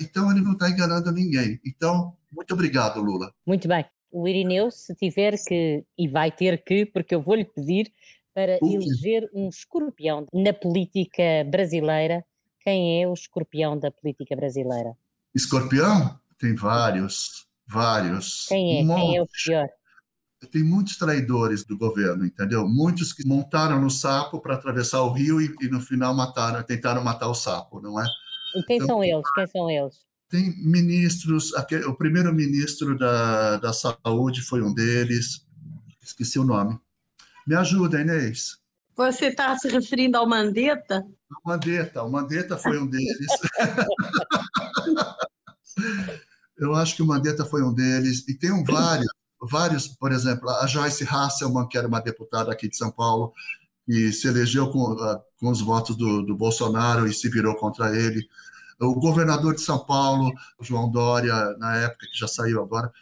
Então, 0.00 0.30
ele 0.30 0.40
não 0.40 0.52
está 0.52 0.68
enganando 0.68 1.12
ninguém. 1.12 1.60
Então, 1.64 2.16
muito 2.32 2.52
obrigado, 2.54 3.00
Lula. 3.00 3.32
Muito 3.46 3.68
bem. 3.68 3.84
O 4.10 4.26
Irineu, 4.26 4.70
se 4.70 4.94
tiver 4.94 5.36
que, 5.46 5.84
e 5.96 6.08
vai 6.08 6.30
ter 6.30 6.62
que, 6.64 6.86
porque 6.86 7.14
eu 7.14 7.22
vou-lhe 7.22 7.44
pedir, 7.44 7.92
para 8.34 8.58
eleger 8.62 9.28
um 9.34 9.48
escorpião 9.48 10.26
na 10.32 10.52
política 10.52 11.44
brasileira, 11.50 12.24
quem 12.60 13.02
é 13.02 13.08
o 13.08 13.12
escorpião 13.12 13.78
da 13.78 13.90
política 13.90 14.36
brasileira? 14.36 14.96
Escorpião? 15.34 16.18
Tem 16.38 16.54
vários, 16.54 17.48
vários. 17.66 18.46
Quem 18.46 18.78
é? 18.78 18.84
Um 18.84 18.94
quem 18.94 19.16
é 19.16 19.22
o 19.22 19.26
pior? 19.26 19.68
Tem 20.52 20.62
muitos 20.62 20.96
traidores 20.96 21.64
do 21.64 21.76
governo, 21.76 22.24
entendeu? 22.24 22.66
Muitos 22.68 23.12
que 23.12 23.26
montaram 23.26 23.80
no 23.80 23.90
sapo 23.90 24.40
para 24.40 24.54
atravessar 24.54 25.02
o 25.02 25.12
rio 25.12 25.40
e, 25.40 25.52
e, 25.60 25.68
no 25.68 25.80
final 25.80 26.14
mataram, 26.14 26.62
tentaram 26.62 27.02
matar 27.02 27.28
o 27.28 27.34
sapo, 27.34 27.80
não 27.80 28.00
é? 28.00 28.06
E 28.54 28.62
quem 28.62 28.76
então, 28.76 28.86
são 28.86 29.04
eles? 29.04 29.32
Quem 29.34 29.46
são 29.48 29.68
eles? 29.68 30.07
Tem 30.28 30.54
ministros, 30.58 31.52
o 31.86 31.94
primeiro 31.94 32.32
ministro 32.34 32.98
da, 32.98 33.56
da 33.56 33.72
saúde 33.72 34.42
foi 34.42 34.62
um 34.62 34.74
deles, 34.74 35.46
esqueci 36.02 36.38
o 36.38 36.44
nome. 36.44 36.78
Me 37.46 37.54
ajuda, 37.54 38.00
Inês. 38.00 38.58
Você 38.94 39.26
está 39.26 39.56
se 39.56 39.68
referindo 39.68 40.18
ao 40.18 40.28
Mandetta? 40.28 41.06
O 41.44 41.48
Mandetta, 41.48 42.02
o 42.02 42.10
Mandetta 42.10 42.56
foi 42.58 42.78
um 42.78 42.86
deles. 42.86 43.28
Eu 46.58 46.74
acho 46.74 46.96
que 46.96 47.02
o 47.02 47.06
Mandetta 47.06 47.44
foi 47.44 47.62
um 47.62 47.72
deles, 47.72 48.26
e 48.28 48.34
tem 48.34 48.50
um 48.52 48.64
vários, 48.64 49.06
vários, 49.40 49.86
por 49.86 50.10
exemplo, 50.10 50.50
a 50.50 50.66
Joyce 50.66 51.06
Hasselman, 51.08 51.68
que 51.68 51.78
era 51.78 51.86
uma 51.86 52.00
deputada 52.00 52.50
aqui 52.52 52.68
de 52.68 52.76
São 52.76 52.90
Paulo, 52.90 53.32
e 53.86 54.12
se 54.12 54.26
elegeu 54.26 54.70
com, 54.70 54.92
uh, 54.92 55.20
com 55.38 55.48
os 55.48 55.60
votos 55.60 55.96
do, 55.96 56.22
do, 56.22 56.36
Bolsonaro 56.36 57.06
e 57.06 57.14
se 57.14 57.30
virou 57.30 57.54
contra 57.54 57.96
ele. 57.96 58.28
O 58.80 58.94
governador 58.94 59.54
de 59.54 59.60
São 59.60 59.78
Paulo, 59.78 60.32
João 60.60 60.90
Dória, 60.90 61.34
na 61.58 61.76
época 61.76 62.06
que 62.10 62.18
já 62.18 62.28
saiu 62.28 62.62
agora, 62.62 62.92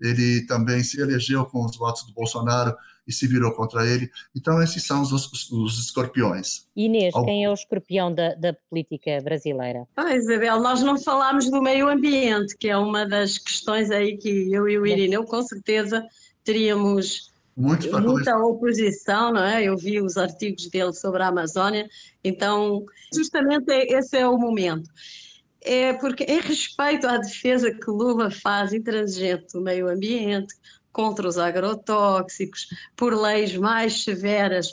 ele 0.00 0.46
também 0.46 0.82
se 0.82 1.00
elegeu 1.00 1.44
com 1.46 1.64
os 1.64 1.76
votos 1.76 2.04
do 2.04 2.12
Bolsonaro 2.12 2.74
e 3.06 3.12
se 3.12 3.26
virou 3.26 3.52
contra 3.52 3.86
ele. 3.86 4.10
Então, 4.36 4.62
esses 4.62 4.86
são 4.86 5.00
os, 5.00 5.10
os, 5.10 5.50
os 5.50 5.78
escorpiões. 5.78 6.66
Inês, 6.76 7.14
quem 7.24 7.44
é 7.44 7.50
o 7.50 7.54
escorpião 7.54 8.14
da, 8.14 8.34
da 8.34 8.54
política 8.68 9.18
brasileira? 9.22 9.88
Ah, 9.96 10.14
Isabel, 10.14 10.60
nós 10.60 10.82
não 10.82 11.00
falámos 11.00 11.50
do 11.50 11.62
meio 11.62 11.88
ambiente, 11.88 12.56
que 12.56 12.68
é 12.68 12.76
uma 12.76 13.06
das 13.06 13.38
questões 13.38 13.90
aí 13.90 14.16
que 14.18 14.52
eu 14.52 14.68
e 14.68 14.78
o 14.78 14.86
Irineu, 14.86 15.24
com 15.24 15.42
certeza, 15.42 16.06
teríamos 16.44 17.32
muita 17.62 18.02
coisa. 18.02 18.38
oposição, 18.38 19.32
não 19.32 19.42
é? 19.42 19.64
Eu 19.64 19.76
vi 19.76 20.00
os 20.00 20.16
artigos 20.16 20.68
dele 20.68 20.92
sobre 20.92 21.22
a 21.22 21.28
Amazónia, 21.28 21.88
então, 22.22 22.84
justamente 23.12 23.70
esse 23.70 24.16
é 24.16 24.28
o 24.28 24.38
momento 24.38 24.88
é 25.60 25.92
porque, 25.92 26.24
em 26.24 26.40
respeito 26.40 27.06
à 27.06 27.18
defesa 27.18 27.70
que 27.70 27.90
Lula 27.90 28.30
faz 28.30 28.72
intransigente 28.72 29.52
do 29.52 29.60
meio 29.60 29.88
ambiente, 29.88 30.54
contra 30.92 31.28
os 31.28 31.38
agrotóxicos, 31.38 32.66
por 32.96 33.14
leis 33.14 33.54
mais 33.56 34.02
severas 34.02 34.68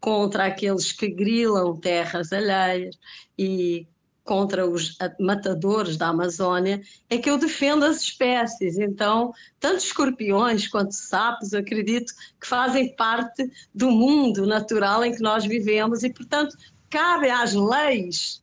contra 0.00 0.46
aqueles 0.46 0.90
que 0.90 1.08
grilam 1.08 1.76
terras 1.76 2.32
alheias 2.32 2.98
e 3.38 3.86
contra 4.28 4.68
os 4.68 4.94
matadores 5.18 5.96
da 5.96 6.08
Amazônia, 6.08 6.82
é 7.08 7.16
que 7.16 7.30
eu 7.30 7.38
defendo 7.38 7.84
as 7.84 8.02
espécies. 8.02 8.78
Então, 8.78 9.32
tanto 9.58 9.78
escorpiões 9.78 10.68
quanto 10.68 10.92
sapos, 10.92 11.54
acredito 11.54 12.12
que 12.38 12.46
fazem 12.46 12.94
parte 12.94 13.50
do 13.74 13.90
mundo 13.90 14.46
natural 14.46 15.02
em 15.02 15.14
que 15.14 15.22
nós 15.22 15.46
vivemos 15.46 16.02
e, 16.02 16.12
portanto, 16.12 16.54
cabe 16.90 17.30
às 17.30 17.54
leis 17.54 18.42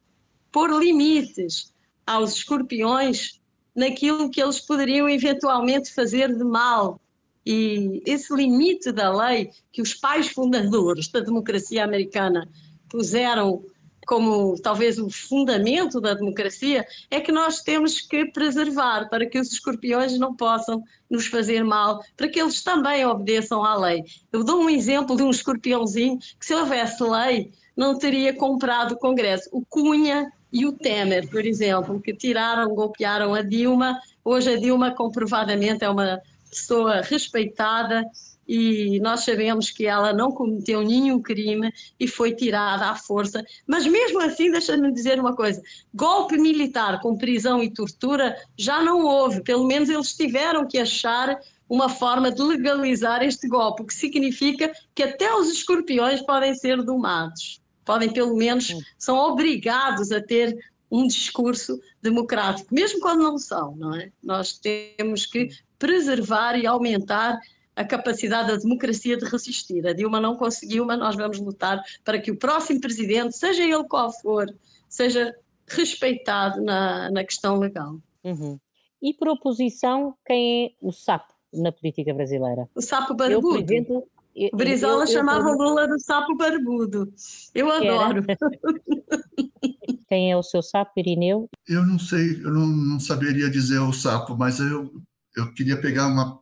pôr 0.51 0.71
limites 0.71 1.71
aos 2.07 2.33
escorpiões 2.33 3.39
naquilo 3.75 4.31
que 4.31 4.41
eles 4.41 4.59
poderiam 4.59 5.07
eventualmente 5.07 5.93
fazer 5.93 6.35
de 6.35 6.43
mal. 6.43 6.99
E 7.45 8.01
esse 8.07 8.33
limite 8.33 8.91
da 8.91 9.15
lei 9.15 9.51
que 9.71 9.83
os 9.83 9.93
pais 9.93 10.29
fundadores 10.29 11.09
da 11.09 11.19
democracia 11.19 11.83
americana 11.83 12.49
puseram 12.89 13.63
como 14.05 14.55
talvez 14.61 14.97
o 14.97 15.09
fundamento 15.09 15.99
da 15.99 16.13
democracia, 16.13 16.85
é 17.09 17.19
que 17.19 17.31
nós 17.31 17.61
temos 17.61 18.01
que 18.01 18.25
preservar 18.25 19.09
para 19.09 19.25
que 19.25 19.39
os 19.39 19.51
escorpiões 19.51 20.17
não 20.17 20.35
possam 20.35 20.83
nos 21.09 21.27
fazer 21.27 21.63
mal, 21.63 22.03
para 22.15 22.27
que 22.27 22.39
eles 22.39 22.63
também 22.63 23.05
obedeçam 23.05 23.63
à 23.63 23.75
lei. 23.75 24.03
Eu 24.31 24.43
dou 24.43 24.61
um 24.61 24.69
exemplo 24.69 25.15
de 25.15 25.23
um 25.23 25.29
escorpiãozinho 25.29 26.17
que, 26.39 26.45
se 26.45 26.53
houvesse 26.53 27.03
lei, 27.03 27.51
não 27.75 27.97
teria 27.97 28.33
comprado 28.33 28.93
o 28.93 28.97
Congresso. 28.97 29.49
O 29.51 29.63
Cunha 29.65 30.31
e 30.51 30.65
o 30.65 30.71
Temer, 30.71 31.29
por 31.29 31.45
exemplo, 31.45 31.99
que 31.99 32.13
tiraram, 32.13 32.73
golpearam 32.73 33.33
a 33.33 33.41
Dilma. 33.41 33.99
Hoje 34.23 34.53
a 34.53 34.57
Dilma 34.57 34.91
comprovadamente 34.91 35.83
é 35.83 35.89
uma 35.89 36.21
pessoa 36.49 37.01
respeitada 37.01 38.05
e 38.47 38.99
nós 38.99 39.23
sabemos 39.23 39.71
que 39.71 39.85
ela 39.85 40.13
não 40.13 40.31
cometeu 40.31 40.81
nenhum 40.81 41.21
crime 41.21 41.73
e 41.99 42.07
foi 42.07 42.33
tirada 42.33 42.89
à 42.89 42.95
força. 42.95 43.43
Mas 43.65 43.85
mesmo 43.85 44.21
assim, 44.21 44.51
deixa-me 44.51 44.91
dizer 44.91 45.19
uma 45.19 45.35
coisa: 45.35 45.61
golpe 45.93 46.37
militar 46.37 47.01
com 47.01 47.17
prisão 47.17 47.63
e 47.63 47.71
tortura 47.73 48.35
já 48.57 48.81
não 48.81 49.05
houve. 49.05 49.41
Pelo 49.41 49.65
menos 49.65 49.89
eles 49.89 50.13
tiveram 50.15 50.67
que 50.67 50.77
achar 50.77 51.39
uma 51.67 51.89
forma 51.89 52.31
de 52.31 52.41
legalizar 52.41 53.23
este 53.23 53.47
golpe, 53.47 53.81
o 53.81 53.85
que 53.85 53.93
significa 53.93 54.71
que 54.93 55.01
até 55.01 55.33
os 55.33 55.49
escorpiões 55.49 56.21
podem 56.21 56.53
ser 56.53 56.83
domados 56.83 57.59
podem 57.85 58.11
pelo 58.11 58.35
menos, 58.35 58.73
são 58.97 59.15
obrigados 59.15 60.11
a 60.11 60.19
ter 60.19 60.57
um 60.91 61.07
discurso 61.07 61.79
democrático, 62.01 62.73
mesmo 62.73 62.99
quando 62.99 63.23
não 63.23 63.37
são, 63.37 63.75
não 63.75 63.95
é? 63.95 64.11
Nós 64.23 64.57
temos 64.57 65.25
que 65.25 65.49
preservar 65.77 66.57
e 66.57 66.65
aumentar 66.65 67.39
a 67.75 67.83
capacidade 67.83 68.49
da 68.49 68.57
democracia 68.57 69.17
de 69.17 69.25
resistir. 69.25 69.85
A 69.85 69.93
Dilma 69.93 70.19
não 70.19 70.35
conseguiu, 70.35 70.85
mas 70.85 70.97
nós 70.97 71.15
vamos 71.15 71.39
lutar 71.39 71.83
para 72.03 72.19
que 72.19 72.31
o 72.31 72.37
próximo 72.37 72.79
presidente, 72.79 73.35
seja 73.37 73.63
ele 73.63 73.83
qual 73.83 74.11
for, 74.11 74.47
seja 74.87 75.35
respeitado 75.67 76.61
na, 76.63 77.11
na 77.11 77.23
questão 77.23 77.59
legal. 77.59 77.99
Uhum. 78.23 78.59
E 79.01 79.13
por 79.13 79.27
oposição, 79.27 80.15
quem 80.25 80.67
é 80.67 80.71
o 80.81 80.91
sapo 80.91 81.33
na 81.53 81.71
política 81.71 82.13
brasileira? 82.13 82.69
O 82.73 82.81
sapo 82.81 83.13
barbudo. 83.13 83.57
Eu, 83.57 83.63
exemplo, 83.63 84.07
Brizola 84.53 85.03
eu, 85.03 85.07
eu, 85.07 85.07
chamava 85.07 85.49
eu... 85.49 85.57
Lula 85.57 85.87
do 85.87 85.99
sapo 85.99 86.35
barbudo. 86.35 87.11
Eu 87.53 87.71
adoro. 87.71 88.23
Quem 90.07 90.31
é 90.31 90.37
o 90.37 90.43
seu 90.43 90.61
sapo, 90.61 90.91
Irineu? 90.97 91.49
Eu 91.67 91.85
não 91.85 91.97
sei, 91.97 92.35
eu 92.43 92.51
não, 92.51 92.67
não 92.67 92.99
saberia 92.99 93.49
dizer 93.49 93.79
o 93.79 93.91
sapo, 93.91 94.37
mas 94.37 94.59
eu, 94.59 94.93
eu 95.35 95.51
queria 95.53 95.81
pegar 95.81 96.07
uma, 96.07 96.39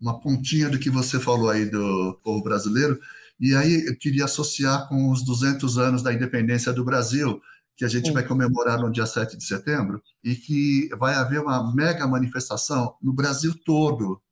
uma 0.00 0.20
pontinha 0.20 0.68
do 0.68 0.78
que 0.78 0.90
você 0.90 1.18
falou 1.18 1.50
aí 1.50 1.66
do 1.66 2.18
povo 2.22 2.42
brasileiro, 2.42 2.98
e 3.40 3.54
aí 3.54 3.86
eu 3.86 3.96
queria 3.96 4.24
associar 4.24 4.88
com 4.88 5.10
os 5.10 5.24
200 5.24 5.78
anos 5.78 6.02
da 6.02 6.12
independência 6.12 6.72
do 6.72 6.84
Brasil, 6.84 7.40
que 7.76 7.84
a 7.84 7.88
gente 7.88 8.12
vai 8.12 8.22
comemorar 8.22 8.80
no 8.80 8.90
dia 8.90 9.06
7 9.06 9.36
de 9.36 9.44
setembro, 9.44 10.00
e 10.22 10.36
que 10.36 10.88
vai 10.96 11.14
haver 11.14 11.40
uma 11.40 11.74
mega 11.74 12.06
manifestação 12.06 12.94
no 13.02 13.12
Brasil 13.12 13.54
todo 13.64 14.22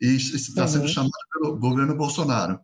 e 0.00 0.16
está 0.16 0.62
uhum. 0.62 0.68
sendo 0.68 0.88
chamado 0.88 1.12
pelo 1.32 1.56
governo 1.56 1.94
Bolsonaro. 1.94 2.58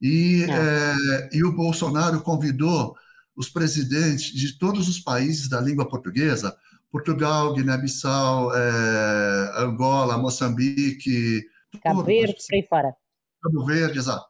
E, 0.00 0.44
é. 0.44 0.50
É, 0.50 1.28
e 1.32 1.44
o 1.44 1.52
Bolsonaro 1.52 2.20
convidou 2.20 2.96
os 3.36 3.48
presidentes 3.48 4.32
de 4.32 4.58
todos 4.58 4.88
os 4.88 4.98
países 4.98 5.48
da 5.48 5.60
língua 5.60 5.88
portuguesa, 5.88 6.56
Portugal, 6.94 7.52
Guiné-Bissau, 7.54 8.54
é, 8.54 9.52
Angola, 9.56 10.16
Moçambique, 10.16 11.42
Cabo 11.82 12.04
Verde, 12.04 12.36
por 12.48 12.54
aí 12.54 12.66
fora. 12.68 12.94
Cabo 13.42 13.64
Verde, 13.64 13.98
exato, 13.98 14.24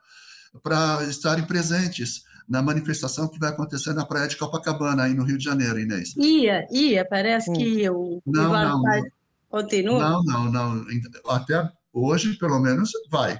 para 0.62 1.04
estarem 1.04 1.44
presentes 1.44 2.24
na 2.48 2.62
manifestação 2.62 3.28
que 3.28 3.38
vai 3.38 3.50
acontecer 3.50 3.92
na 3.92 4.06
praia 4.06 4.28
de 4.28 4.38
Copacabana, 4.38 5.02
aí 5.02 5.12
no 5.12 5.24
Rio 5.24 5.36
de 5.36 5.44
Janeiro, 5.44 5.78
Inês. 5.78 6.16
Ia, 6.16 6.66
ia, 6.70 7.04
parece 7.04 7.50
hum. 7.50 7.54
que. 7.54 7.90
O 7.90 8.22
não, 8.24 8.52
não, 8.52 8.82
não. 8.82 9.02
Continua? 9.50 9.98
Não, 9.98 10.24
não, 10.24 10.50
não. 10.50 10.86
Até 11.28 11.68
Hoje, 11.94 12.34
pelo 12.34 12.58
menos, 12.58 12.90
vai. 13.08 13.38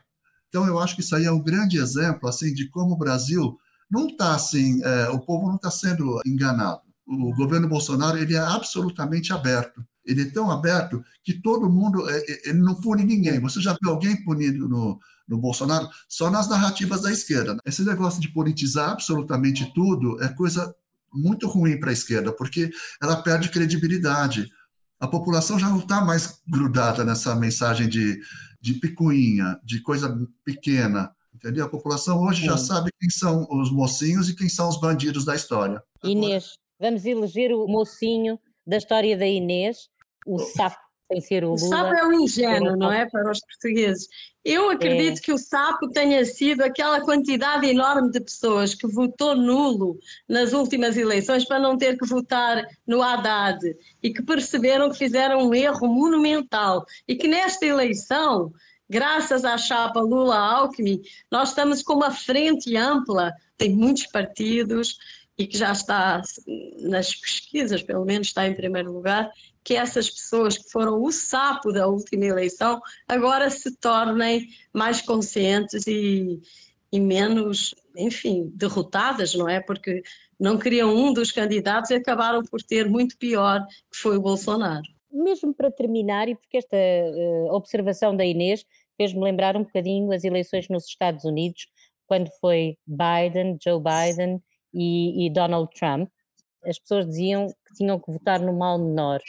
Então, 0.48 0.64
eu 0.64 0.78
acho 0.78 0.94
que 0.94 1.00
isso 1.00 1.16
aí 1.16 1.24
é 1.24 1.32
um 1.32 1.42
grande 1.42 1.76
exemplo 1.76 2.28
assim 2.28 2.54
de 2.54 2.68
como 2.68 2.92
o 2.92 2.96
Brasil 2.96 3.58
não 3.90 4.06
está 4.06 4.34
assim, 4.36 4.80
é, 4.84 5.08
o 5.08 5.18
povo 5.18 5.48
não 5.48 5.56
está 5.56 5.72
sendo 5.72 6.20
enganado. 6.24 6.80
O 7.06 7.34
governo 7.34 7.68
Bolsonaro 7.68 8.18
ele 8.18 8.34
é 8.34 8.38
absolutamente 8.38 9.32
aberto. 9.32 9.84
Ele 10.04 10.22
é 10.22 10.30
tão 10.30 10.50
aberto 10.50 11.02
que 11.22 11.34
todo 11.34 11.70
mundo, 11.70 12.08
é, 12.08 12.18
é, 12.18 12.50
ele 12.50 12.60
não 12.60 12.74
pune 12.74 13.04
ninguém. 13.04 13.40
Você 13.40 13.60
já 13.60 13.76
viu 13.80 13.90
alguém 13.90 14.22
punindo 14.24 14.68
no, 14.68 14.98
no 15.26 15.38
Bolsonaro? 15.38 15.88
Só 16.08 16.30
nas 16.30 16.48
narrativas 16.48 17.02
da 17.02 17.12
esquerda. 17.12 17.56
Esse 17.64 17.84
negócio 17.84 18.20
de 18.20 18.28
politizar 18.28 18.90
absolutamente 18.90 19.72
tudo 19.74 20.22
é 20.22 20.28
coisa 20.28 20.74
muito 21.12 21.46
ruim 21.48 21.78
para 21.78 21.90
a 21.90 21.92
esquerda, 21.92 22.32
porque 22.32 22.70
ela 23.00 23.22
perde 23.22 23.48
credibilidade 23.48 24.50
a 25.04 25.06
população 25.06 25.58
já 25.58 25.68
não 25.68 25.78
está 25.78 26.02
mais 26.02 26.40
grudada 26.48 27.04
nessa 27.04 27.34
mensagem 27.34 27.88
de, 27.88 28.20
de 28.60 28.74
picuinha, 28.74 29.60
de 29.62 29.80
coisa 29.82 30.18
pequena. 30.44 31.14
Entendeu? 31.34 31.66
A 31.66 31.68
população 31.68 32.22
hoje 32.22 32.40
Sim. 32.40 32.46
já 32.46 32.56
sabe 32.56 32.90
quem 32.98 33.10
são 33.10 33.46
os 33.50 33.70
mocinhos 33.70 34.30
e 34.30 34.34
quem 34.34 34.48
são 34.48 34.68
os 34.68 34.80
bandidos 34.80 35.24
da 35.24 35.34
história. 35.34 35.82
Inês, 36.02 36.54
vamos 36.84 37.06
eleger 37.06 37.50
o 37.50 37.66
mocinho 37.66 38.38
da 38.66 38.76
história 38.76 39.16
da 39.16 39.26
Inês, 39.26 39.88
o 40.26 40.38
sapo 40.38 40.76
sem 41.10 41.20
ser 41.20 41.44
o 41.44 41.54
Lula. 41.54 41.56
O 41.56 41.68
sapo 41.68 41.94
é 41.94 42.06
um 42.06 42.12
ingênuo, 42.12 42.76
não 42.76 42.92
é? 42.92 43.08
Para 43.08 43.30
os 43.30 43.40
portugueses. 43.40 44.06
Eu 44.44 44.70
acredito 44.70 45.18
é. 45.18 45.20
que 45.20 45.32
o 45.32 45.38
sapo 45.38 45.88
tenha 45.90 46.24
sido 46.24 46.62
aquela 46.62 47.00
quantidade 47.00 47.66
enorme 47.66 48.10
de 48.10 48.20
pessoas 48.20 48.74
que 48.74 48.86
votou 48.86 49.34
nulo 49.34 49.98
nas 50.28 50.52
últimas 50.52 50.96
eleições 50.96 51.46
para 51.46 51.58
não 51.58 51.76
ter 51.78 51.98
que 51.98 52.06
votar 52.06 52.62
no 52.86 53.02
Haddad 53.02 53.60
e 54.02 54.12
que 54.12 54.22
perceberam 54.22 54.90
que 54.90 54.98
fizeram 54.98 55.46
um 55.46 55.54
erro 55.54 55.86
monumental 55.86 56.84
e 57.08 57.14
que 57.14 57.28
nesta 57.28 57.64
eleição, 57.64 58.52
graças 58.88 59.44
à 59.44 59.56
chapa 59.56 60.00
Lula-Alckmin, 60.00 61.00
nós 61.30 61.50
estamos 61.50 61.82
com 61.82 61.94
uma 61.94 62.10
frente 62.10 62.76
ampla, 62.76 63.32
tem 63.56 63.70
muitos 63.70 64.06
partidos 64.06 64.98
e 65.36 65.46
que 65.46 65.58
já 65.58 65.72
está 65.72 66.22
nas 66.80 67.14
pesquisas, 67.14 67.82
pelo 67.82 68.04
menos 68.04 68.28
está 68.28 68.46
em 68.46 68.54
primeiro 68.54 68.92
lugar, 68.92 69.30
que 69.64 69.74
essas 69.74 70.08
pessoas 70.08 70.56
que 70.56 70.70
foram 70.70 71.02
o 71.02 71.10
sapo 71.10 71.72
da 71.72 71.88
última 71.88 72.26
eleição 72.26 72.80
agora 73.08 73.50
se 73.50 73.76
tornem 73.78 74.46
mais 74.72 75.00
conscientes 75.00 75.86
e, 75.86 76.40
e 76.92 77.00
menos, 77.00 77.74
enfim, 77.96 78.52
derrotadas, 78.54 79.34
não 79.34 79.48
é? 79.48 79.60
Porque 79.60 80.02
não 80.38 80.58
queriam 80.58 80.94
um 80.94 81.12
dos 81.12 81.32
candidatos 81.32 81.90
e 81.90 81.94
acabaram 81.94 82.42
por 82.44 82.62
ter 82.62 82.88
muito 82.88 83.16
pior, 83.16 83.66
que 83.90 83.98
foi 83.98 84.16
o 84.16 84.22
Bolsonaro. 84.22 84.84
Mesmo 85.10 85.54
para 85.54 85.70
terminar, 85.70 86.28
e 86.28 86.34
porque 86.34 86.58
esta 86.58 86.76
uh, 86.76 87.54
observação 87.54 88.16
da 88.16 88.24
Inês 88.24 88.64
fez-me 88.96 89.22
lembrar 89.22 89.56
um 89.56 89.62
bocadinho 89.62 90.12
as 90.12 90.22
eleições 90.22 90.68
nos 90.68 90.86
Estados 90.86 91.24
Unidos, 91.24 91.68
quando 92.06 92.28
foi 92.40 92.76
Biden, 92.86 93.56
Joe 93.62 93.80
Biden 93.80 94.42
e, 94.74 95.26
e 95.26 95.30
Donald 95.30 95.70
Trump, 95.74 96.10
as 96.66 96.78
pessoas 96.78 97.06
diziam 97.06 97.46
que 97.46 97.74
tinham 97.74 97.98
que 97.98 98.10
votar 98.10 98.40
no 98.40 98.52
mal 98.52 98.78
menor. 98.78 99.20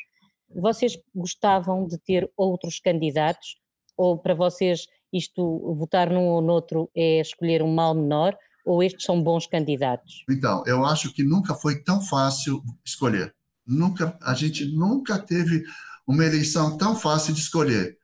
Vocês 0.50 0.98
gostavam 1.14 1.86
de 1.86 1.98
ter 1.98 2.30
outros 2.36 2.80
candidatos? 2.80 3.58
Ou 3.98 4.18
para 4.18 4.34
vocês 4.34 4.88
isto, 5.12 5.74
votar 5.76 6.10
num 6.10 6.28
ou 6.28 6.42
noutro 6.42 6.90
é 6.96 7.20
escolher 7.20 7.62
um 7.62 7.74
mal 7.74 7.94
menor? 7.94 8.36
Ou 8.66 8.82
estes 8.82 9.06
são 9.06 9.22
bons 9.22 9.46
candidatos? 9.46 10.24
Então, 10.30 10.64
eu 10.66 10.84
acho 10.86 11.14
que 11.14 11.24
nunca 11.24 11.54
foi 11.54 11.84
tão 11.84 12.02
fácil 12.02 12.64
escolher. 12.84 13.34
Nunca, 13.66 14.18
a 14.22 14.34
gente 14.34 14.66
nunca 14.66 15.20
teve 15.20 15.64
uma 16.08 16.26
eleição 16.26 16.78
tão 16.78 16.96
fácil 16.96 17.34
de 17.34 17.42
escolher. 17.42 17.98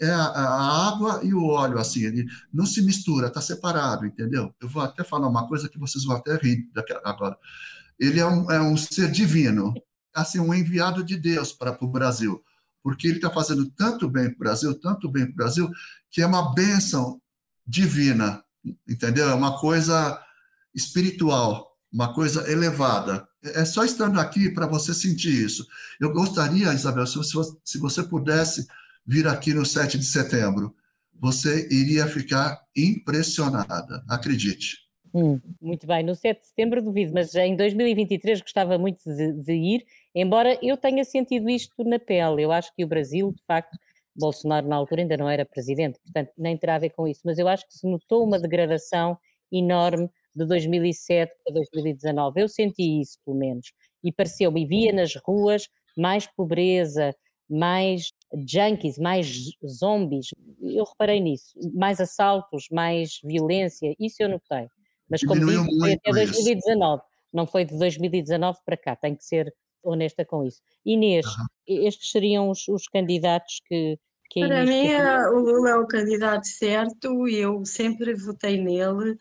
É 0.00 0.10
a, 0.10 0.24
a 0.24 0.88
água 0.88 1.20
e 1.24 1.34
o 1.34 1.44
óleo, 1.44 1.78
assim, 1.78 2.04
ele 2.04 2.26
não 2.52 2.64
se 2.64 2.80
mistura, 2.82 3.26
está 3.26 3.40
separado, 3.40 4.06
entendeu? 4.06 4.54
Eu 4.60 4.68
vou 4.68 4.82
até 4.82 5.02
falar 5.02 5.26
uma 5.28 5.48
coisa 5.48 5.68
que 5.68 5.78
vocês 5.78 6.04
vão 6.04 6.16
até 6.16 6.36
rir 6.36 6.68
agora. 7.04 7.36
Ele 7.98 8.20
é 8.20 8.26
um, 8.26 8.50
é 8.50 8.60
um 8.60 8.76
ser 8.76 9.10
divino, 9.10 9.74
assim, 10.14 10.38
um 10.38 10.54
enviado 10.54 11.02
de 11.02 11.16
Deus 11.16 11.52
para 11.52 11.76
o 11.80 11.88
Brasil, 11.88 12.42
porque 12.82 13.08
ele 13.08 13.16
está 13.16 13.30
fazendo 13.30 13.68
tanto 13.70 14.08
bem 14.08 14.28
para 14.28 14.36
o 14.36 14.38
Brasil, 14.38 14.74
tanto 14.78 15.10
bem 15.10 15.24
para 15.24 15.32
o 15.32 15.36
Brasil, 15.36 15.70
que 16.10 16.22
é 16.22 16.26
uma 16.26 16.54
bênção 16.54 17.20
divina, 17.66 18.42
entendeu? 18.88 19.28
É 19.28 19.34
uma 19.34 19.58
coisa 19.58 20.20
espiritual, 20.74 21.76
uma 21.92 22.12
coisa 22.14 22.50
elevada. 22.50 23.26
É 23.42 23.64
só 23.64 23.84
estando 23.84 24.18
aqui 24.18 24.50
para 24.50 24.66
você 24.66 24.94
sentir 24.94 25.44
isso. 25.44 25.66
Eu 26.00 26.12
gostaria, 26.12 26.72
Isabel, 26.72 27.06
se 27.06 27.16
você, 27.16 27.36
se 27.64 27.78
você 27.78 28.02
pudesse 28.02 28.66
vir 29.08 29.26
aqui 29.26 29.54
no 29.54 29.64
7 29.64 29.96
de 29.96 30.04
setembro, 30.04 30.74
você 31.18 31.66
iria 31.70 32.06
ficar 32.06 32.62
impressionada, 32.76 34.04
acredite. 34.06 34.76
Hum, 35.14 35.40
muito 35.58 35.86
bem, 35.86 36.04
no 36.04 36.14
7 36.14 36.40
de 36.42 36.46
setembro 36.48 36.82
duvido, 36.82 37.14
mas 37.14 37.34
em 37.34 37.56
2023 37.56 38.42
gostava 38.42 38.76
muito 38.76 39.02
de, 39.02 39.32
de, 39.32 39.52
ir, 39.54 39.86
embora 40.14 40.58
eu 40.62 40.76
tenha 40.76 41.02
sentido 41.04 41.48
isto 41.48 41.72
na 41.84 41.98
pele. 41.98 42.42
Eu 42.42 42.52
acho 42.52 42.70
que 42.76 42.84
o 42.84 42.86
Brasil, 42.86 43.32
de 43.32 43.42
facto, 43.46 43.74
Bolsonaro 44.14 44.68
na 44.68 44.76
altura 44.76 45.00
ainda 45.00 45.16
não 45.16 45.30
era 45.30 45.46
presidente, 45.46 45.98
portanto 46.00 46.30
nem 46.36 46.58
terá 46.58 46.74
a 46.74 46.78
ver 46.78 46.90
com 46.90 47.08
isso, 47.08 47.22
mas 47.24 47.38
eu 47.38 47.48
acho 47.48 47.66
que 47.66 47.72
se 47.72 47.86
notou 47.86 48.22
uma 48.26 48.38
degradação 48.38 49.16
enorme 49.50 50.10
de 50.34 50.44
2007 50.44 51.32
para 51.42 51.54
2019. 51.54 52.42
Eu 52.42 52.48
senti 52.48 53.00
isso, 53.00 53.18
pelo 53.24 53.38
menos, 53.38 53.72
e 54.04 54.12
pareceu-me, 54.12 54.66
via 54.66 54.92
nas 54.92 55.14
ruas 55.16 55.66
mais 55.96 56.26
pobreza, 56.26 57.14
mais 57.48 58.12
junkies, 58.46 58.98
mais 58.98 59.26
zombies. 59.66 60.28
Eu 60.60 60.84
reparei 60.84 61.20
nisso, 61.20 61.54
mais 61.74 62.00
assaltos, 62.00 62.66
mais 62.70 63.20
violência, 63.24 63.94
isso 63.98 64.22
eu 64.22 64.28
notei. 64.28 64.68
Mas 65.08 65.22
como 65.22 65.44
digo, 65.46 65.64
foi 65.80 65.94
até 65.94 66.10
2019, 66.10 67.02
não 67.32 67.46
foi 67.46 67.64
de 67.64 67.76
2019 67.78 68.58
para 68.64 68.76
cá, 68.76 68.96
tem 68.96 69.14
que 69.14 69.24
ser 69.24 69.52
honesta 69.82 70.24
com 70.24 70.44
isso. 70.44 70.60
Inês, 70.84 71.26
uhum. 71.26 71.46
estes 71.66 72.10
seriam 72.10 72.50
os, 72.50 72.68
os 72.68 72.86
candidatos 72.88 73.60
que, 73.66 73.98
que 74.30 74.46
Para 74.46 74.66
mim, 74.66 74.92
o 75.32 75.38
Lula 75.38 75.70
é 75.70 75.76
o 75.76 75.86
candidato 75.86 76.46
certo 76.46 77.26
e 77.26 77.36
eu 77.36 77.64
sempre 77.64 78.14
votei 78.14 78.60
nele 78.62 79.16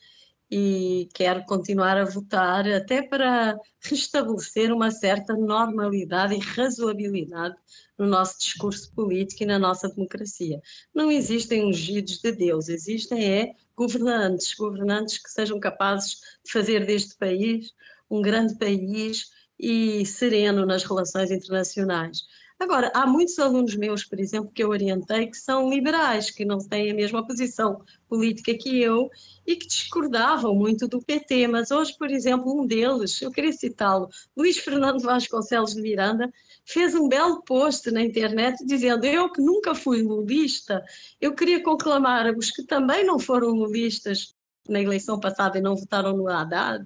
e 0.50 1.10
quero 1.14 1.44
continuar 1.46 1.98
a 1.98 2.06
votar 2.06 2.68
até 2.68 3.02
para 3.02 3.58
restabelecer 3.82 4.72
uma 4.72 4.92
certa 4.92 5.34
normalidade 5.34 6.36
e 6.36 6.40
razoabilidade 6.40 7.56
no 7.98 8.06
nosso 8.06 8.40
discurso 8.40 8.94
político 8.94 9.44
e 9.44 9.46
na 9.46 9.58
nossa 9.58 9.90
democracia. 9.90 10.62
Não 10.94 11.12
existem 11.12 11.66
ungidos 11.66 12.20
de 12.20 12.32
Deus, 12.32 12.70
existem 12.70 13.24
é 13.26 13.54
governantes, 13.76 14.54
governantes 14.54 15.18
que 15.18 15.30
sejam 15.30 15.60
capazes 15.60 16.20
de 16.46 16.52
fazer 16.52 16.86
deste 16.86 17.16
país 17.18 17.72
um 18.10 18.22
grande 18.22 18.58
país 18.58 19.30
e 19.60 20.06
sereno 20.06 20.66
nas 20.66 20.84
relações 20.84 21.32
internacionais. 21.32 22.22
Agora, 22.60 22.92
há 22.96 23.06
muitos 23.06 23.38
alunos 23.38 23.76
meus, 23.76 24.04
por 24.04 24.20
exemplo, 24.20 24.52
que 24.52 24.64
eu 24.64 24.70
orientei, 24.70 25.28
que 25.28 25.38
são 25.38 25.70
liberais, 25.70 26.32
que 26.32 26.44
não 26.44 26.58
têm 26.58 26.90
a 26.90 26.96
mesma 26.96 27.26
posição 27.26 27.84
política 28.10 28.52
que 28.58 28.82
eu 28.82 29.12
e 29.46 29.56
que 29.56 29.68
discordavam 29.68 30.56
muito 30.56 30.88
do 30.88 31.00
PT, 31.00 31.48
mas 31.48 31.70
hoje, 31.70 31.96
por 31.96 32.10
exemplo, 32.10 32.52
um 32.52 32.66
deles, 32.66 33.22
eu 33.22 33.32
queria 33.32 33.54
citá-lo, 33.54 34.10
Luís 34.36 34.58
Fernando 34.58 35.00
Vasconcelos 35.04 35.76
de 35.76 35.82
Miranda, 35.84 36.34
fez 36.68 36.94
um 36.94 37.08
belo 37.08 37.42
post 37.44 37.90
na 37.90 38.04
internet 38.04 38.64
dizendo: 38.66 39.06
Eu 39.06 39.32
que 39.32 39.42
nunca 39.42 39.74
fui 39.74 40.02
lulista, 40.02 40.84
eu 41.20 41.34
queria 41.34 41.64
conclamar 41.64 42.36
os 42.38 42.52
que 42.52 42.64
também 42.64 43.06
não 43.06 43.18
foram 43.18 43.50
lulistas 43.50 44.36
na 44.68 44.82
eleição 44.82 45.18
passada 45.20 45.58
e 45.58 45.62
não 45.62 45.78
votaram 45.78 46.16
no 46.16 46.28
Haddad, 46.28 46.86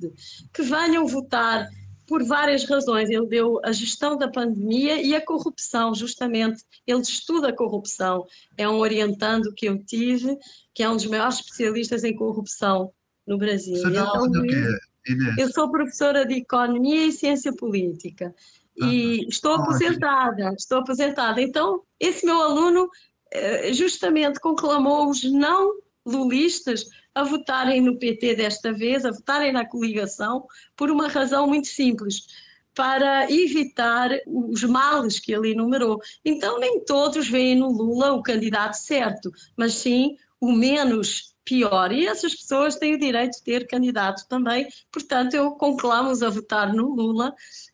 que 0.53 0.61
venham 0.61 1.07
votar 1.07 1.67
por 2.07 2.23
várias 2.23 2.63
razões. 2.65 3.09
Ele 3.09 3.25
deu 3.25 3.59
a 3.63 3.71
gestão 3.71 4.15
da 4.17 4.27
pandemia 4.27 5.01
e 5.01 5.15
a 5.15 5.25
corrupção, 5.25 5.95
justamente. 5.95 6.63
Ele 6.85 7.01
estuda 7.01 7.49
a 7.49 7.55
corrupção. 7.55 8.25
É 8.55 8.69
um 8.69 8.77
orientando 8.77 9.51
que 9.55 9.65
eu 9.65 9.83
tive, 9.83 10.37
que 10.75 10.83
é 10.83 10.89
um 10.89 10.95
dos 10.95 11.07
maiores 11.07 11.39
especialistas 11.39 12.03
em 12.03 12.15
corrupção 12.15 12.91
no 13.25 13.37
Brasil. 13.37 13.77
Você 13.77 13.87
então, 13.87 14.27
Inês? 14.27 15.37
Eu 15.37 15.51
sou 15.51 15.71
professora 15.71 16.25
de 16.25 16.35
Economia 16.35 17.07
e 17.07 17.11
Ciência 17.11 17.51
Política. 17.53 18.35
E 18.77 19.27
estou 19.27 19.53
aposentada, 19.53 20.53
estou 20.57 20.79
aposentada. 20.79 21.41
Então, 21.41 21.83
esse 21.99 22.25
meu 22.25 22.41
aluno 22.41 22.89
eh, 23.31 23.73
justamente 23.73 24.39
conclamou 24.39 25.09
os 25.09 25.23
não 25.23 25.73
lulistas 26.05 26.85
a 27.13 27.23
votarem 27.23 27.81
no 27.81 27.97
PT 27.97 28.35
desta 28.35 28.71
vez, 28.71 29.05
a 29.05 29.11
votarem 29.11 29.51
na 29.51 29.65
coligação, 29.65 30.45
por 30.75 30.89
uma 30.89 31.07
razão 31.07 31.47
muito 31.47 31.67
simples, 31.67 32.25
para 32.73 33.29
evitar 33.29 34.09
os 34.25 34.63
males 34.63 35.19
que 35.19 35.33
ele 35.33 35.51
enumerou. 35.51 35.99
Então, 36.23 36.59
nem 36.59 36.83
todos 36.85 37.27
veem 37.27 37.55
no 37.55 37.69
Lula 37.69 38.13
o 38.13 38.23
candidato 38.23 38.75
certo, 38.75 39.31
mas 39.57 39.73
sim 39.73 40.15
o 40.39 40.51
menos 40.51 41.35
pior. 41.43 41.91
E 41.91 42.07
essas 42.07 42.33
pessoas 42.33 42.77
têm 42.77 42.95
o 42.95 42.99
direito 42.99 43.33
de 43.33 43.43
ter 43.43 43.67
candidato 43.67 44.25
também, 44.29 44.67
portanto, 44.91 45.33
eu 45.33 45.51
conclamo-os 45.51 46.23
a 46.23 46.29
votar 46.29 46.73
no 46.73 46.95
Lula 46.95 47.33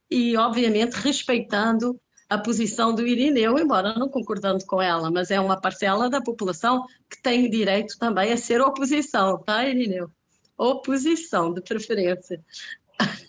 e, 0.09 0.35
obviamente, 0.37 0.93
respeitando 0.93 1.99
a 2.29 2.37
posição 2.37 2.93
do 2.93 3.07
Irineu, 3.07 3.57
embora 3.57 3.93
não 3.93 4.09
concordando 4.09 4.65
com 4.65 4.81
ela, 4.81 5.09
mas 5.09 5.31
é 5.31 5.39
uma 5.39 5.59
parcela 5.59 6.09
da 6.09 6.21
população 6.21 6.85
que 7.09 7.21
tem 7.21 7.49
direito 7.49 7.97
também 7.97 8.31
a 8.31 8.37
ser 8.37 8.61
oposição, 8.61 9.41
tá, 9.43 9.65
Irineu? 9.65 10.09
Oposição, 10.57 11.53
de 11.53 11.61
preferência. 11.61 12.43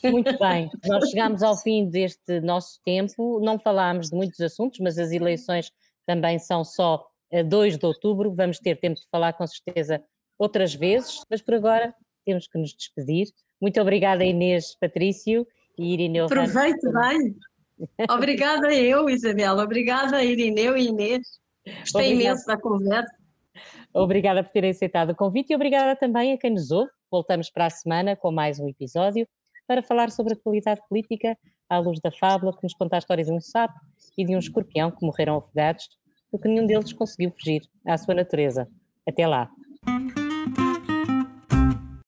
Muito 0.03 0.39
bem, 0.39 0.71
nós 0.87 1.11
chegamos 1.11 1.43
ao 1.43 1.57
fim 1.57 1.89
deste 1.89 2.41
nosso 2.41 2.81
tempo, 2.85 3.39
não 3.41 3.59
falámos 3.59 4.09
de 4.09 4.17
muitos 4.17 4.41
assuntos, 4.41 4.81
mas 4.81 4.99
as 4.99 5.13
eleições 5.13 5.71
também 6.07 6.39
são 6.39 6.65
só 6.65 7.07
a 7.33 7.43
2 7.43 7.77
de 7.77 7.85
outubro, 7.87 8.35
vamos 8.35 8.59
ter 8.59 8.81
tempo 8.81 8.99
de 8.99 9.07
falar 9.11 9.35
com 9.35 9.47
certeza 9.47 10.03
outras 10.39 10.75
vezes, 10.75 11.23
mas 11.29 11.43
por 11.43 11.55
agora 11.55 11.95
temos 12.25 12.49
que 12.49 12.59
nos 12.59 12.75
despedir. 12.75 13.29
Muito 13.61 13.81
obrigada 13.81 14.25
Inês 14.25 14.75
Patrício 14.81 15.47
Irineu. 15.79 16.27
Aproveite 16.27 16.87
bem. 16.93 17.37
Obrigada 18.11 18.75
eu, 18.75 19.09
Isabela. 19.09 19.63
Obrigada, 19.63 20.23
Irineu 20.23 20.77
e 20.77 20.89
Inês. 20.89 21.39
Gostei 21.81 22.15
imenso 22.15 22.47
da 22.47 22.59
conversa. 22.59 23.13
Obrigada 23.93 24.43
por 24.43 24.53
terem 24.53 24.71
aceitado 24.71 25.11
o 25.11 25.17
convite 25.17 25.53
e 25.53 25.57
obrigada 25.57 25.97
também 25.97 26.33
a 26.33 26.39
quem 26.39 26.51
nos 26.51 26.71
ouve. 26.71 26.91
Voltamos 27.11 27.51
para 27.51 27.67
a 27.67 27.71
semana 27.71 28.17
com 28.17 28.31
mais 28.31 28.59
um 28.59 28.69
episódio 28.69 29.27
para 29.67 29.83
falar 29.83 30.11
sobre 30.11 30.35
a 30.35 30.37
atualidade 30.37 30.81
política 30.89 31.37
à 31.69 31.79
luz 31.79 32.01
da 32.01 32.11
fábula 32.11 32.57
que 32.57 32.63
nos 32.63 32.75
conta 32.75 32.97
a 32.97 32.99
história 32.99 33.25
de 33.25 33.33
um 33.33 33.41
sapo 33.41 33.75
e 34.17 34.25
de 34.25 34.35
um 34.35 34.39
escorpião 34.39 34.91
que 34.91 35.05
morreram 35.05 35.37
afogados 35.37 35.89
porque 36.31 36.49
nenhum 36.49 36.67
deles 36.67 36.93
conseguiu 36.93 37.31
fugir 37.31 37.63
à 37.87 37.97
sua 37.97 38.15
natureza. 38.15 38.69
Até 39.07 39.27
lá! 39.27 39.51